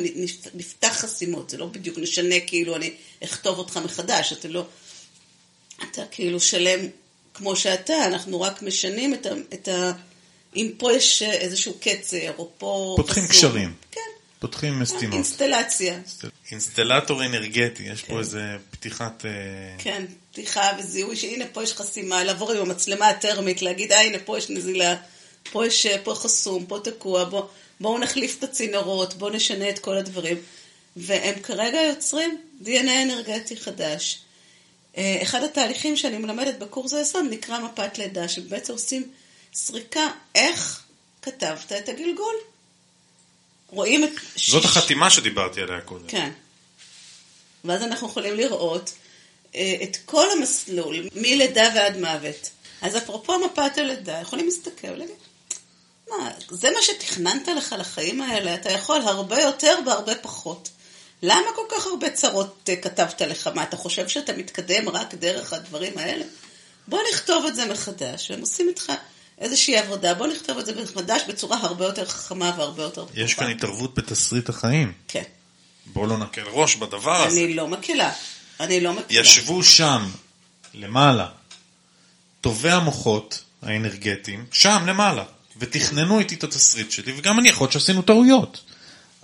נפתח 0.55 0.93
חסימות, 0.93 1.51
זה 1.51 1.57
לא 1.57 1.67
בדיוק 1.67 1.99
נשנה 1.99 2.35
כאילו 2.47 2.77
אני 2.77 2.91
אכתוב 3.25 3.59
אותך 3.59 3.81
מחדש, 3.85 4.33
אתה 4.33 4.49
לא, 4.49 4.65
אתה 5.83 6.03
כאילו 6.11 6.41
שלם 6.41 6.81
כמו 7.35 7.57
שאתה, 7.57 8.07
אנחנו 8.07 8.41
רק 8.41 8.63
משנים 8.63 9.15
את 9.15 9.27
ה... 9.27 9.31
את 9.53 9.69
ה 9.69 9.93
אם 10.57 10.71
פה 10.79 10.93
יש 10.93 11.23
איזשהו 11.23 11.75
קצר, 11.81 12.33
או 12.39 12.51
פה... 12.59 12.95
פותחים 12.97 13.23
חסום. 13.25 13.37
קשרים. 13.37 13.73
כן. 13.91 14.01
פותחים 14.39 14.85
סתימות. 14.85 15.15
אינסטלציה. 15.15 15.99
אינסטלטור 16.51 17.25
אנרגטי, 17.25 17.83
יש 17.83 18.03
כן. 18.03 18.13
פה 18.13 18.19
איזה 18.19 18.57
פתיחת... 18.71 19.25
אה, 19.27 19.31
כן, 19.79 20.05
פתיחה 20.33 20.71
וזיהוי 20.79 21.17
שהנה 21.17 21.45
פה 21.53 21.63
יש 21.63 21.73
חסימה, 21.73 22.25
לעבור 22.25 22.53
עם 22.53 22.59
המצלמה 22.59 23.09
הטרמית, 23.09 23.63
להגיד, 23.63 23.93
אה 23.93 24.01
הנה 24.01 24.19
פה 24.19 24.39
יש 24.39 24.51
נזילה, 24.51 24.97
פה 25.53 25.67
יש, 25.67 25.87
פה 25.87 26.15
חסום, 26.15 26.67
פה 26.67 26.79
תקוע, 26.85 27.25
בוא, 27.25 27.43
בואו 27.81 27.99
נחליף 27.99 28.39
את 28.39 28.45
הצינורות, 28.45 29.15
בואו 29.15 29.31
נשנה 29.31 29.69
את 29.71 29.79
כל 29.79 29.97
הדברים. 29.97 30.37
והם 30.97 31.35
כרגע 31.43 31.79
יוצרים 31.83 32.39
DNA 32.65 33.03
אנרגטי 33.03 33.57
חדש. 33.57 34.19
אה, 34.97 35.19
אחד 35.23 35.43
התהליכים 35.43 35.97
שאני 35.97 36.19
מלמדת 36.19 36.59
בקורס 36.59 36.93
היסוד 36.93 37.25
נקרא 37.31 37.59
מפת 37.59 37.99
לידה, 37.99 38.29
שבעצם 38.29 38.73
עושים 38.73 39.09
סריקה 39.57 40.09
איך 40.35 40.83
כתבת 41.23 41.73
את 41.73 41.89
הגלגול. 41.89 42.35
רואים 43.69 44.05
את... 44.05 44.11
זאת 44.11 44.63
שיש... 44.63 44.65
החתימה 44.65 45.11
שדיברתי 45.11 45.61
עליה 45.61 45.81
קודם. 45.81 46.07
כן. 46.09 46.31
ואז 47.65 47.83
אנחנו 47.83 48.09
יכולים 48.09 48.35
לראות 48.35 48.93
אה, 49.55 49.77
את 49.83 49.97
כל 50.05 50.27
המסלול, 50.31 51.09
מלידה 51.15 51.69
ועד 51.75 51.97
מוות. 51.97 52.51
אז 52.83 52.97
אפרופו 52.97 53.39
מפת 53.39 53.79
הלידה, 53.79 54.21
יכולים 54.21 54.47
להסתכל 54.47 54.89
ולהגיד, 54.89 55.17
מה, 56.11 56.31
זה 56.51 56.71
מה 56.71 56.83
שתכננת 56.83 57.49
לך 57.49 57.75
לחיים 57.79 58.21
האלה? 58.21 58.55
אתה 58.55 58.71
יכול 58.71 59.01
הרבה 59.01 59.41
יותר 59.41 59.79
בהרבה 59.85 60.15
פחות. 60.15 60.69
למה 61.23 61.47
כל 61.55 61.77
כך 61.77 61.87
הרבה 61.87 62.11
צרות 62.11 62.69
אה, 62.69 62.77
כתבת 62.77 63.21
לך? 63.21 63.47
מה, 63.47 63.63
אתה 63.63 63.77
חושב 63.77 64.09
שאתה 64.09 64.33
מתקדם 64.33 64.89
רק 64.89 65.15
דרך 65.15 65.53
הדברים 65.53 65.99
האלה? 65.99 66.25
בוא 66.89 67.01
נכתוב 67.13 67.47
את 67.47 67.55
זה 67.57 67.67
מחדש, 67.67 68.31
והם 68.31 68.41
עושים 68.41 68.69
איתך 68.69 68.93
איזושהי 69.39 69.77
עבודה, 69.77 70.15
בוא 70.15 70.27
נכתוב 70.27 70.59
את 70.59 70.67
זה 70.67 70.83
מחדש 70.83 71.23
בצורה 71.29 71.59
הרבה 71.63 71.85
יותר 71.85 72.05
חכמה 72.07 72.53
והרבה 72.59 72.83
יותר 72.83 73.05
טובה. 73.07 73.21
יש 73.21 73.35
כאן 73.35 73.51
התערבות 73.51 73.95
בתסריט 73.95 74.49
החיים. 74.49 74.93
כן. 75.09 75.23
בואו 75.87 76.07
לא 76.07 76.19
נקל 76.19 76.43
ראש 76.43 76.77
בדבר 76.77 77.23
הזה. 77.23 77.37
אני 77.39 77.55
לא 77.55 77.69
מקלה. 77.69 78.13
אני 78.61 78.81
לא 78.81 78.93
מקלה. 78.93 79.21
ישבו 79.21 79.63
שם, 79.63 80.11
למעלה, 80.75 81.29
טובי 82.41 82.71
המוחות 82.71 83.43
האנרגטיים, 83.63 84.47
שם 84.53 84.85
למעלה, 84.87 85.25
ותכננו 85.57 86.19
איתי 86.19 86.35
את 86.35 86.45
התסריט 86.45 86.91
שלי, 86.91 87.13
וגם 87.19 87.39
אני 87.39 87.49
יכול 87.49 87.65
להיות 87.65 87.73
שעשינו 87.73 88.03
טעויות. 88.03 88.61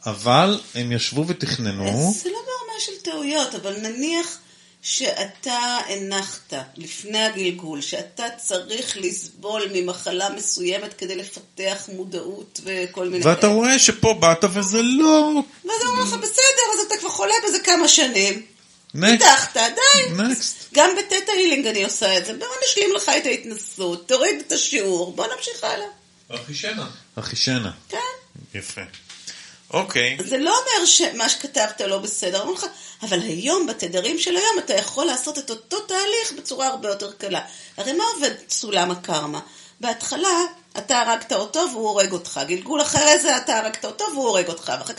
אבל 0.07 0.61
הם 0.75 0.93
ישבו 0.93 1.27
ותכננו. 1.29 2.15
זה 2.23 2.29
לא 2.29 2.39
ברמה 2.39 2.81
של 2.81 2.93
טעויות, 3.11 3.55
אבל 3.55 3.77
נניח 3.77 4.39
שאתה 4.83 5.79
הנחת 5.89 6.53
לפני 6.77 7.25
הגלגול, 7.25 7.81
שאתה 7.81 8.25
צריך 8.37 8.97
לסבול 9.01 9.63
ממחלה 9.73 10.31
מסוימת 10.31 10.95
כדי 10.95 11.17
לפתח 11.17 11.89
מודעות 11.93 12.61
וכל 12.65 13.09
מיני... 13.09 13.25
ואתה 13.27 13.41
כאלה. 13.41 13.53
רואה 13.53 13.79
שפה 13.79 14.15
באת 14.15 14.45
וזה 14.53 14.83
לא... 14.83 15.43
ואז 15.65 15.83
אומר 15.87 16.03
לך, 16.03 16.13
בסדר, 16.13 16.63
אז 16.75 16.87
אתה 16.87 16.95
כבר 17.01 17.09
חולה 17.09 17.35
בזה 17.49 17.59
כמה 17.59 17.89
שנים. 17.89 18.43
פיתחת, 19.01 19.57
די. 19.57 20.15
גם 20.75 20.91
בטטה 20.99 21.33
הילינג 21.33 21.67
אני 21.67 21.85
עושה 21.85 22.19
את 22.19 22.27
זה. 22.27 22.33
בוא 22.35 22.47
נשלים 22.65 22.95
לך 22.97 23.09
את 23.17 23.27
ההתנסות, 23.27 24.09
תוריד 24.09 24.43
את 24.47 24.53
השיעור, 24.53 25.13
בוא 25.13 25.27
נמשיך 25.37 25.65
הלאה. 25.65 25.87
אחישנה. 26.29 26.87
אחישנה. 27.15 27.71
כן. 27.89 27.99
יפה. 28.55 28.81
אוקיי. 29.73 30.17
זה 30.29 30.39
לא 30.39 30.59
אומר 30.59 30.87
שמה 30.87 31.29
שכתבת 31.29 31.81
לא 31.81 31.99
בסדר, 31.99 32.51
לך, 32.51 32.67
אבל 33.03 33.21
היום, 33.21 33.67
בתדרים 33.67 34.19
של 34.19 34.37
היום, 34.37 34.59
אתה 34.59 34.75
יכול 34.75 35.05
לעשות 35.05 35.39
את 35.39 35.51
אותו 35.51 35.81
תהליך 35.81 36.33
בצורה 36.39 36.67
הרבה 36.67 36.89
יותר 36.89 37.13
קלה. 37.13 37.41
הרי 37.77 37.93
מה 37.93 38.05
עובד 38.15 38.31
סולם 38.49 38.91
הקרמה? 38.91 39.41
בהתחלה 39.81 40.29
אתה 40.79 41.01
הרגת 41.01 41.33
אותו 41.33 41.61
והוא 41.73 41.89
הורג 41.89 42.13
אותך, 42.13 42.41
גלגול 42.47 42.83
אחרי 42.83 43.19
זה 43.19 43.37
אתה 43.37 43.59
הרגת 43.59 43.85
אותו 43.85 44.05
והוא 44.13 44.29
הורג 44.29 44.49
אותך, 44.49 44.73
ואחר 44.79 44.93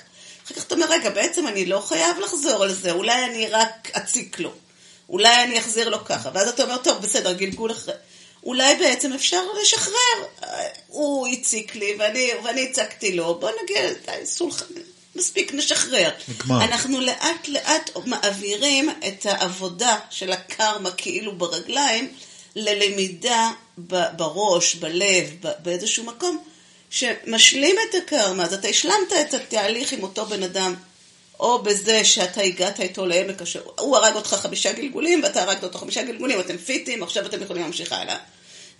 כך 0.55 0.63
אתה 0.63 0.75
אומר, 0.75 0.85
רגע, 0.89 1.09
בעצם 1.09 1.47
אני 1.47 1.65
לא 1.65 1.79
חייב 1.79 2.19
לחזור 2.19 2.63
על 2.63 2.73
זה, 2.73 2.91
אולי 2.91 3.25
אני 3.25 3.47
רק 3.47 3.91
אציק 3.97 4.39
לו, 4.39 4.51
אולי 5.09 5.43
אני 5.43 5.59
אחזיר 5.59 5.89
לו 5.89 6.05
ככה, 6.05 6.29
ואז 6.33 6.47
אתה 6.47 6.63
אומר, 6.63 6.77
טוב, 6.77 7.01
בסדר, 7.01 7.33
גלגול 7.33 7.71
אחרי... 7.71 7.93
אולי 8.45 8.75
בעצם 8.75 9.13
אפשר 9.13 9.41
לשחרר. 9.61 10.27
הוא 10.87 11.27
הציק 11.27 11.75
לי 11.75 11.95
ואני, 11.99 12.31
ואני 12.43 12.69
הצקתי 12.69 13.15
לו, 13.15 13.35
בוא 13.39 13.49
נגיע, 13.63 13.93
די, 14.05 14.25
סולחה, 14.25 14.65
מספיק, 15.15 15.53
נשחרר. 15.53 16.09
נגמר. 16.27 16.63
אנחנו 16.63 17.01
לאט 17.01 17.47
לאט 17.47 17.89
מעבירים 18.05 18.89
את 19.07 19.25
העבודה 19.25 19.99
של 20.09 20.31
הקרמה 20.31 20.91
כאילו 20.91 21.35
ברגליים 21.35 22.13
ללמידה 22.55 23.51
בראש, 24.17 24.75
בלב, 24.75 25.29
באיזשהו 25.59 26.03
מקום, 26.03 26.43
שמשלים 26.89 27.75
את 27.89 27.95
הקרמה. 27.95 28.43
אז 28.43 28.53
אתה 28.53 28.67
השלמת 28.67 29.13
את 29.21 29.33
התהליך 29.33 29.93
עם 29.93 30.03
אותו 30.03 30.25
בן 30.25 30.43
אדם. 30.43 30.75
או 31.39 31.63
בזה 31.63 32.05
שאתה 32.05 32.41
הגעת 32.41 32.79
איתו 32.79 33.05
לעמק 33.05 33.41
אשר... 33.41 33.61
הוא 33.79 33.97
הרג 33.97 34.15
אותך 34.15 34.33
חמישה 34.33 34.71
גלגולים, 34.71 35.23
ואתה 35.23 35.43
הרגת 35.43 35.63
אותו 35.63 35.79
חמישה 35.79 36.03
גלגולים, 36.03 36.39
אתם 36.39 36.57
פיטים, 36.57 37.03
עכשיו 37.03 37.25
אתם 37.25 37.43
יכולים 37.43 37.63
להמשיך 37.63 37.91
הלאה. 37.91 38.17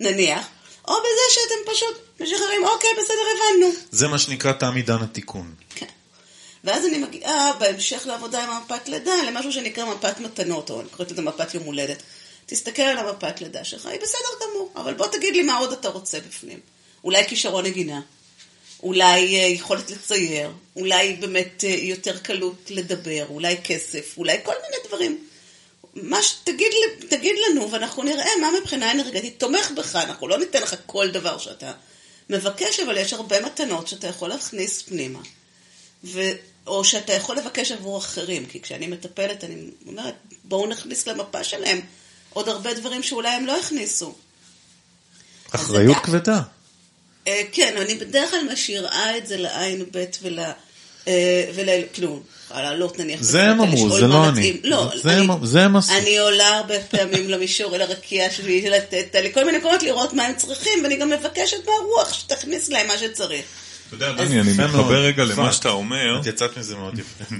נניח. 0.00 0.46
או 0.88 0.94
בזה 0.94 1.34
שאתם 1.34 1.72
פשוט 1.72 2.20
משחררים, 2.20 2.64
אוקיי, 2.64 2.90
בסדר, 2.98 3.22
הבנו. 3.34 3.72
זה 3.90 4.08
מה 4.08 4.18
שנקרא 4.18 4.52
תם 4.52 4.74
עידן 4.76 5.02
התיקון. 5.02 5.54
כן. 5.74 5.86
ואז 6.64 6.86
אני 6.86 6.98
מגיעה 6.98 7.52
בהמשך 7.58 8.06
לעבודה 8.06 8.44
עם 8.44 8.50
המפת 8.50 8.88
לידה 8.88 9.14
למשהו 9.26 9.52
שנקרא 9.52 9.84
מפת 9.84 10.20
מתנות, 10.20 10.70
או 10.70 10.80
אני 10.80 10.88
קוראת 10.88 11.10
לזה 11.10 11.22
מפת 11.22 11.54
יום 11.54 11.64
הולדת. 11.64 12.02
תסתכל 12.46 12.82
על 12.82 12.98
המפת 12.98 13.40
לידה 13.40 13.64
שלך, 13.64 13.86
היא 13.86 14.00
בסדר 14.00 14.28
גמור, 14.42 14.72
אבל 14.76 14.94
בוא 14.94 15.06
תגיד 15.06 15.36
לי 15.36 15.42
מה 15.42 15.58
עוד 15.58 15.72
אתה 15.72 15.88
רוצה 15.88 16.18
בפנים. 16.20 16.60
אולי 17.04 17.24
כישרון 17.28 17.64
נגינה, 17.64 18.00
אולי 18.82 19.40
אה, 19.40 19.46
יכולת 19.46 19.90
לצייר, 19.90 20.50
אולי 20.76 21.12
באמת 21.12 21.64
אה, 21.64 21.70
יותר 21.70 22.18
קלות 22.18 22.70
לדבר, 22.70 23.26
אולי 23.28 23.56
כסף, 23.64 24.14
אולי 24.18 24.38
כל 24.44 24.52
מיני 24.62 24.76
דברים. 24.88 25.18
מה 25.96 26.22
שתגיד 26.22 26.72
תגיד 27.08 27.36
לנו, 27.50 27.70
ואנחנו 27.70 28.02
נראה 28.02 28.30
מה 28.40 28.50
מבחינה 28.60 28.92
אנרגטית 28.92 29.40
תומך 29.40 29.70
בך, 29.76 29.96
אנחנו 29.96 30.28
לא 30.28 30.38
ניתן 30.38 30.62
לך 30.62 30.74
כל 30.86 31.10
דבר 31.10 31.38
שאתה 31.38 31.72
מבקש, 32.30 32.80
אבל 32.80 32.96
יש 32.96 33.12
הרבה 33.12 33.40
מתנות 33.40 33.88
שאתה 33.88 34.06
יכול 34.06 34.28
להכניס 34.28 34.82
פנימה. 34.82 35.20
ו... 36.04 36.20
או 36.66 36.84
שאתה 36.84 37.12
יכול 37.12 37.36
לבקש 37.36 37.72
עבור 37.72 37.98
אחרים, 37.98 38.46
כי 38.46 38.60
כשאני 38.60 38.86
מטפלת, 38.86 39.44
אני 39.44 39.70
אומרת, 39.86 40.14
בואו 40.44 40.66
נכניס 40.66 41.06
למפה 41.06 41.44
שלהם 41.44 41.80
עוד 42.30 42.48
הרבה 42.48 42.74
דברים 42.74 43.02
שאולי 43.02 43.28
הם 43.28 43.46
לא 43.46 43.58
הכניסו. 43.58 44.14
אחריות 45.50 45.96
כבדה. 45.96 46.40
אה, 47.26 47.42
כן, 47.52 47.76
אני 47.76 47.94
בדרך 47.94 48.30
כלל 48.30 48.52
משאירה 48.52 49.16
את 49.16 49.26
זה 49.26 49.36
לעין 49.36 49.84
ב' 49.92 50.04
ול... 50.22 50.38
אה, 51.08 51.50
וכאילו, 51.54 52.22
לעלות 52.50 52.98
נניח. 52.98 53.22
זה 53.22 53.42
הם 53.42 53.60
אמרו, 53.60 53.90
זה 53.90 54.06
לא 54.06 54.28
אני. 54.28 54.60
לא, 54.64 54.92
זה 55.42 55.64
הם 55.64 55.76
עשו. 55.76 55.92
אני 55.92 56.18
עולה 56.18 56.56
הרבה 56.56 56.80
פעמים 56.80 57.28
למישור, 57.28 57.76
אל 57.76 57.82
הרקיע 57.82 58.30
שלי, 58.30 58.70
לתת 58.70 59.16
לכל 59.24 59.44
מיני 59.44 59.58
מקומות 59.58 59.82
לראות 59.82 60.12
מה 60.12 60.22
הם 60.22 60.34
צריכים, 60.36 60.82
ואני 60.82 60.96
גם 60.96 61.10
מבקשת 61.10 61.56
מהרוח 61.66 62.14
שתכניס 62.14 62.68
להם 62.68 62.86
מה 62.86 62.98
שצריך. 62.98 63.44
אתה 63.88 63.94
יודע, 63.94 64.24
דני, 64.24 64.40
אני 64.40 64.52
מתחבר 64.52 65.04
רגע 65.04 65.24
למה 65.24 65.52
שאתה 65.52 65.70
אומר. 65.70 66.20
את 66.20 66.26
יצאת 66.26 66.58
מזה 66.58 66.76
מאוד 66.76 66.98
יפה. 66.98 67.24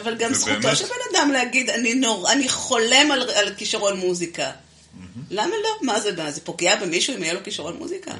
אבל 0.00 0.14
גם 0.18 0.34
זכותו 0.34 0.76
של 0.76 0.84
בן 0.84 1.16
אדם 1.18 1.30
להגיד, 1.32 1.70
אני 2.30 2.48
חולם 2.48 3.10
על 3.12 3.54
כישרון 3.56 3.96
מוזיקה. 3.96 4.50
למה 5.30 5.54
לא? 5.62 5.70
מה 5.82 6.00
זה, 6.00 6.30
זה 6.30 6.40
פוגע 6.40 6.76
במישהו 6.76 7.16
אם 7.16 7.22
יהיה 7.22 7.34
לו 7.34 7.40
כישרון 7.44 7.76
מוזיקה? 7.76 8.12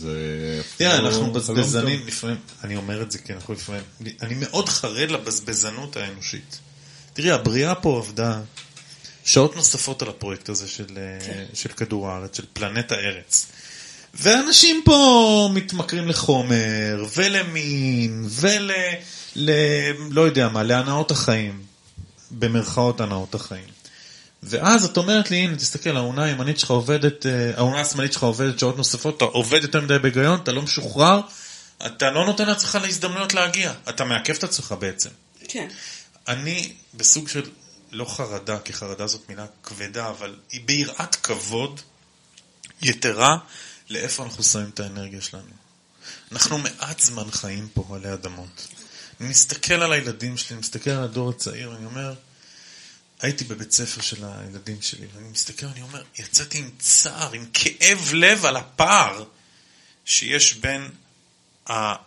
זה... 0.00 0.62
תראה, 0.76 0.98
אנחנו 0.98 1.32
בזבזנים 1.32 2.06
לפעמים, 2.06 2.36
אני 2.64 2.76
אומר 2.76 3.02
את 3.02 3.12
זה 3.12 3.18
כי 3.18 3.32
אנחנו 3.32 3.54
לפעמים, 3.54 3.82
אני 4.22 4.34
מאוד 4.34 4.68
חרד 4.68 5.10
לבזבזנות 5.10 5.96
האנושית. 5.96 6.58
תראי, 7.12 7.30
הבריאה 7.30 7.74
פה 7.74 7.98
עבדה 7.98 8.40
שעות 9.24 9.56
נוספות 9.56 10.02
על 10.02 10.08
הפרויקט 10.08 10.48
הזה 10.48 10.68
של, 10.68 10.86
כן. 10.86 11.44
של 11.54 11.68
כדור 11.68 12.08
הארץ, 12.08 12.36
של 12.36 12.44
פלנט 12.52 12.92
הארץ. 12.92 13.46
ואנשים 14.14 14.82
פה 14.84 15.50
מתמכרים 15.54 16.08
לחומר, 16.08 17.04
ולמין, 17.16 18.26
ול... 18.30 18.70
ל... 19.36 19.50
לא 20.10 20.20
יודע 20.20 20.48
מה, 20.48 20.62
להנאות 20.62 21.10
החיים. 21.10 21.62
במרכאות 22.30 23.00
הנאות 23.00 23.34
החיים. 23.34 23.79
ואז 24.42 24.84
את 24.84 24.96
אומרת 24.96 25.30
לי, 25.30 25.36
הנה, 25.36 25.56
תסתכל, 25.56 25.96
העונה 25.96 26.24
הימנית 26.24 26.58
שלך 26.58 26.70
עובדת, 26.70 27.26
אה, 27.26 27.52
העונה 27.56 27.80
השמאלית 27.80 28.12
שלך 28.12 28.22
עובדת 28.22 28.58
שעות 28.58 28.76
נוספות, 28.76 29.16
אתה 29.16 29.24
עובד 29.24 29.62
יותר 29.62 29.80
מדי 29.80 29.98
בהיגיון, 29.98 30.40
אתה 30.42 30.52
לא 30.52 30.62
משוחרר, 30.62 31.20
אתה 31.86 32.10
לא 32.10 32.26
נותן 32.26 32.46
לעצמך 32.46 32.78
להזדמנויות 32.82 33.34
להגיע, 33.34 33.72
אתה 33.88 34.04
מעכב 34.04 34.34
את 34.34 34.44
עצמך 34.44 34.74
בעצם. 34.78 35.10
כן. 35.48 35.68
אני 36.28 36.72
בסוג 36.94 37.28
של, 37.28 37.42
לא 37.92 38.04
חרדה, 38.04 38.58
כי 38.58 38.72
חרדה 38.72 39.06
זאת 39.06 39.28
מילה 39.28 39.46
כבדה, 39.62 40.08
אבל 40.08 40.36
היא 40.52 40.60
ביראת 40.64 41.14
כבוד 41.14 41.80
יתרה 42.82 43.36
לאיפה 43.90 44.24
אנחנו 44.24 44.42
שמים 44.42 44.70
את 44.74 44.80
האנרגיה 44.80 45.20
שלנו. 45.20 45.52
אנחנו 46.32 46.58
מעט 46.58 47.00
זמן 47.00 47.30
חיים 47.30 47.68
פה 47.74 47.96
עלי 47.96 48.12
אדמות. 48.12 48.68
אני 49.20 49.28
מסתכל 49.28 49.74
על 49.74 49.92
הילדים 49.92 50.36
שלי, 50.36 50.48
אני 50.50 50.60
מסתכל 50.60 50.90
על 50.90 51.04
הדור 51.04 51.30
הצעיר, 51.30 51.70
ואני 51.70 51.84
אומר, 51.84 52.14
הייתי 53.22 53.44
בבית 53.44 53.72
ספר 53.72 54.00
של 54.00 54.24
הילדים 54.24 54.82
שלי, 54.82 55.06
ואני 55.14 55.28
מסתכל 55.28 55.66
ואני 55.66 55.82
אומר, 55.82 56.02
יצאתי 56.18 56.58
עם 56.58 56.70
צער, 56.78 57.32
עם 57.32 57.46
כאב 57.52 58.10
לב 58.12 58.46
על 58.46 58.56
הפער 58.56 59.24
שיש 60.04 60.54
בין 60.54 60.90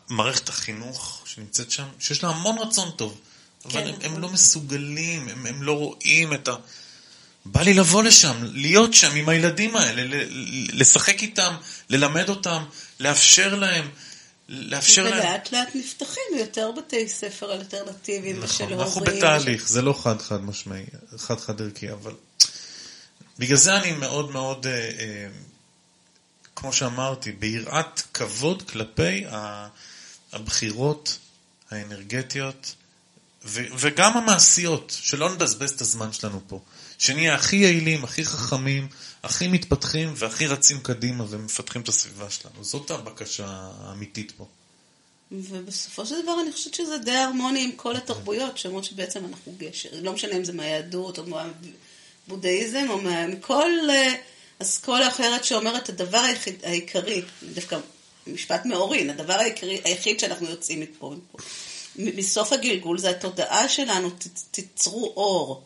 מערכת 0.09 0.49
החינוך 0.49 1.22
שנמצאת 1.26 1.72
שם, 1.72 1.88
שיש 1.99 2.24
לה 2.24 2.30
המון 2.30 2.57
רצון 2.57 2.91
טוב, 2.91 3.22
אבל 3.66 3.74
כן, 3.74 3.88
הם, 3.88 4.14
הם 4.14 4.22
לא 4.22 4.30
מסוגלים, 4.30 5.28
הם, 5.30 5.45
הם 5.45 5.64
לא 5.64 5.74
רואים 5.74 6.34
את 6.34 6.47
ה... 6.47 6.55
בא 7.45 7.61
לי 7.61 7.74
לבוא 7.74 8.03
לשם, 8.03 8.43
להיות 8.53 8.93
שם 8.93 9.16
עם 9.16 9.30
הילדים 9.30 9.76
האלה, 9.76 10.26
לשחק 10.74 11.22
איתם, 11.22 11.55
ללמד 11.89 12.30
אותם, 12.30 12.64
לאפשר 12.99 13.55
להם. 13.55 13.89
לאפשר 14.54 15.04
להם... 15.04 15.14
ולאט 15.14 15.51
לאט 15.51 15.76
נפתחים 15.76 16.38
יותר 16.38 16.72
בתי 16.78 17.10
ספר 17.10 17.54
אלטרנטיביים 17.54 18.36
נכון, 18.38 18.47
של 18.47 18.64
הורים. 18.64 18.80
אנחנו 18.80 19.01
בתהליך, 19.01 19.68
זה 19.68 19.82
לא 19.82 19.93
חד 19.93 20.22
חד 20.22 20.43
משמעי, 20.43 20.86
חד 21.18 21.39
חד 21.39 21.62
ערכי, 21.62 21.91
אבל 21.91 22.14
בגלל 23.39 23.58
זה 23.58 23.78
אני 23.78 23.91
מאוד 23.91 24.32
מאוד, 24.32 24.68
אה, 24.68 24.74
אה, 24.74 25.28
כמו 26.56 26.74
שאמרתי, 26.74 27.32
ביראת 27.32 28.01
כבוד 28.14 28.62
כלפי 28.70 29.26
הבחירות 30.32 31.18
האנרגטיות 31.72 32.76
וגם 33.45 34.18
המעשיות, 34.18 34.97
שלא 35.01 35.34
נבזבז 35.34 35.72
את 35.72 35.82
הזמן 35.82 36.14
שלנו 36.14 36.41
פה. 36.47 36.60
שנהיה 36.97 37.36
הכי 37.36 37.56
יעילים, 37.56 38.04
הכי 38.04 38.26
חכמים, 38.26 38.88
הכי 39.24 39.47
מתפתחים 39.47 40.13
והכי 40.15 40.47
רצים 40.47 40.80
קדימה 40.80 41.26
ומפתחים 41.30 41.82
את 41.82 41.88
הסביבה 41.88 42.30
שלנו. 42.30 42.63
זאת 42.63 42.91
הבקשה 42.91 43.45
האמיתית 43.47 44.32
פה. 44.32 44.47
ובסופו 45.32 46.05
של 46.05 46.21
דבר 46.24 46.41
אני 46.41 46.51
חושבת 46.51 46.74
שזה 46.74 46.97
די 46.97 47.11
הרמוני 47.11 47.63
עם 47.63 47.71
כל 47.76 47.95
התרבויות, 47.95 48.57
שאומרות 48.57 48.84
שבעצם 48.84 49.26
אנחנו 49.26 49.55
גשר. 49.57 49.89
לא 50.01 50.13
משנה 50.13 50.38
אם 50.38 50.43
זה 50.43 50.53
מהיהדות 50.53 51.19
או 51.19 51.24
מהבודהיזם 52.28 52.86
או 52.89 52.97
מכל 53.30 53.71
אסכולה 54.59 55.07
אחרת 55.07 55.45
שאומרת 55.45 55.89
הדבר 55.89 56.17
היחיד, 56.17 56.55
העיקרי, 56.63 57.21
דווקא 57.53 57.78
משפט 58.28 58.65
מאורין, 58.65 59.09
הדבר 59.09 59.34
העיקרי, 59.34 59.82
היחיד 59.84 60.19
שאנחנו 60.19 60.49
יוצאים 60.49 60.80
מפה, 60.80 61.15
מסוף 61.95 62.53
הגלגול 62.53 62.97
זה 62.97 63.09
התודעה 63.09 63.69
שלנו, 63.69 64.09
תיצרו 64.51 65.13
אור. 65.15 65.63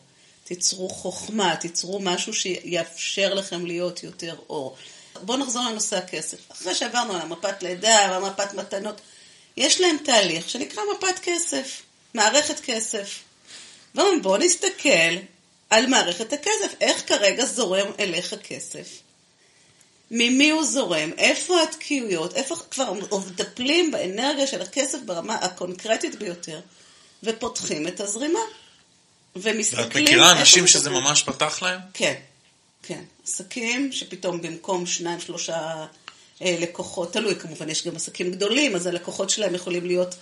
תיצרו 0.48 0.88
חוכמה, 0.88 1.56
תיצרו 1.56 2.00
משהו 2.00 2.34
שיאפשר 2.34 3.34
לכם 3.34 3.66
להיות 3.66 4.02
יותר 4.02 4.36
אור. 4.48 4.76
בואו 5.22 5.38
נחזור 5.38 5.62
לנושא 5.64 5.96
הכסף. 5.96 6.38
אחרי 6.48 6.74
שעברנו 6.74 7.14
על 7.14 7.20
המפת 7.20 7.62
לידה 7.62 8.08
והמפת 8.10 8.54
מתנות, 8.54 9.00
יש 9.56 9.80
להם 9.80 9.96
תהליך 10.04 10.48
שנקרא 10.48 10.82
מפת 10.96 11.18
כסף, 11.22 11.82
מערכת 12.14 12.60
כסף. 12.60 13.18
בואו 13.94 14.36
נסתכל 14.36 15.16
על 15.70 15.86
מערכת 15.86 16.32
הכסף, 16.32 16.74
איך 16.80 17.08
כרגע 17.08 17.44
זורם 17.44 17.90
אליך 17.98 18.34
כסף. 18.42 18.88
ממי 20.10 20.50
הוא 20.50 20.64
זורם, 20.64 21.10
איפה 21.18 21.62
התקיעויות, 21.62 22.34
איפה 22.34 22.56
כבר 22.70 22.92
מטפלים 22.92 23.90
באנרגיה 23.90 24.46
של 24.46 24.62
הכסף 24.62 24.98
ברמה 25.04 25.34
הקונקרטית 25.34 26.14
ביותר, 26.14 26.60
ופותחים 27.22 27.88
את 27.88 28.00
הזרימה. 28.00 28.40
ומסתכלים... 29.36 29.86
ואת 29.86 29.96
מכירה 29.96 30.40
אנשים 30.40 30.66
שזה 30.66 30.90
ממש 30.90 31.22
פתח 31.22 31.62
להם? 31.62 31.80
כן, 31.94 32.14
כן. 32.82 33.02
עסקים 33.24 33.92
שפתאום 33.92 34.42
במקום 34.42 34.86
שניים, 34.86 35.20
שלושה 35.20 35.86
אה, 36.42 36.56
לקוחות, 36.60 37.12
תלוי 37.12 37.34
כמובן, 37.36 37.68
יש 37.68 37.86
גם 37.86 37.96
עסקים 37.96 38.30
גדולים, 38.30 38.76
אז 38.76 38.86
הלקוחות 38.86 39.30
שלהם 39.30 39.54
יכולים 39.54 39.86
להיות 39.86 40.14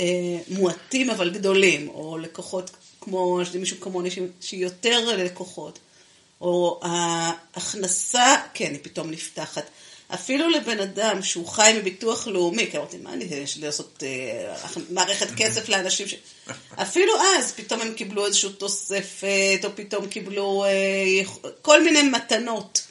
אה, 0.00 0.04
מועטים 0.48 1.10
אבל 1.10 1.30
גדולים, 1.30 1.88
או 1.88 2.18
לקוחות 2.18 2.70
כמו, 3.00 3.40
מישהו 3.58 3.80
כמוני 3.80 4.10
שיותר 4.40 5.16
לקוחות, 5.16 5.78
או 6.40 6.80
ההכנסה, 6.82 8.36
כן, 8.54 8.70
היא 8.70 8.80
פתאום 8.82 9.10
נפתחת. 9.10 9.70
אפילו 10.08 10.48
לבן 10.48 10.80
אדם 10.80 11.22
שהוא 11.22 11.46
חי 11.46 11.74
מביטוח 11.78 12.26
לאומי, 12.26 12.70
כי 12.70 12.76
אמרתי, 12.78 12.96
מה 12.96 13.12
אני, 13.12 13.24
יש 13.24 13.56
לי 13.56 13.62
לעשות 13.62 14.02
אה, 14.02 14.56
מערכת 14.90 15.26
כסף 15.36 15.68
לאנשים 15.68 16.08
ש... 16.08 16.14
אפילו 16.74 17.12
אז 17.38 17.52
פתאום 17.52 17.80
הם 17.80 17.94
קיבלו 17.94 18.26
איזושהי 18.26 18.52
תוספת, 18.52 19.60
או 19.64 19.68
פתאום 19.74 20.06
קיבלו 20.08 20.64
אה, 20.64 21.50
כל 21.62 21.84
מיני 21.84 22.02
מתנות. 22.02 22.86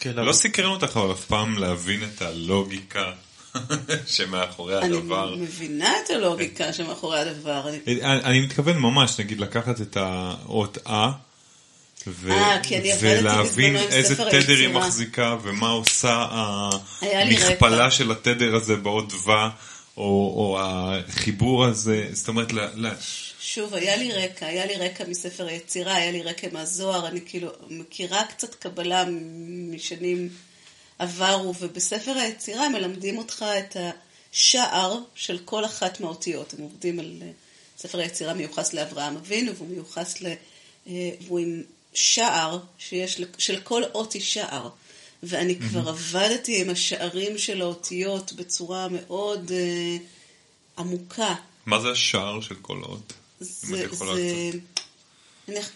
כן, 0.00 0.16
לא 0.16 0.32
סיקרן 0.32 0.70
אותך 0.70 1.00
אף 1.12 1.24
פעם 1.24 1.58
להבין 1.58 2.00
את 2.04 2.22
הלוגיקה 2.22 3.12
שמאחורי 4.06 4.76
הדבר. 4.76 5.34
אני 5.34 5.42
מבינה 5.42 5.92
את 6.04 6.10
הלוגיקה 6.10 6.72
שמאחורי 6.72 7.18
הדבר. 7.18 7.68
אני 8.02 8.40
מתכוון 8.40 8.78
ממש, 8.78 9.20
נגיד, 9.20 9.40
לקחת 9.40 9.80
את 9.80 9.96
האות 9.96 10.78
אה. 10.86 11.10
ולהבין 12.06 13.76
איזה 13.76 14.16
תדר 14.16 14.56
היא 14.58 14.68
מחזיקה 14.68 15.36
ומה 15.42 15.68
עושה 15.68 16.26
המכפלה 17.00 17.90
של 17.90 18.12
התדר 18.12 18.54
הזה 18.54 18.76
באות 18.76 19.12
ווה, 19.12 19.50
או 19.96 20.58
החיבור 20.60 21.64
הזה, 21.64 22.06
זאת 22.12 22.28
אומרת, 22.28 22.52
שוב, 23.40 23.74
היה 23.74 23.96
לי 23.96 24.12
רקע, 24.12 24.46
היה 24.46 24.66
לי 24.66 24.74
רקע 24.74 25.04
מספר 25.08 25.46
היצירה, 25.46 25.94
היה 25.94 26.12
לי 26.12 26.22
רקע 26.22 26.46
מהזוהר, 26.52 27.06
אני 27.06 27.20
כאילו 27.26 27.48
מכירה 27.68 28.24
קצת 28.24 28.54
קבלה 28.54 29.04
משנים 29.72 30.28
עברו, 30.98 31.54
ובספר 31.60 32.12
היצירה 32.12 32.68
מלמדים 32.68 33.18
אותך 33.18 33.44
את 33.58 33.76
השער 34.32 34.98
של 35.14 35.38
כל 35.44 35.64
אחת 35.64 36.00
מהאותיות. 36.00 36.54
הם 36.54 36.62
עובדים 36.62 37.00
על... 37.00 37.18
אה, 37.22 37.30
ספר 37.78 37.98
היצירה 37.98 38.34
מיוחס 38.34 38.72
לאברהם 38.72 39.16
אבינו, 39.16 39.56
והוא 39.56 39.68
מיוחס 39.68 40.20
ל... 40.20 40.26
אה, 40.86 41.10
והוא 41.26 41.38
עם 41.38 41.62
שער 41.94 42.58
שיש, 42.78 43.20
של 43.38 43.60
כל 43.60 43.82
אות 43.94 44.12
היא 44.12 44.22
שער. 44.22 44.68
ואני 45.22 45.52
mm-hmm. 45.52 45.68
כבר 45.68 45.88
עבדתי 45.88 46.60
עם 46.60 46.70
השערים 46.70 47.38
של 47.38 47.60
האותיות 47.60 48.32
בצורה 48.32 48.88
מאוד 48.88 49.50
uh, 49.50 50.80
עמוקה. 50.80 51.34
מה 51.66 51.80
זה 51.80 51.90
השער 51.90 52.40
של 52.40 52.54
כל 52.62 52.82
אות? 52.82 53.12
זה, 53.40 53.86
זה, 53.92 54.50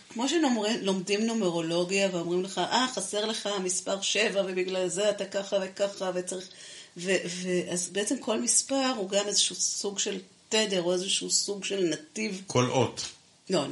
כמו 0.09 0.29
שלומדים 0.29 1.27
נומרולוגיה 1.27 2.09
ואומרים 2.13 2.43
לך, 2.43 2.59
אה, 2.59 2.87
חסר 2.95 3.25
לך 3.27 3.49
מספר 3.65 4.01
7 4.01 4.43
ובגלל 4.47 4.89
זה 4.89 5.11
אתה 5.11 5.25
ככה 5.25 5.57
וככה 5.63 6.11
וצריך... 6.15 6.49
ואז 6.97 7.89
בעצם 7.93 8.19
כל 8.19 8.41
מספר 8.41 8.93
הוא 8.97 9.11
גם 9.11 9.27
איזשהו 9.27 9.57
סוג 9.57 9.99
של 9.99 10.21
תדר 10.49 10.83
או 10.83 10.93
איזשהו 10.93 11.31
סוג 11.31 11.65
של 11.65 11.85
נתיב. 11.85 12.43
כל 12.47 12.71
אות. 12.71 13.05
לא, 13.51 13.65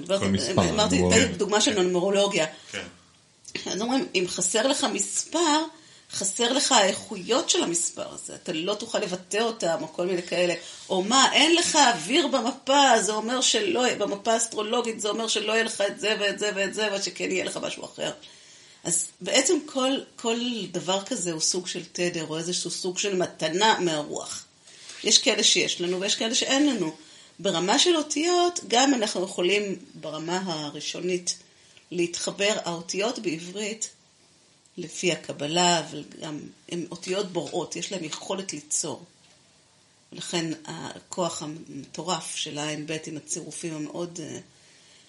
אמרתי, 0.56 1.02
דוגמה 1.36 1.60
של 1.60 1.82
נומרולוגיה. 1.82 2.46
כן. 2.72 2.86
אז 3.66 3.80
אומרים, 3.80 4.06
אם 4.14 4.24
חסר 4.28 4.66
לך 4.66 4.86
מספר, 4.92 5.62
חסר 6.12 6.52
לך 6.52 6.72
האיכויות 6.72 7.50
של 7.50 7.62
המספר 7.62 8.14
הזה, 8.14 8.34
אתה 8.34 8.52
לא 8.52 8.74
תוכל 8.74 8.98
לבטא 8.98 9.38
אותם, 9.38 9.76
או 9.82 9.92
כל 9.92 10.06
מיני 10.06 10.22
כאלה. 10.22 10.54
או 10.88 11.02
מה, 11.02 11.32
אין 11.32 11.54
לך 11.54 11.76
אוויר 11.76 12.26
במפה, 12.26 13.02
זה 13.02 13.12
אומר 13.12 13.40
שלא, 13.40 13.94
במפה 13.94 14.32
האסטרולוגית 14.32 15.00
זה 15.00 15.08
אומר 15.08 15.28
שלא 15.28 15.52
יהיה 15.52 15.64
לך 15.64 15.80
את 15.80 16.00
זה 16.00 16.16
ואת 16.20 16.38
זה 16.38 16.50
ואת 16.54 16.74
זה, 16.74 16.88
ושכן 16.92 17.30
יהיה 17.30 17.44
לך 17.44 17.56
משהו 17.56 17.84
אחר. 17.84 18.12
אז 18.84 19.06
בעצם 19.20 19.56
כל, 19.66 19.90
כל 20.16 20.38
דבר 20.70 21.02
כזה 21.04 21.32
הוא 21.32 21.40
סוג 21.40 21.66
של 21.66 21.84
תדר, 21.92 22.26
או 22.28 22.38
איזשהו 22.38 22.70
סוג 22.70 22.98
של 22.98 23.16
מתנה 23.16 23.80
מהרוח. 23.80 24.44
יש 25.04 25.18
כאלה 25.18 25.42
שיש 25.42 25.80
לנו 25.80 26.00
ויש 26.00 26.14
כאלה 26.14 26.34
שאין 26.34 26.66
לנו. 26.76 26.96
ברמה 27.38 27.78
של 27.78 27.96
אותיות, 27.96 28.60
גם 28.68 28.94
אנחנו 28.94 29.24
יכולים 29.24 29.76
ברמה 29.94 30.42
הראשונית 30.44 31.36
להתחבר, 31.90 32.52
האותיות 32.64 33.18
בעברית 33.18 33.90
לפי 34.76 35.12
הקבלה, 35.12 35.86
וגם 35.90 36.40
הן 36.68 36.86
אותיות 36.90 37.32
בוראות, 37.32 37.76
יש 37.76 37.92
להן 37.92 38.04
יכולת 38.04 38.52
ליצור. 38.52 39.04
ולכן 40.12 40.52
הכוח 40.64 41.42
המטורף 41.42 42.36
של 42.36 42.58
הע"ב 42.58 42.96
עם 43.06 43.16
הצירופים 43.16 43.74
המאוד 43.74 44.16
uh, 44.16 44.40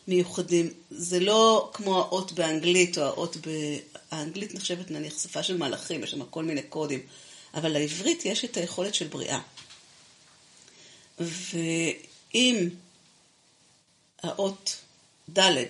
מיוחדים, 0.07 0.73
זה 0.89 1.19
לא 1.19 1.69
כמו 1.73 1.99
האות 1.99 2.31
באנגלית 2.31 2.97
או 2.97 3.03
האות 3.03 3.37
ב... 3.37 3.77
האנגלית 4.11 4.55
נחשבת 4.55 4.91
נניח 4.91 5.19
שפה 5.23 5.43
של 5.43 5.57
מלאכים, 5.57 6.03
יש 6.03 6.11
שם 6.11 6.25
כל 6.25 6.43
מיני 6.43 6.61
קודים, 6.63 6.99
אבל 7.53 7.69
לעברית 7.69 8.25
יש 8.25 8.45
את 8.45 8.57
היכולת 8.57 8.95
של 8.95 9.07
בריאה. 9.07 9.39
ואם 11.19 12.69
האות 14.23 14.75
ד', 15.37 15.39
אה, 15.39 15.65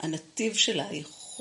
הנתיב 0.00 0.56
שלה 0.56 0.88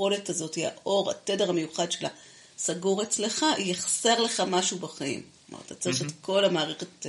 היכולת 0.01 0.29
הזאת, 0.29 0.57
האור, 0.63 1.11
התדר 1.11 1.49
המיוחד 1.49 1.91
שלה, 1.91 2.09
סגור 2.57 3.03
אצלך, 3.03 3.45
יחסר 3.57 4.21
לך 4.21 4.43
משהו 4.47 4.79
בחיים. 4.79 5.23
כלומר, 5.47 5.63
אתה 5.65 5.75
צריך 5.75 6.01
mm-hmm. 6.01 6.05
את 6.05 6.13
כל 6.21 6.45
המערכת, 6.45 7.05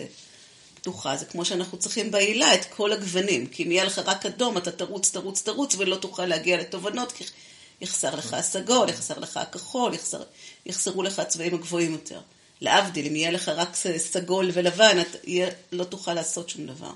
פתוחה, 0.74 1.16
זה 1.16 1.24
כמו 1.24 1.44
שאנחנו 1.44 1.78
צריכים 1.78 2.10
בעילה 2.10 2.54
את 2.54 2.64
כל 2.64 2.92
הגוונים, 2.92 3.46
כי 3.46 3.62
אם 3.62 3.70
יהיה 3.70 3.84
לך 3.84 3.98
רק 3.98 4.26
אדום, 4.26 4.56
אתה 4.56 4.70
תרוץ, 4.70 5.10
תרוץ, 5.10 5.42
תרוץ, 5.42 5.74
ולא 5.78 5.96
תוכל 5.96 6.26
להגיע 6.26 6.60
לתובנות, 6.60 7.12
כי 7.12 7.24
יחסר 7.80 8.14
לך 8.14 8.34
הסגול, 8.34 8.88
יחסר 8.88 9.18
לך 9.18 9.36
הכחול, 9.36 9.94
יחסר, 9.94 10.22
יחסרו 10.66 11.02
לך 11.02 11.18
הצבעים 11.18 11.54
הגבוהים 11.54 11.92
יותר. 11.92 12.20
להבדיל, 12.60 13.06
אם 13.06 13.16
יהיה 13.16 13.30
לך 13.30 13.48
רק 13.48 13.76
סגול 13.96 14.50
ולבן, 14.52 15.00
אתה 15.00 15.18
יהיה, 15.24 15.48
לא 15.72 15.84
תוכל 15.84 16.14
לעשות 16.14 16.48
שום 16.48 16.66
דבר. 16.66 16.92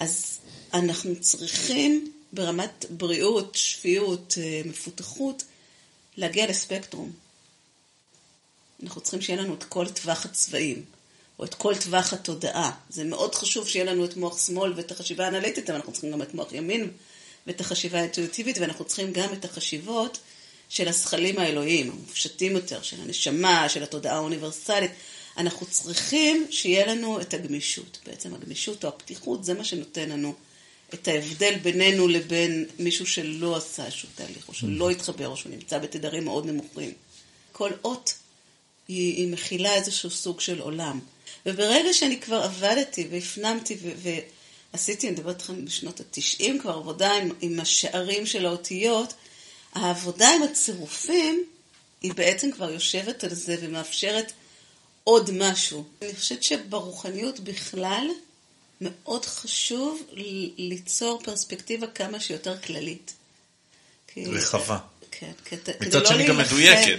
אז 0.00 0.38
אנחנו 0.74 1.20
צריכים 1.20 2.12
ברמת 2.32 2.84
בריאות, 2.90 3.54
שפיות, 3.54 4.34
אה, 4.38 4.60
מפותחות, 4.64 5.42
להגיע 6.16 6.46
לספקטרום. 6.46 7.12
אנחנו 8.82 9.00
צריכים 9.00 9.20
שיהיה 9.20 9.42
לנו 9.42 9.54
את 9.54 9.64
כל 9.64 9.88
טווח 9.88 10.24
הצבעים, 10.24 10.84
או 11.38 11.44
את 11.44 11.54
כל 11.54 11.74
טווח 11.76 12.12
התודעה. 12.12 12.72
זה 12.90 13.04
מאוד 13.04 13.34
חשוב 13.34 13.68
שיהיה 13.68 13.84
לנו 13.84 14.04
את 14.04 14.16
מוח 14.16 14.46
שמאל 14.46 14.72
ואת 14.76 14.90
החשיבה 14.90 15.24
האנליטית, 15.24 15.70
אבל 15.70 15.78
אנחנו 15.78 15.92
צריכים 15.92 16.12
גם 16.12 16.22
את 16.22 16.34
מוח 16.34 16.52
ימין 16.52 16.90
ואת 17.46 17.60
החשיבה 17.60 17.98
האינטואיטיבית, 17.98 18.58
ואנחנו 18.58 18.84
צריכים 18.84 19.12
גם 19.12 19.32
את 19.32 19.44
החשיבות 19.44 20.18
של 20.68 20.88
הזכלים 20.88 21.38
האלוהיים, 21.38 21.90
המופשטים 21.90 22.52
יותר, 22.52 22.82
של 22.82 23.00
הנשמה, 23.00 23.68
של 23.68 23.82
התודעה 23.82 24.16
האוניברסלית. 24.16 24.90
אנחנו 25.36 25.66
צריכים 25.66 26.46
שיהיה 26.50 26.86
לנו 26.86 27.20
את 27.20 27.34
הגמישות. 27.34 27.98
בעצם 28.06 28.34
הגמישות 28.34 28.84
או 28.84 28.88
הפתיחות 28.88 29.44
זה 29.44 29.54
מה 29.54 29.64
שנותן 29.64 30.08
לנו 30.08 30.34
את 30.94 31.08
ההבדל 31.08 31.54
בינינו 31.62 32.08
לבין 32.08 32.66
מישהו 32.78 33.06
שלא 33.06 33.56
עשה 33.56 33.84
איזשהו 33.84 34.08
תהליך, 34.14 34.48
או 34.48 34.54
שלא 34.54 34.90
התחבר, 34.90 35.28
או 35.28 35.36
שהוא 35.36 35.52
נמצא 35.52 35.78
בתדרים 35.78 36.24
מאוד 36.24 36.46
נמוכים. 36.46 36.92
כל 37.52 37.70
אות 37.84 38.14
היא, 38.88 39.16
היא 39.16 39.28
מכילה 39.28 39.74
איזשהו 39.74 40.10
סוג 40.10 40.40
של 40.40 40.60
עולם. 40.60 41.00
וברגע 41.46 41.92
שאני 41.92 42.20
כבר 42.20 42.42
עבדתי 42.42 43.08
והפנמתי 43.10 43.76
ו- 43.82 44.18
ועשיתי, 44.72 45.08
אני 45.08 45.16
מדברת 45.16 45.36
איתכם 45.36 45.64
בשנות 45.64 46.00
התשעים 46.00 46.60
כבר, 46.60 46.74
עבודה 46.74 47.12
עם, 47.12 47.30
עם 47.40 47.60
השערים 47.60 48.26
של 48.26 48.46
האותיות, 48.46 49.14
העבודה 49.72 50.34
עם 50.34 50.42
הצירופים 50.42 51.44
היא 52.02 52.12
בעצם 52.14 52.52
כבר 52.52 52.70
יושבת 52.70 53.24
על 53.24 53.34
זה 53.34 53.56
ומאפשרת 53.60 54.32
עוד 55.04 55.30
משהו. 55.30 55.84
אני 56.02 56.14
חושבת 56.14 56.42
שברוחניות 56.42 57.40
בכלל 57.40 58.06
מאוד 58.80 59.24
חשוב 59.24 60.02
ליצור 60.58 61.20
פרספקטיבה 61.24 61.86
כמה 61.86 62.20
שיותר 62.20 62.58
כללית. 62.58 63.14
רחבה. 64.16 64.78
כן, 65.10 65.30
מצד 65.80 66.06
שני 66.06 66.26
גם 66.26 66.38
מדויקת. 66.38 66.98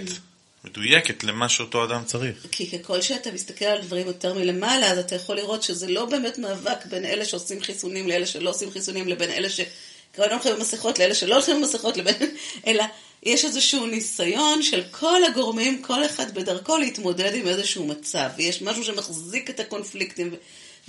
מדויקת 0.64 1.24
למה 1.24 1.48
שאותו 1.48 1.84
אדם 1.84 2.04
צריך. 2.04 2.46
כי 2.50 2.70
ככל 2.70 3.02
שאתה 3.02 3.32
מסתכל 3.32 3.64
על 3.64 3.82
דברים 3.82 4.06
יותר 4.06 4.34
מלמעלה, 4.34 4.90
אז 4.90 4.98
אתה 4.98 5.14
יכול 5.14 5.36
לראות 5.36 5.62
שזה 5.62 5.88
לא 5.88 6.04
באמת 6.04 6.38
מאבק 6.38 6.86
בין 6.86 7.04
אלה 7.04 7.24
שעושים 7.24 7.60
חיסונים 7.60 8.08
לאלה 8.08 8.26
שלא 8.26 8.50
עושים 8.50 8.70
חיסונים, 8.70 9.08
לבין 9.08 9.30
אלה 9.30 9.48
שכרגע 9.50 10.32
הולכים 10.32 10.54
במסכות 10.54 10.98
לאלה 10.98 11.14
שלא 11.14 11.34
הולכים 11.34 11.60
במסכות, 11.60 11.96
לבין... 11.96 12.14
אלא 12.66 12.84
יש 13.22 13.44
איזשהו 13.44 13.86
ניסיון 13.86 14.62
של 14.62 14.82
כל 14.90 15.24
הגורמים, 15.24 15.82
כל 15.82 16.06
אחד 16.06 16.34
בדרכו 16.34 16.78
להתמודד 16.78 17.34
עם 17.34 17.48
איזשהו 17.48 17.86
מצב. 17.86 18.28
ויש 18.36 18.62
משהו 18.62 18.84
שמחזיק 18.84 19.50
את 19.50 19.60
הקונפליקטים 19.60 20.34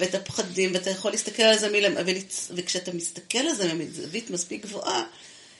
ואת 0.01 0.15
הפחדים, 0.15 0.73
ואתה 0.73 0.89
יכול 0.89 1.11
להסתכל 1.11 1.43
על 1.43 1.57
זה 1.57 1.69
מלמעלה, 1.69 2.19
וכשאתה 2.49 2.91
מסתכל 2.93 3.37
על 3.37 3.55
זה 3.55 3.73
מזווית 3.73 4.29
מספיק 4.29 4.65
גבוהה, 4.65 5.03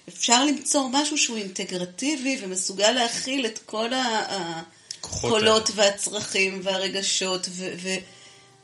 אפשר 0.10 0.46
למצוא 0.46 0.88
משהו 0.92 1.18
שהוא 1.18 1.38
אינטגרטיבי 1.38 2.40
ומסוגל 2.42 2.92
להכיל 2.92 3.46
את 3.46 3.60
כל 3.66 3.90
הקולות 3.94 5.70
והצרכים 5.76 6.60
והרגשות, 6.64 7.50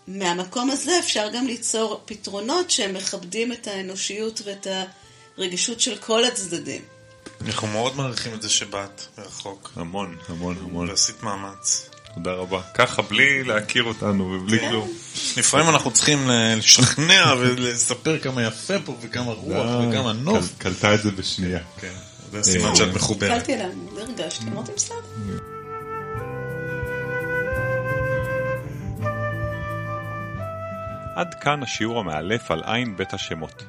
ומהמקום 0.08 0.70
הזה 0.70 1.00
אפשר 1.00 1.30
גם 1.34 1.48
ליצור 1.48 2.02
פתרונות 2.06 2.72
שהם 2.72 2.94
מכבדים 2.94 3.54
את 3.54 3.68
האנושיות 3.68 4.42
ואת 4.46 4.68
הרגישות 5.38 5.82
של 5.82 5.98
כל 5.98 6.26
הצדדים. 6.26 6.82
אנחנו 7.42 7.68
מאוד 7.68 7.96
מעריכים 7.96 8.34
את 8.34 8.42
זה 8.42 8.50
שבאת 8.50 9.02
מרחוק. 9.18 9.72
המון, 9.76 10.18
המון, 10.28 10.58
המון. 10.58 10.90
ועשית 10.90 11.24
מאמץ. 11.24 11.90
תודה 12.18 12.34
רבה. 12.34 12.62
ככה, 12.74 13.02
בלי 13.02 13.44
להכיר 13.44 13.84
אותנו 13.84 14.24
ובלי 14.24 14.60
כן. 14.60 14.70
כלום. 14.70 14.88
לפעמים 15.38 15.70
אנחנו 15.70 15.92
צריכים 15.92 16.20
לשכנע 16.58 17.34
ולספר 17.40 18.20
כמה 18.20 18.44
יפה 18.44 18.74
פה 18.86 18.96
וכמה 19.02 19.32
רוח 19.32 19.68
וכמה 19.90 20.14
נוף. 20.14 20.46
קלטה 20.58 20.94
את 20.94 21.02
זה 21.02 21.12
בשנייה. 21.12 21.60
כן, 21.82 21.94
זה 22.32 22.44
סימן 22.44 22.76
שאת 22.76 22.96
מחוברת. 22.96 23.32
הסתכלתי 23.32 23.54
עליה, 23.54 23.68
מאוד 23.94 24.10
הרגשתי, 24.20 24.46
אמרתי 24.54 24.72
בסדר. 24.76 24.96
עד 31.16 31.34
כאן 31.42 31.64
השיעור 31.64 32.00
המאלף 32.00 32.52
על 32.52 32.64
עין 32.66 32.98
בית 32.98 33.14
השמות. 33.14 33.64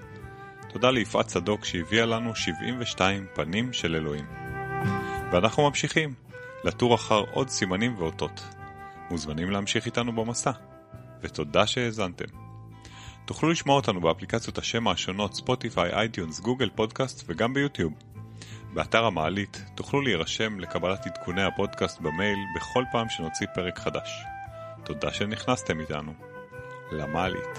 תודה 0.72 0.90
ליפעת 0.90 1.26
צדוק 1.26 1.64
שהביאה 1.64 2.06
לנו 2.06 2.34
72 2.34 3.26
פנים 3.34 3.72
של 3.72 3.96
אלוהים. 3.96 4.24
ואנחנו 5.32 5.68
ממשיכים, 5.68 6.14
לתור 6.64 6.94
אחר 6.94 7.24
עוד 7.32 7.48
סימנים 7.48 7.94
ואותות. 7.98 8.42
מוזמנים 9.10 9.50
להמשיך 9.50 9.86
איתנו 9.86 10.12
במסע. 10.12 10.50
ותודה 11.22 11.66
שהאזנתם. 11.66 12.24
תוכלו 13.24 13.50
לשמוע 13.50 13.76
אותנו 13.76 14.00
באפליקציות 14.00 14.58
השמע 14.58 14.90
השונות 14.90 15.34
ספוטיפיי, 15.34 15.92
iTunes, 15.92 16.40
גוגל 16.40 16.70
פודקאסט 16.74 17.24
וגם 17.26 17.54
ביוטיוב. 17.54 17.92
באתר 18.74 19.04
המעלית 19.04 19.64
תוכלו 19.74 20.00
להירשם 20.00 20.60
לקבלת 20.60 21.06
עדכוני 21.06 21.42
הפודקאסט 21.42 22.00
במייל 22.00 22.38
בכל 22.56 22.84
פעם 22.92 23.08
שנוציא 23.08 23.46
פרק 23.54 23.78
חדש. 23.78 24.10
תודה 24.84 25.12
שנכנסתם 25.12 25.80
איתנו. 25.80 26.12
למעלית. 26.92 27.58